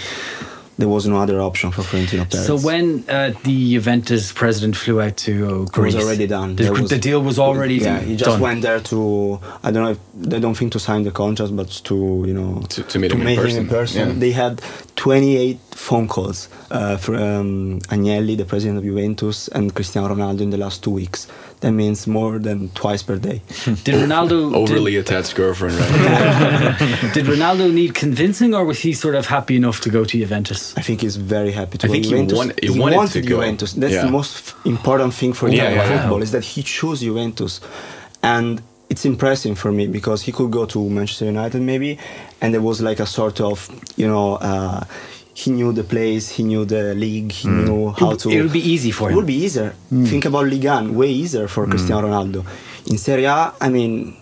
there 0.79 0.89
was 0.89 1.07
no 1.09 1.17
other 1.17 1.41
option 1.41 1.73
for 1.73 1.83
Florentino 1.83 2.25
Perez. 2.25 2.47
So 2.47 2.57
when 2.57 3.05
uh, 3.09 3.33
the 3.43 3.73
Juventus 3.75 4.33
president 4.33 4.77
flew 4.77 5.01
out 5.01 5.17
to 5.19 5.33
uh, 5.49 5.63
it 5.65 5.77
was 5.77 5.97
already 5.97 6.27
done. 6.29 6.55
The, 6.57 6.71
was- 6.71 6.89
the 6.89 6.99
deal 6.99 7.21
was 7.21 7.39
already 7.39 7.77
yeah, 7.77 7.99
he 8.01 8.15
just 8.17 8.31
done. 8.31 8.41
went 8.41 8.63
there 8.63 8.81
to. 8.81 9.41
I 9.65 9.71
don't 9.73 9.83
know. 9.83 9.91
if 9.91 9.99
They 10.15 10.39
don't 10.41 10.55
think 10.57 10.73
to 10.73 10.79
sign 10.81 11.03
the 11.03 11.11
contract, 11.11 11.55
but 11.57 11.69
to 11.85 12.25
you 12.27 12.33
know 12.35 12.63
To- 12.69 12.83
to 12.85 12.99
meet 12.99 13.13
him 13.13 13.21
in 13.21 13.27
meet 13.27 13.39
person. 13.39 13.59
in 13.65 13.69
person. 13.69 14.09
Yeah. 14.09 14.15
They 14.15 14.31
had 14.31 14.63
28 14.97 15.59
phone 15.73 16.07
calls 16.09 16.49
uh, 16.71 16.97
from 16.97 17.15
um, 17.17 17.81
Agnelli, 17.89 18.37
the 18.37 18.45
president 18.45 18.79
of 18.79 18.85
Juventus, 18.85 19.49
and 19.49 19.75
Cristiano 19.75 20.09
Ronaldo 20.15 20.41
in 20.43 20.51
the 20.51 20.59
last 20.59 20.83
two 20.85 20.91
weeks 20.91 21.27
That 21.61 21.73
means 21.73 22.07
more 22.07 22.39
than 22.39 22.69
twice 22.71 23.03
per 23.03 23.17
day. 23.17 23.43
Did 23.65 23.95
Ronaldo 23.97 24.55
Overly 24.63 24.95
attached 24.97 25.35
girlfriend, 25.35 25.75
right? 25.77 26.77
Did, 26.79 27.13
did 27.15 27.27
Ronaldo 27.27 27.73
need 27.73 27.95
convincing, 27.97 28.55
or 28.55 28.65
was 28.65 28.79
he 28.79 28.93
sort 28.93 29.17
of 29.17 29.27
happy 29.27 29.57
enough 29.57 29.81
to 29.81 29.91
go 29.91 30.05
to 30.05 30.19
Juventus? 30.19 30.73
I 30.77 30.83
think 30.83 31.01
he's 31.01 31.17
very 31.17 31.51
happy 31.51 31.77
to 31.79 31.87
I 31.87 31.89
go 31.89 31.93
think 31.95 32.05
he 32.05 32.11
Juventus. 32.11 32.39
want- 32.39 32.61
he 32.63 32.71
wanted 32.79 33.11
to 33.11 33.21
go. 33.23 33.29
Juventus. 33.41 33.73
That's 33.73 33.93
Yeah. 33.95 34.05
the 34.07 34.11
most 34.13 34.55
important 34.65 35.15
thing 35.15 35.33
for 35.33 35.49
Yeah, 35.49 35.55
Italian 35.65 35.79
yeah, 35.79 35.91
yeah. 35.91 36.01
football 36.03 36.23
is 36.23 36.31
that 36.31 36.45
he 36.45 36.63
chose 36.63 37.01
Juventus, 37.01 37.61
and 38.23 38.63
it's 38.89 39.05
impressive 39.05 39.59
for 39.59 39.73
me 39.73 39.87
because 39.89 40.23
he 40.23 40.31
could 40.33 40.51
go 40.53 40.65
to 40.67 40.89
Manchester 40.89 41.25
United 41.25 41.61
maybe, 41.61 41.99
and 42.41 42.55
there 42.55 42.63
was 42.63 42.81
like 42.81 43.01
a 43.01 43.07
sort 43.07 43.41
of 43.41 43.69
you 43.97 44.07
know. 44.07 44.35
Uh, 44.37 44.85
he 45.39 45.53
knew 45.53 45.73
the 45.73 45.85
place, 45.85 46.25
he 46.37 46.43
knew 46.43 46.65
the 46.65 46.95
league, 46.95 47.31
he 47.31 47.49
mm. 47.49 47.65
knew 47.65 47.91
how 47.93 48.15
to. 48.21 48.29
It 48.29 48.43
would 48.43 48.53
be 48.53 48.67
easy 48.75 48.91
for 48.91 49.05
him. 49.05 49.09
It 49.09 49.13
him. 49.13 49.17
would 49.19 49.27
be 49.27 49.41
easier. 49.47 49.71
Mm. 49.93 50.09
Think 50.09 50.25
about 50.25 50.47
Ligue 50.47 50.65
1, 50.65 50.95
way 50.97 51.11
easier 51.11 51.47
for 51.47 51.65
mm. 51.65 51.71
Cristiano 51.71 52.09
Ronaldo. 52.09 52.45
In 52.91 52.99
Serie 52.99 53.27
A, 53.27 53.53
I 53.61 53.69
mean, 53.69 54.17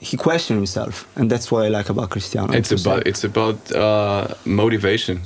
he 0.00 0.16
questioned 0.16 0.58
himself, 0.58 0.94
and 1.16 1.28
that's 1.28 1.50
what 1.50 1.64
I 1.66 1.68
like 1.68 1.88
about 1.88 2.10
Cristiano. 2.10 2.52
it's 2.52 2.68
to 2.68 2.78
say. 2.78 2.90
about 2.90 3.06
it's 3.10 3.24
about 3.24 3.58
uh, 3.72 4.28
motivation. 4.44 5.22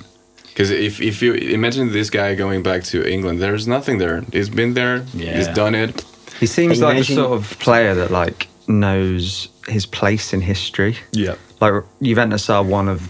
Because 0.49 0.71
if, 0.71 1.01
if 1.01 1.23
you 1.23 1.33
imagine 1.59 1.93
this 1.93 2.11
guy 2.11 2.35
going 2.35 2.63
back 2.63 2.85
to 2.93 2.99
England, 3.15 3.41
there's 3.41 3.67
nothing 3.67 3.97
there. 3.99 4.21
He's 4.33 4.51
been 4.51 4.75
there. 4.75 5.01
He's 5.37 5.49
done 5.49 5.75
it. 5.75 6.05
He 6.41 6.47
seems 6.47 6.81
like 6.81 6.99
the 6.99 7.05
sort 7.05 7.33
of 7.33 7.59
player 7.59 7.95
that 7.95 8.11
like 8.11 8.49
knows 8.67 9.49
his 9.67 9.87
place 9.87 10.35
in 10.35 10.41
history. 10.43 10.97
Yeah. 11.13 11.37
Like 11.61 11.85
Juventus 12.03 12.51
are 12.51 12.63
one 12.63 12.89
of 12.89 13.09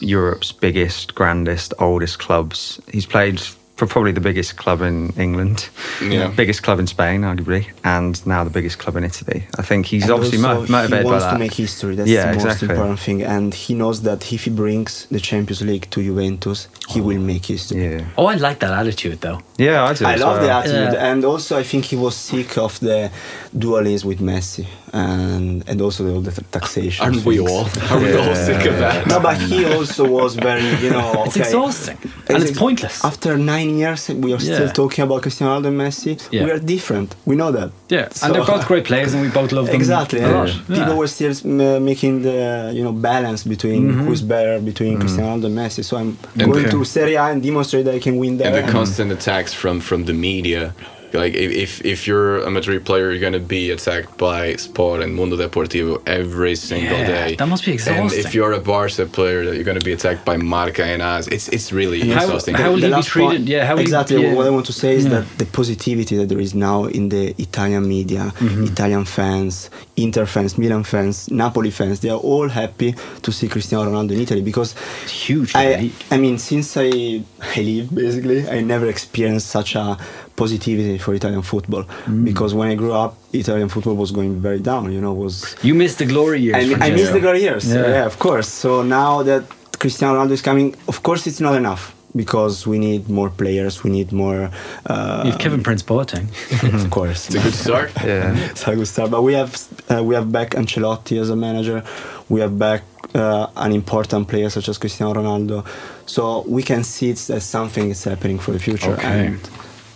Europe's 0.00 0.52
biggest, 0.52 1.14
grandest, 1.14 1.74
oldest 1.78 2.18
clubs. 2.18 2.80
He's 2.92 3.06
played 3.06 3.40
for 3.76 3.86
probably 3.86 4.10
the 4.10 4.20
biggest 4.20 4.56
club 4.56 4.82
in 4.82 5.10
England, 5.16 5.68
Yeah. 6.02 6.26
biggest 6.36 6.64
club 6.64 6.80
in 6.80 6.88
Spain, 6.88 7.20
arguably, 7.22 7.66
and 7.84 8.26
now 8.26 8.42
the 8.42 8.50
biggest 8.50 8.80
club 8.80 8.96
in 8.96 9.04
Italy. 9.04 9.46
I 9.56 9.62
think 9.62 9.86
he's 9.86 10.02
And 10.02 10.10
obviously 10.12 10.38
mo- 10.38 10.60
also 10.60 10.72
motivated 10.72 10.98
he 10.98 11.04
by 11.04 11.10
wants 11.10 11.24
that. 11.26 11.32
to 11.34 11.38
make 11.38 11.54
history. 11.54 11.94
That's 11.94 12.10
Yeah, 12.10 12.22
the 12.26 12.34
most 12.34 12.44
exactly. 12.44 12.68
important 12.70 12.98
thing, 12.98 13.22
and 13.22 13.54
he 13.54 13.74
knows 13.74 14.02
that 14.02 14.32
if 14.32 14.42
he 14.44 14.50
brings 14.50 15.06
the 15.12 15.20
Champions 15.20 15.62
League 15.62 15.88
to 15.90 16.02
Juventus, 16.02 16.66
he 16.88 17.00
will 17.00 17.20
make 17.20 17.46
history. 17.46 17.84
Yeah, 17.84 18.04
Oh, 18.16 18.26
I 18.26 18.34
like 18.34 18.58
that 18.58 18.72
attitude 18.72 19.20
though. 19.20 19.38
yeah, 19.58 19.84
I 19.84 19.92
do. 19.94 20.06
I 20.06 20.14
as 20.14 20.20
love 20.22 20.42
the 20.42 20.50
attitude, 20.50 20.94
Yeah. 20.94 21.12
and 21.12 21.24
also 21.24 21.56
I 21.56 21.62
think 21.62 21.84
he 21.84 21.94
was 21.94 22.16
sick 22.16 22.58
of 22.58 22.80
the 22.80 23.12
dualism 23.56 24.08
with 24.08 24.18
Messi, 24.18 24.66
and 24.92 25.68
and 25.68 25.80
also 25.80 26.20
the, 26.20 26.30
the 26.30 26.42
taxation. 26.58 27.04
Aren't 27.04 27.24
we 27.24 27.38
all? 27.40 27.66
Are 27.90 27.98
we 28.00 28.12
all 28.16 28.34
sick 28.34 28.64
of 28.66 28.78
that? 28.78 29.06
No, 29.06 29.20
but 29.20 29.36
he 29.40 29.64
also 29.64 30.04
was 30.08 30.34
very, 30.36 30.64
you 30.84 30.90
know, 30.90 31.24
It's 31.26 31.36
exhausting 31.36 31.98
and 32.28 32.42
it's 32.42 32.50
ex- 32.50 32.58
pointless. 32.58 33.04
After 33.04 33.36
nine 33.38 33.76
years, 33.78 34.08
we 34.08 34.32
are 34.34 34.40
still 34.40 34.66
Yeah. 34.66 34.72
talking 34.72 35.02
about 35.04 35.22
Cristiano 35.22 35.60
Ronaldo 35.60 35.68
and 35.68 35.80
Messi. 35.80 36.12
Yeah. 36.32 36.44
We 36.44 36.50
are 36.50 36.58
different. 36.58 37.14
We 37.26 37.34
know 37.36 37.50
that. 37.52 37.70
Yeah, 37.88 38.08
So- 38.12 38.26
and 38.26 38.34
they're 38.34 38.44
both 38.44 38.66
great 38.66 38.84
players, 38.84 39.14
and 39.14 39.22
we 39.22 39.28
both 39.28 39.50
love 39.52 39.66
them 39.66 39.76
Exactly. 39.76 40.20
a 40.20 40.24
and 40.26 40.34
lot. 40.34 40.48
People 40.66 40.76
Yeah. 40.94 41.00
were 41.00 41.08
still 41.08 41.32
uh, 41.32 41.80
making 41.80 42.22
the 42.22 42.72
you 42.76 42.82
know 42.84 42.92
balance 42.92 43.44
between 43.44 43.82
Mm-hmm. 43.88 44.06
who's 44.06 44.22
better 44.22 44.54
between 44.60 44.98
Cristiano 44.98 45.28
Ronaldo 45.36 45.46
and 45.46 45.56
Messi. 45.58 45.82
So 45.84 45.96
I'm 45.96 46.10
And 46.40 46.52
going 46.52 46.64
the- 46.64 46.70
to 46.70 46.84
Serie 46.84 47.14
A 47.16 47.24
and 47.32 47.42
demonstrate 47.42 47.84
that 47.86 47.94
I 47.94 48.00
can 48.06 48.16
win 48.22 48.36
there. 48.38 48.46
and 48.48 48.56
the 48.56 48.62
and- 48.64 48.72
constant 48.78 49.12
attacks 49.12 49.52
from 49.60 49.80
from 49.80 50.04
the 50.04 50.12
media. 50.30 50.74
Like 51.12 51.34
if 51.34 51.50
if, 51.52 51.84
if 51.84 52.06
you're 52.06 52.38
a 52.44 52.50
Madrid 52.50 52.84
player, 52.84 53.10
you're 53.10 53.20
gonna 53.20 53.38
be 53.58 53.70
attacked 53.70 54.18
by 54.18 54.56
Sport 54.56 55.00
and 55.02 55.14
Mundo 55.14 55.36
Deportivo 55.36 56.02
every 56.06 56.54
single 56.56 56.98
Yeah, 56.98 57.06
day. 57.28 57.36
that 57.36 57.48
must 57.48 57.64
be 57.64 57.70
And 57.72 57.80
exhausting. 57.80 58.24
if 58.24 58.34
you're 58.34 58.52
a 58.52 58.60
Barca 58.60 59.06
player, 59.06 59.44
that 59.46 59.54
you're 59.54 59.64
gonna 59.64 59.80
be 59.80 59.92
attacked 59.92 60.24
by 60.24 60.36
Marca 60.36 60.84
and 60.84 61.00
AS. 61.02 61.28
It's 61.28 61.48
it's 61.48 61.72
really 61.72 62.00
How- 62.00 62.22
exhausting. 62.24 62.54
how- 62.54 62.70
will 62.72 62.80
the 62.80 62.88
he 62.88 62.94
be 62.94 63.02
treated? 63.02 63.28
point- 63.30 63.48
Yeah, 63.48 63.64
how 63.66 63.72
will 63.74 63.78
he- 63.78 63.84
exactly. 63.84 64.22
yeah. 64.22 64.34
What 64.34 64.46
I 64.46 64.50
want 64.50 64.66
to 64.66 64.72
say 64.72 64.94
is 64.96 65.04
Yeah. 65.04 65.10
that 65.14 65.24
the 65.38 65.46
positivity 65.46 66.16
that 66.18 66.28
there 66.28 66.40
is 66.46 66.54
now 66.54 66.84
in 66.98 67.08
the 67.08 67.34
Italian 67.38 67.88
media, 67.88 68.32
Mm-hmm. 68.40 68.64
Italian 68.72 69.04
fans, 69.04 69.70
Inter 69.96 70.26
fans, 70.26 70.58
Milan 70.58 70.84
fans, 70.84 71.30
Napoli 71.30 71.70
fans, 71.70 72.00
they 72.00 72.10
are 72.10 72.22
all 72.32 72.48
happy 72.48 72.94
to 73.22 73.32
see 73.32 73.48
Cristiano 73.48 73.84
Ronaldo 73.90 74.12
in 74.12 74.20
Italy 74.20 74.42
because 74.42 74.74
It's 75.04 75.12
huge 75.28 75.50
I. 75.54 75.90
I 76.10 76.16
mean, 76.18 76.36
since 76.38 76.76
I 76.76 77.22
I 77.56 77.60
live 77.62 77.86
basically, 77.94 78.40
I 78.48 78.60
never 78.60 78.86
experienced 78.88 79.48
such 79.50 79.74
a 79.74 79.96
positivity 80.36 80.97
for 80.98 81.14
Italian 81.14 81.42
football 81.42 81.84
Mm. 82.06 82.24
because 82.24 82.50
when 82.58 82.68
I 82.68 82.74
grew 82.82 82.92
up, 83.04 83.12
Italian 83.32 83.68
football 83.68 83.94
was 84.04 84.10
going 84.10 84.32
very 84.40 84.60
down. 84.70 84.92
You 84.92 85.00
know, 85.00 85.12
was 85.24 85.32
You 85.62 85.74
missed 85.74 85.98
the 85.98 86.06
glory 86.14 86.40
years. 86.46 86.56
I, 86.56 86.74
for 86.74 86.82
I 86.84 86.90
miss 86.90 87.00
Jesse. 87.00 87.12
the 87.12 87.20
glory 87.20 87.40
years. 87.48 87.64
Yeah. 87.66 87.88
Yeah. 87.96 88.06
of 88.06 88.16
course. 88.18 88.48
So 88.48 88.82
now 88.82 89.22
that 89.30 89.42
Cristiano 89.82 90.12
Ronaldo 90.14 90.32
is 90.32 90.42
coming, 90.42 90.74
of 90.88 91.02
course, 91.02 91.26
it's 91.30 91.40
not 91.40 91.54
enough 91.54 91.82
because 92.16 92.66
we 92.66 92.78
need 92.78 93.02
more 93.08 93.30
players. 93.30 93.84
We 93.84 93.90
need 93.90 94.10
more. 94.12 94.50
Uh, 94.86 95.22
You've 95.26 95.38
Kevin 95.38 95.62
Prince 95.62 95.82
Boateng. 95.84 96.26
of 96.84 96.90
course, 96.90 97.20
It's 97.28 97.36
a 97.36 97.42
good 97.46 97.54
start. 97.54 97.90
Yeah. 98.04 98.50
it's 98.50 98.66
a 98.66 98.74
good 98.74 98.88
start. 98.88 99.10
But 99.10 99.22
we 99.22 99.34
have 99.40 99.50
uh, 99.90 100.02
we 100.08 100.14
have 100.18 100.26
back 100.32 100.48
Ancelotti 100.60 101.20
as 101.20 101.30
a 101.30 101.36
manager. 101.36 101.82
We 102.28 102.40
have 102.40 102.54
back 102.58 102.82
uh, 103.14 103.46
an 103.56 103.72
important 103.72 104.26
player 104.28 104.50
such 104.50 104.68
as 104.68 104.78
Cristiano 104.78 105.12
Ronaldo. 105.14 105.64
So 106.06 106.22
we 106.56 106.62
can 106.62 106.82
see 106.84 107.10
it's 107.10 107.26
that 107.28 107.42
something 107.42 107.90
is 107.90 108.04
happening 108.04 108.38
for 108.40 108.52
the 108.52 108.58
future, 108.58 108.92
Okay. 108.92 109.26
and 109.26 109.40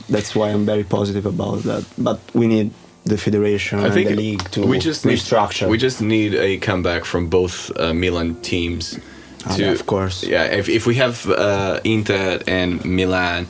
that's 0.08 0.34
why 0.34 0.50
I'm 0.50 0.64
very 0.66 0.84
positive 0.84 1.26
about 1.26 1.62
that. 1.64 1.84
But 1.98 2.18
we 2.34 2.46
need 2.46 2.70
the 3.04 3.16
federation 3.18 3.78
I 3.80 3.84
and 3.86 3.94
think 3.94 4.08
the 4.10 4.16
league 4.16 4.50
to 4.52 4.66
we 4.66 4.78
just 4.78 5.04
need, 5.04 5.18
restructure. 5.18 5.68
We 5.68 5.76
just 5.78 6.00
need 6.00 6.34
a 6.34 6.58
comeback 6.58 7.04
from 7.04 7.28
both 7.28 7.70
uh, 7.76 7.92
Milan 7.92 8.34
teams. 8.42 8.98
Ah, 9.44 9.56
yeah, 9.56 9.72
of 9.72 9.86
course. 9.86 10.22
Yeah, 10.22 10.44
if, 10.44 10.68
if 10.68 10.86
we 10.86 10.94
have 10.94 11.28
uh, 11.28 11.80
Inter 11.82 12.38
and 12.46 12.84
Milan 12.84 13.46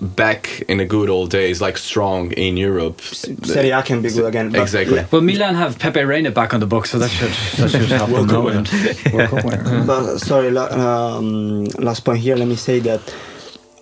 back 0.00 0.62
in 0.68 0.78
the 0.78 0.86
good 0.86 1.10
old 1.10 1.28
days, 1.28 1.60
like 1.60 1.76
strong 1.76 2.32
in 2.32 2.56
Europe, 2.56 3.02
Serie 3.02 3.68
A 3.70 3.82
can 3.82 4.00
be 4.00 4.08
good 4.08 4.24
again. 4.24 4.50
but 4.50 4.62
Exactly. 4.62 4.96
yeah. 4.96 5.06
Well, 5.10 5.20
Milan 5.20 5.54
have 5.54 5.78
Pepe 5.78 6.02
Reina 6.02 6.30
back 6.30 6.54
on 6.54 6.60
the 6.60 6.66
book, 6.66 6.86
so 6.86 6.98
that 6.98 7.10
should 7.10 7.30
that 7.58 7.70
should 7.70 7.90
help 7.90 8.08
them 8.08 8.26
Cup 8.26 8.30
go 8.30 8.40
winner. 8.40 8.60
in. 8.60 9.26
Cup 9.28 9.44
winner. 9.44 9.84
But 9.84 10.18
sorry, 10.18 10.50
la- 10.50 10.70
um, 11.18 11.64
last 11.78 12.04
point 12.06 12.20
here. 12.20 12.36
Let 12.36 12.48
me 12.48 12.56
say 12.56 12.78
that 12.80 13.02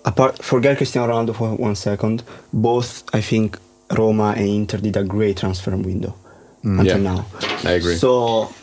apart, 0.05 0.43
forget 0.43 0.77
Cristiano 0.77 1.13
Ronaldo 1.13 1.35
for 1.35 1.55
one 1.55 1.75
second. 1.75 2.23
Both, 2.51 3.03
I 3.13 3.21
think, 3.21 3.57
Roma 3.91 4.33
and 4.35 4.47
Inter 4.47 4.77
did 4.77 4.97
a 4.97 5.03
great 5.03 5.37
transfer 5.37 5.75
window 5.75 6.15
mm. 6.63 6.79
until 6.79 7.01
Yeah, 7.01 7.15
now. 7.15 7.25
I 7.63 7.73
agree. 7.73 7.95
So 7.95 8.53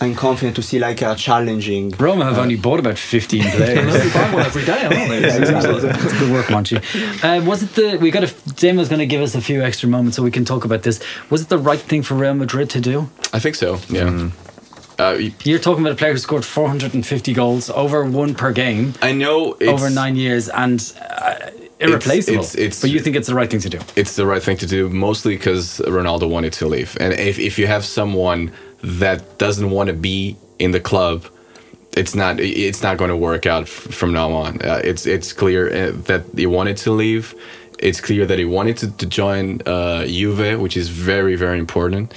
I'm 0.00 0.14
confident 0.14 0.56
to 0.56 0.62
see 0.62 0.78
like 0.78 1.02
a 1.02 1.14
challenging. 1.14 1.90
Roma 1.98 2.24
have 2.24 2.38
uh, 2.38 2.42
only 2.42 2.56
bought 2.56 2.80
about 2.80 2.98
15 2.98 3.42
players. 3.52 3.92
They 3.92 4.12
buy 4.12 4.34
one 4.34 4.44
every 4.44 4.64
day, 4.64 4.84
aren't 4.84 5.08
they? 5.08 5.20
That's 5.20 6.12
good 6.18 6.32
work, 6.32 6.46
Monchi. 6.46 6.76
Uh, 7.22 7.44
was 7.44 7.62
it 7.62 7.74
the 7.74 7.98
we 7.98 8.10
got 8.10 8.24
a 8.24 8.34
Damon's 8.54 8.88
going 8.88 8.98
to 8.98 9.06
give 9.06 9.22
us 9.22 9.34
a 9.34 9.40
few 9.40 9.62
extra 9.62 9.88
moments 9.88 10.16
so 10.16 10.22
we 10.22 10.30
can 10.30 10.44
talk 10.44 10.64
about 10.64 10.82
this. 10.82 11.00
Was 11.30 11.42
it 11.42 11.48
the 11.48 11.58
right 11.58 11.80
thing 11.80 12.02
for 12.02 12.14
Real 12.14 12.34
Madrid 12.34 12.70
to 12.70 12.80
do? 12.80 13.08
I 13.32 13.38
think 13.38 13.54
so. 13.54 13.74
Yeah. 13.88 14.08
Mm. 14.08 14.32
Uh, 14.98 15.18
You're 15.44 15.58
talking 15.58 15.82
about 15.84 15.92
a 15.92 15.96
player 15.96 16.12
who 16.12 16.18
scored 16.18 16.44
450 16.44 17.32
goals, 17.34 17.68
over 17.70 18.04
one 18.04 18.34
per 18.34 18.52
game, 18.52 18.94
I 19.02 19.12
know 19.12 19.56
over 19.60 19.90
nine 19.90 20.16
years, 20.16 20.48
and 20.48 20.80
uh, 21.10 21.34
irreplaceable. 21.80 22.38
it's- 22.38 22.54
it's- 22.54 22.80
but 22.80 22.90
you 22.90 23.00
think 23.00 23.14
it's 23.16 23.26
the 23.28 23.34
right 23.34 23.50
thing 23.50 23.60
to 23.60 23.68
do? 23.68 23.78
it's 23.96 24.16
the 24.16 24.24
right 24.26 24.42
thing 24.42 24.56
to 24.58 24.66
do, 24.66 24.88
mostly 24.88 25.36
because 25.36 25.80
Ronaldo 25.86 26.28
wanted 26.28 26.52
to 26.54 26.66
leave. 26.66 26.96
And 27.00 27.12
if, 27.12 27.38
if 27.38 27.58
you 27.58 27.66
have 27.66 27.84
someone 27.84 28.50
that 28.82 29.38
doesn't 29.38 29.70
want 29.70 29.88
to 29.88 29.92
be 29.94 30.36
in 30.58 30.70
the 30.70 30.80
club, 30.80 31.26
it's 31.96 32.14
not 32.14 32.38
it's 32.40 32.82
not 32.82 32.98
going 32.98 33.08
to 33.10 33.16
work 33.16 33.46
out 33.46 33.62
f- 33.62 33.68
from 33.70 34.12
now 34.12 34.30
on. 34.32 34.60
Uh, 34.62 34.80
it's 34.84 35.06
it's 35.06 35.32
clear 35.32 35.68
uh, 35.68 35.92
that 36.06 36.22
he 36.36 36.46
wanted 36.46 36.76
to 36.78 36.90
leave. 36.92 37.34
It's 37.78 38.00
clear 38.00 38.26
that 38.26 38.38
he 38.38 38.44
wanted 38.44 38.76
to, 38.78 38.90
to 38.98 39.06
join 39.06 39.60
uh, 39.66 40.04
Juve, 40.06 40.60
which 40.60 40.76
is 40.76 40.88
very 40.90 41.36
very 41.36 41.58
important. 41.58 42.12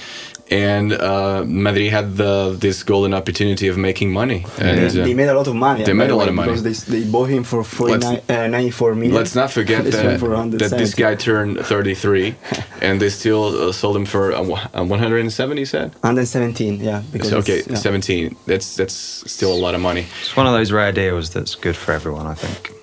And 0.50 0.92
uh, 0.92 1.44
Madrid 1.46 1.90
had 1.92 2.16
the 2.16 2.56
this 2.58 2.82
golden 2.82 3.14
opportunity 3.14 3.68
of 3.68 3.76
making 3.78 4.12
money. 4.12 4.44
And, 4.58 4.78
They, 4.78 5.00
uh, 5.00 5.04
they 5.04 5.14
made 5.14 5.28
a 5.28 5.34
lot 5.34 5.46
of 5.46 5.54
money. 5.54 5.84
They 5.84 5.92
made 5.92 6.10
a 6.10 6.16
lot 6.16 6.28
of 6.28 6.34
money. 6.34 6.52
because 6.52 6.86
they, 6.86 6.98
they 7.02 7.08
bought 7.08 7.28
him 7.28 7.44
for 7.44 7.62
49, 7.62 8.20
uh, 8.28 8.46
94 8.48 8.94
million. 8.94 9.14
Let's 9.14 9.34
not 9.36 9.50
forget 9.52 9.84
that, 9.92 10.20
that 10.58 10.70
this 10.70 10.94
guy 10.94 11.14
turned 11.14 11.64
33 11.64 12.34
and 12.82 13.00
they 13.00 13.10
still 13.10 13.68
uh, 13.68 13.72
sold 13.72 13.96
him 13.96 14.04
for 14.04 14.32
uh, 14.32 14.40
uh, 14.74 14.84
170, 14.84 15.64
said? 15.64 15.94
117, 16.02 16.80
yeah. 16.80 17.02
Because 17.12 17.32
okay, 17.32 17.62
yeah. 17.68 17.76
17. 17.76 18.34
That's 18.46 18.76
that's 18.76 18.94
still 19.30 19.52
a 19.52 19.60
lot 19.64 19.74
of 19.74 19.80
money. 19.80 20.06
It's 20.20 20.36
one 20.36 20.46
of 20.46 20.52
those 20.52 20.72
rare 20.72 20.92
deals 20.92 21.30
that's 21.30 21.54
good 21.54 21.76
for 21.76 21.92
everyone, 21.92 22.26
I 22.26 22.34
think. 22.34 22.79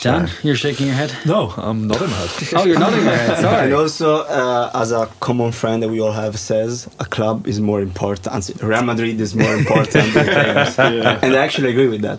Dan, 0.00 0.26
So- 0.26 0.32
you're 0.42 0.56
shaking 0.56 0.86
your 0.86 0.96
head. 0.96 1.12
No, 1.24 1.52
I'm 1.56 1.86
nodding 1.86 2.10
my 2.10 2.16
head. 2.16 2.48
Oh, 2.56 2.64
you're 2.64 2.78
nodding 2.78 3.04
your 3.04 3.14
head. 3.16 3.38
Sorry. 3.40 3.64
And 3.64 3.74
also, 3.74 4.22
uh, 4.24 4.70
as 4.74 4.92
a 4.92 5.06
common 5.20 5.52
friend 5.52 5.82
that 5.82 5.88
we 5.88 6.00
all 6.00 6.12
have 6.12 6.38
says, 6.38 6.88
a 6.98 7.04
club 7.04 7.46
is 7.46 7.60
more 7.60 7.80
important. 7.80 8.50
Real 8.62 8.82
Madrid 8.82 9.20
is 9.20 9.34
more 9.34 9.54
important 9.54 10.12
than 10.14 10.24
players. 10.34 10.78
And 10.78 11.34
I 11.34 11.44
actually 11.44 11.70
agree 11.70 11.88
with 11.88 12.02
that. 12.02 12.18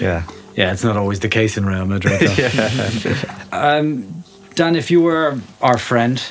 Yeah. 0.00 0.22
Yeah, 0.56 0.72
it's 0.72 0.84
not 0.84 0.96
always 0.96 1.20
the 1.20 1.28
case 1.28 1.56
in 1.56 1.64
Real 1.64 1.86
Madrid. 1.86 2.20
Though. 2.20 3.14
um, 3.52 4.22
Dan, 4.54 4.76
if 4.76 4.90
you 4.90 5.00
were 5.00 5.38
our 5.62 5.78
friend, 5.78 6.22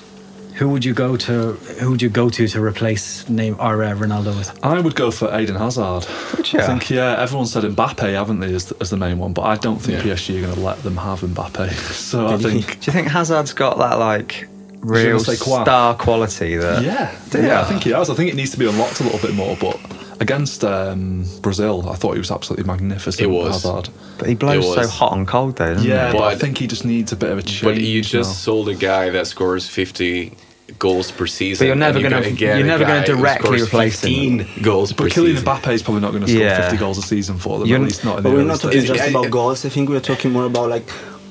who 0.56 0.70
would 0.70 0.84
you 0.86 0.94
go 0.94 1.16
to? 1.18 1.54
Who 1.80 1.92
would 1.92 2.02
you 2.02 2.10
go 2.10 2.30
to 2.30 2.48
to 2.48 2.62
replace 2.64 3.28
name 3.30 3.56
our 3.60 3.84
uh, 3.84 3.94
Ronaldo 3.96 4.38
with? 4.38 4.64
I 4.64 4.80
would 4.80 4.96
go 4.96 5.10
for 5.12 5.28
Eden 5.40 5.56
Hazard. 5.56 6.06
you? 6.52 6.60
I 6.60 6.64
think, 6.68 6.90
yeah, 6.90 7.16
everyone 7.20 7.48
said 7.48 7.64
Mbappe, 7.64 8.14
haven't 8.14 8.40
they, 8.42 8.54
as, 8.54 8.72
as 8.74 8.90
the 8.90 8.98
main 8.98 9.18
one, 9.18 9.34
but 9.34 9.44
I 9.44 9.56
don't 9.56 9.80
think 9.82 10.04
Yeah. 10.06 10.14
PSG 10.14 10.38
are 10.38 10.42
going 10.42 10.54
to 10.56 10.60
let 10.62 10.82
them 10.84 10.98
have 10.98 11.22
Mbappe. 11.22 11.72
So 12.12 12.28
I 12.28 12.38
think, 12.38 12.80
Do 12.82 12.86
you 12.92 12.94
think 12.94 13.08
Hazard's 13.08 13.54
got 13.54 13.78
that 13.78 13.98
like 14.00 14.48
real 14.82 15.04
Je 15.04 15.14
ne 15.14 15.20
sais 15.20 15.40
quoi. 15.42 15.64
star 15.64 15.96
quality 15.96 16.58
that. 16.58 16.84
Yeah, 16.84 17.16
yeah, 17.34 17.62
I 17.62 17.64
think 17.66 17.84
he 17.84 17.92
has. 17.92 18.10
I 18.10 18.16
think 18.16 18.30
it 18.30 18.36
needs 18.36 18.52
to 18.52 18.58
be 18.58 18.68
unlocked 18.68 19.00
a 19.00 19.04
little 19.04 19.20
bit 19.20 19.34
more. 19.36 19.56
But 19.60 19.80
against 20.22 20.64
um, 20.64 21.26
Brazil, 21.42 21.90
I 21.90 21.96
thought 21.96 22.14
he 22.14 22.20
was 22.20 22.32
absolutely 22.32 22.66
magnificent. 22.66 23.20
He 23.20 23.26
was. 23.26 23.64
Hazard. 23.64 23.90
But 24.18 24.30
he 24.30 24.36
blows 24.36 24.74
so 24.74 24.88
hot 24.88 25.18
and 25.18 25.28
cold 25.28 25.58
though, 25.58 25.74
doesn't 25.74 25.90
Yeah, 25.90 26.12
he? 26.12 26.18
but 26.18 26.24
I 26.26 26.36
think 26.36 26.58
he 26.60 26.68
just 26.68 26.86
needs 26.86 27.12
a 27.12 27.16
bit 27.18 27.32
of 27.32 27.40
a 27.40 27.42
change. 27.42 27.64
But 27.64 27.78
you 27.82 28.02
just 28.02 28.30
now. 28.30 28.34
sold 28.34 28.70
a 28.70 28.76
guy 28.76 29.10
that 29.10 29.28
scores 29.28 29.68
50 29.68 30.34
goals 30.80 31.12
per 31.12 31.28
season. 31.28 31.66
But 31.66 31.68
you're 31.68 31.76
never 31.76 32.02
gonna- 32.02 32.32
get 32.32 32.58
you're 32.58 32.66
never 32.68 32.86
gonna 32.86 33.06
directly 33.06 33.62
replace 33.62 34.02
him. 34.04 34.46
goals 34.62 34.94
per 34.94 35.04
But 35.06 35.12
Kylian 35.14 35.32
season. 35.36 35.46
Mbappe 35.46 35.74
is 35.74 35.82
probably 35.84 36.02
not 36.02 36.12
going 36.12 36.24
to 36.24 36.30
score 36.32 36.42
Yeah. 36.42 36.62
50 36.62 36.78
goals 36.78 36.98
a 36.98 37.02
season 37.02 37.38
for 37.38 37.60
them. 37.60 37.68
You're- 37.68 37.82
at 37.82 37.88
least 37.88 38.06
not 38.06 38.18
in 38.18 38.24
But 38.24 38.30
the 38.30 38.36
we're 38.36 38.44
not 38.44 38.60
talking 38.62 38.78
Is- 38.78 38.86
just 38.88 39.02
I- 39.02 39.08
about 39.08 39.26
I- 39.26 39.30
goals. 39.30 39.66
I 39.66 39.70
think 39.70 39.90
we're 39.90 40.00
talking 40.00 40.32
more 40.32 40.46
about 40.46 40.70
like 40.70 40.88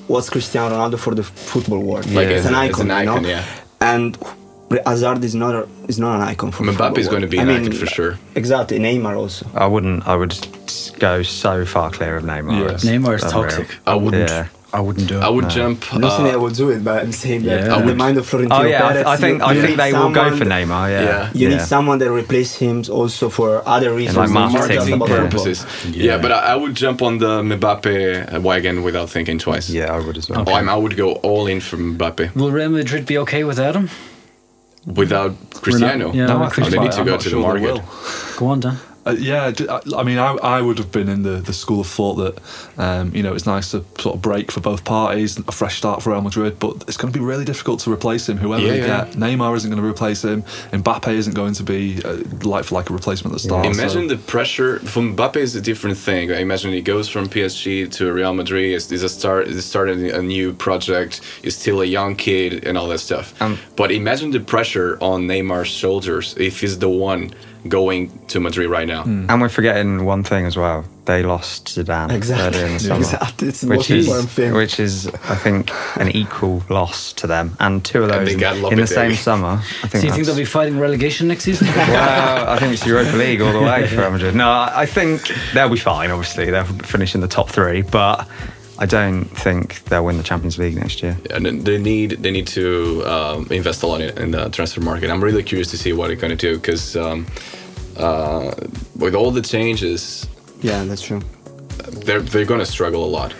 what's 0.09 0.28
Cristiano 0.28 0.74
Ronaldo 0.76 0.99
for 0.99 1.14
the 1.14 1.22
football 1.22 1.78
world. 1.78 2.11
Like, 2.12 2.26
it's 2.26 2.41
as 2.41 2.47
an 2.47 2.55
a- 2.55 2.59
as 2.64 2.70
icon, 2.70 2.91
an 2.91 2.99
you 2.99 3.05
know? 3.07 3.12
icon, 3.12 3.24
yeah. 3.24 3.45
And 3.80 4.18
Hazard 4.87 5.25
is 5.25 5.35
not 5.35 5.55
a, 5.55 5.68
is 5.89 5.99
not 5.99 6.16
an 6.16 6.23
icon 6.23 6.53
for 6.53 6.64
the 6.64 6.73
Mbappe 6.73 6.99
is 6.99 7.09
going 7.09 7.23
to 7.23 7.27
world. 7.27 7.31
be 7.31 7.39
I 7.39 7.43
an 7.43 7.49
mean, 7.49 7.61
icon 7.62 7.73
for 7.73 7.87
sure. 7.87 8.18
Exactly, 8.37 8.79
Neymar 8.79 9.16
also. 9.16 9.47
I 9.55 9.66
wouldn't. 9.66 10.07
I 10.07 10.14
would 10.14 10.35
go 10.99 11.23
so 11.23 11.64
far 11.64 11.91
clear 11.91 12.16
of 12.16 12.25
Neymar. 12.25 12.53
Yeah. 12.61 12.75
Neymar 12.93 13.16
is 13.16 13.23
unreal. 13.25 13.43
toxic. 13.43 13.68
I 13.87 13.95
wouldn't. 13.97 14.31
Yeah. 14.31 14.47
I 14.73 14.79
wouldn't 14.79 15.09
do 15.09 15.16
it. 15.18 15.23
I 15.25 15.29
would 15.29 15.47
No. 15.47 15.51
jump. 15.51 15.93
I'm 15.93 16.01
not 16.01 16.16
saying 16.16 16.31
uh, 16.31 16.35
I 16.35 16.37
would 16.37 16.55
do 16.55 16.71
it, 16.71 16.85
but 16.85 17.03
I'm 17.03 17.11
saying 17.11 17.43
that 17.43 17.66
Yeah. 17.66 17.75
I 17.75 17.81
in 17.81 17.87
the 17.87 17.87
would- 17.87 17.97
mind 17.99 18.18
of 18.18 18.25
Florentino 18.29 18.61
Oh 18.61 18.62
yeah, 18.64 18.77
I, 18.77 18.81
Perez, 18.81 18.95
th- 18.95 19.07
I 19.07 19.16
think 19.16 19.39
you, 19.41 19.45
I 19.45 19.53
you 19.55 19.62
think 19.62 19.77
they 19.79 19.93
will 19.93 20.11
go 20.12 20.37
for 20.37 20.45
Neymar. 20.45 20.89
Yeah, 20.91 21.03
Yeah. 21.03 21.31
You 21.35 21.49
yeah. 21.49 21.57
need 21.57 21.62
someone 21.66 21.99
that 21.99 22.12
replaces 22.12 22.55
him 22.59 22.85
also 22.89 23.29
for 23.31 23.66
other 23.66 23.93
reasons, 23.93 24.16
like 24.18 24.31
not 24.31 24.53
marketing 24.53 24.93
about 24.95 25.09
purposes. 25.09 25.66
Yeah. 25.91 26.05
Yeah. 26.05 26.18
but 26.23 26.31
I, 26.31 26.53
I 26.53 26.55
would 26.55 26.77
jump 26.77 27.03
on 27.03 27.18
the 27.18 27.43
Mbappe 27.43 28.41
wagon 28.43 28.85
without 28.85 29.11
thinking 29.11 29.39
twice. 29.41 29.68
Yeah, 29.68 29.93
I 29.93 29.99
would 29.99 30.16
as 30.16 30.29
well. 30.31 30.45
Oh, 30.47 30.53
I'm- 30.53 30.68
I 30.68 30.77
would 30.77 30.97
go 30.97 31.14
all 31.14 31.49
in 31.49 31.59
for 31.59 31.77
Mbappe 31.77 32.37
Will 32.37 32.53
Real 32.53 32.71
Madrid 32.71 33.07
be 33.07 33.18
okay 33.18 33.43
without 33.43 33.75
him? 33.75 33.91
Without 34.87 35.35
Cristiano. 35.55 36.12
yeah. 36.12 36.26
No, 36.26 36.43
I 36.43 36.49
think 36.49 36.68
they 36.68 36.78
need 36.78 36.93
to 36.93 37.05
go 37.05 37.16
to 37.16 37.28
the 37.28 37.37
market. 37.37 37.62
will. 37.62 37.83
Go 38.37 38.47
on, 38.49 38.61
Dan. 38.61 38.76
Uh, 39.11 39.17
yeah, 39.19 39.53
I 39.97 40.03
mean, 40.03 40.19
I, 40.19 40.33
I 40.35 40.61
would 40.63 40.79
have 40.79 40.93
been 40.93 41.09
in 41.09 41.23
the, 41.23 41.37
the 41.41 41.53
school 41.53 41.81
of 41.81 41.87
thought 41.87 42.15
that, 42.15 42.41
um, 42.79 43.15
you 43.15 43.23
know, 43.23 43.35
it's 43.35 43.47
nice 43.47 43.71
to 43.73 43.85
sort 43.99 44.15
of 44.17 44.23
break 44.23 44.51
for 44.53 44.61
both 44.61 44.85
parties, 44.85 45.39
a 45.39 45.53
fresh 45.53 45.79
start 45.79 46.03
for 46.03 46.11
Real 46.11 46.21
Madrid, 46.23 46.59
but 46.59 46.85
it's 46.89 46.97
going 46.97 47.13
to 47.13 47.19
be 47.19 47.25
really 47.25 47.45
difficult 47.45 47.81
to 47.81 47.93
replace 47.93 48.29
him. 48.29 48.37
Whoever 48.39 48.63
Yeah, 48.63 48.71
they 48.73 48.79
yeah. 48.81 49.05
get, 49.07 49.15
Neymar 49.15 49.57
isn't 49.57 49.71
going 49.71 49.83
to 49.83 49.89
replace 49.89 50.23
him, 50.25 50.43
Mbappe 50.73 51.09
isn't 51.13 51.35
going 51.35 51.55
to 51.55 51.63
be 51.63 52.01
uh, 52.05 52.19
like 52.43 52.65
for 52.65 52.75
like 52.77 52.91
a 52.91 52.93
replacement 52.93 53.33
at 53.35 53.43
the 53.43 53.49
start. 53.49 53.67
Imagine 53.67 54.09
so- 54.09 54.15
the 54.17 54.23
pressure 54.23 54.79
from 54.81 55.17
Mbappe 55.17 55.37
is 55.37 55.55
a 55.57 55.61
different 55.61 55.97
thing. 55.99 56.31
I 56.33 56.39
imagine 56.41 56.73
he 56.73 56.83
goes 56.83 57.09
from 57.09 57.27
PSG 57.29 57.91
to 57.93 58.13
Real 58.13 58.33
Madrid. 58.35 58.73
Is 58.75 58.91
is 58.93 59.03
a 59.03 59.09
start 59.09 59.49
is 59.49 59.65
starting 59.65 60.11
a 60.11 60.23
new 60.23 60.53
project. 60.53 61.21
He's 61.43 61.57
still 61.57 61.81
a 61.81 61.85
young 61.85 62.17
kid 62.17 62.65
and 62.67 62.77
all 62.79 62.89
that 62.89 62.99
stuff. 63.01 63.41
Um, 63.43 63.59
but 63.77 63.91
imagine 63.91 64.31
the 64.31 64.41
pressure 64.41 64.99
on 65.01 65.27
Neymar's 65.27 65.69
shoulders 65.69 66.35
if 66.39 66.61
he's 66.61 66.79
the 66.79 66.89
one 66.89 67.33
going 67.69 68.11
to 68.29 68.41
Madrid 68.41 68.71
right 68.71 68.87
now. 68.89 69.03
Hmm. 69.03 69.27
And 69.29 69.41
we're 69.41 69.49
forgetting 69.49 70.05
one 70.05 70.25
thing 70.25 70.47
as 70.47 70.57
well. 70.57 70.85
They 71.05 71.23
lost 71.23 71.67
Zidane 71.67 72.13
Exactly. 72.13 72.61
earlier 72.61 72.67
in 72.67 72.75
the 72.75 72.81
summer, 72.89 73.01
Exactly. 73.01 73.49
It's 73.49 73.61
the 73.63 73.69
which 73.69 73.91
is 73.91 74.09
which 74.53 74.81
is 74.81 75.07
I 75.09 75.35
think 75.35 75.71
an 75.97 76.09
equal 76.11 76.63
loss 76.69 77.13
to 77.15 77.27
them. 77.27 77.57
And 77.61 77.85
two 77.85 78.03
of 78.03 78.09
those 78.11 78.33
in, 78.33 78.43
in 78.73 78.79
the 78.79 78.87
same 78.87 79.15
summer. 79.15 79.61
I 79.83 79.89
think 79.89 80.03
So 80.03 80.07
you 80.07 80.13
think 80.13 80.27
they'll 80.27 80.37
be 80.37 80.45
fighting 80.45 80.79
relegation 80.79 81.29
next 81.29 81.45
season? 81.45 81.67
well, 81.77 82.49
I 82.49 82.59
think 82.59 82.73
it's 82.73 82.87
Europa 82.87 83.17
League 83.17 83.41
all 83.41 83.53
the 83.53 83.61
way 83.61 83.87
for 83.89 84.11
Madrid. 84.11 84.35
No, 84.35 84.49
I 84.49 84.83
I 84.83 84.87
think 84.87 85.31
they'll 85.53 85.69
be 85.69 85.77
fine. 85.79 86.11
Obviously, 86.11 86.51
they'll 86.51 86.65
finish 86.65 87.15
in 87.15 87.21
the 87.21 87.29
top 87.29 87.51
three, 87.51 87.83
but 87.83 88.27
I 88.83 88.87
don't 88.87 89.24
think 89.26 89.85
they'll 89.85 90.05
win 90.07 90.16
the 90.16 90.22
Champions 90.22 90.59
League 90.59 90.74
next 90.74 91.03
year. 91.03 91.16
And 91.31 91.45
they 91.66 91.76
need 91.78 92.11
they 92.22 92.31
need 92.31 92.47
to 92.49 93.05
um, 93.07 93.47
invest 93.51 93.83
a 93.83 93.87
lot 93.87 94.01
in, 94.01 94.16
in 94.18 94.31
the 94.31 94.49
transfer 94.49 94.81
market. 94.81 95.11
I'm 95.11 95.22
really 95.22 95.43
curious 95.43 95.70
to 95.72 95.76
see 95.78 95.93
what 95.93 96.07
they're 96.09 96.16
going 96.16 96.37
to 96.37 96.47
do 96.49 96.57
because 96.57 96.97
um, 96.97 97.26
uh, 97.99 98.53
with 98.97 99.14
all 99.14 99.31
the 99.31 99.43
changes, 99.43 100.26
Yeah, 100.62 100.85
that's 100.85 101.03
true. 101.03 101.20
they're 102.07 102.20
they're 102.22 102.47
going 102.47 102.61
to 102.61 102.66
struggle 102.66 103.05
a 103.05 103.11
lot. 103.18 103.35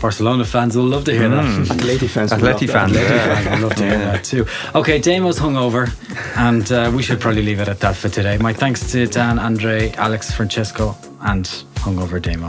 Barcelona 0.00 0.44
fans 0.44 0.74
will 0.76 0.84
love 0.86 1.04
to 1.04 1.12
hear 1.12 1.28
that. 1.28 1.44
Atleti 1.68 2.08
fans. 2.08 2.32
Atleti 2.32 2.62
love 2.62 2.70
fans, 2.70 2.92
Atleti 2.92 3.02
yeah. 3.02 3.34
fans 3.34 3.50
would 3.50 3.60
love 3.68 3.74
to 3.76 3.84
hear 3.84 3.98
that 3.98 4.24
too. 4.24 4.46
Okay, 4.74 4.98
Damo's 4.98 5.38
hungover, 5.38 5.92
and 6.38 6.72
uh, 6.72 6.90
we 6.96 7.02
should 7.02 7.20
probably 7.20 7.42
leave 7.42 7.60
it 7.60 7.68
at 7.68 7.80
that 7.80 7.96
for 7.96 8.08
today. 8.08 8.38
My 8.38 8.54
thanks 8.54 8.90
to 8.92 9.06
Dan, 9.06 9.36
André, 9.36 9.94
Alex, 9.96 10.32
Francesco, 10.32 10.96
and 11.22 11.44
hungover 11.76 12.20
Damo. 12.20 12.48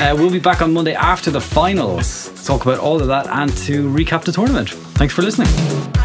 Uh, 0.00 0.14
we'll 0.14 0.30
be 0.30 0.38
back 0.38 0.62
on 0.62 0.72
Monday 0.72 0.94
after 0.94 1.30
the 1.30 1.40
finals 1.40 2.28
to 2.30 2.44
talk 2.44 2.62
about 2.66 2.78
all 2.78 3.00
of 3.00 3.08
that 3.08 3.26
and 3.26 3.54
to 3.58 3.88
recap 3.90 4.24
the 4.24 4.32
tournament. 4.32 4.70
Thanks 4.70 5.14
for 5.14 5.22
listening. 5.22 5.99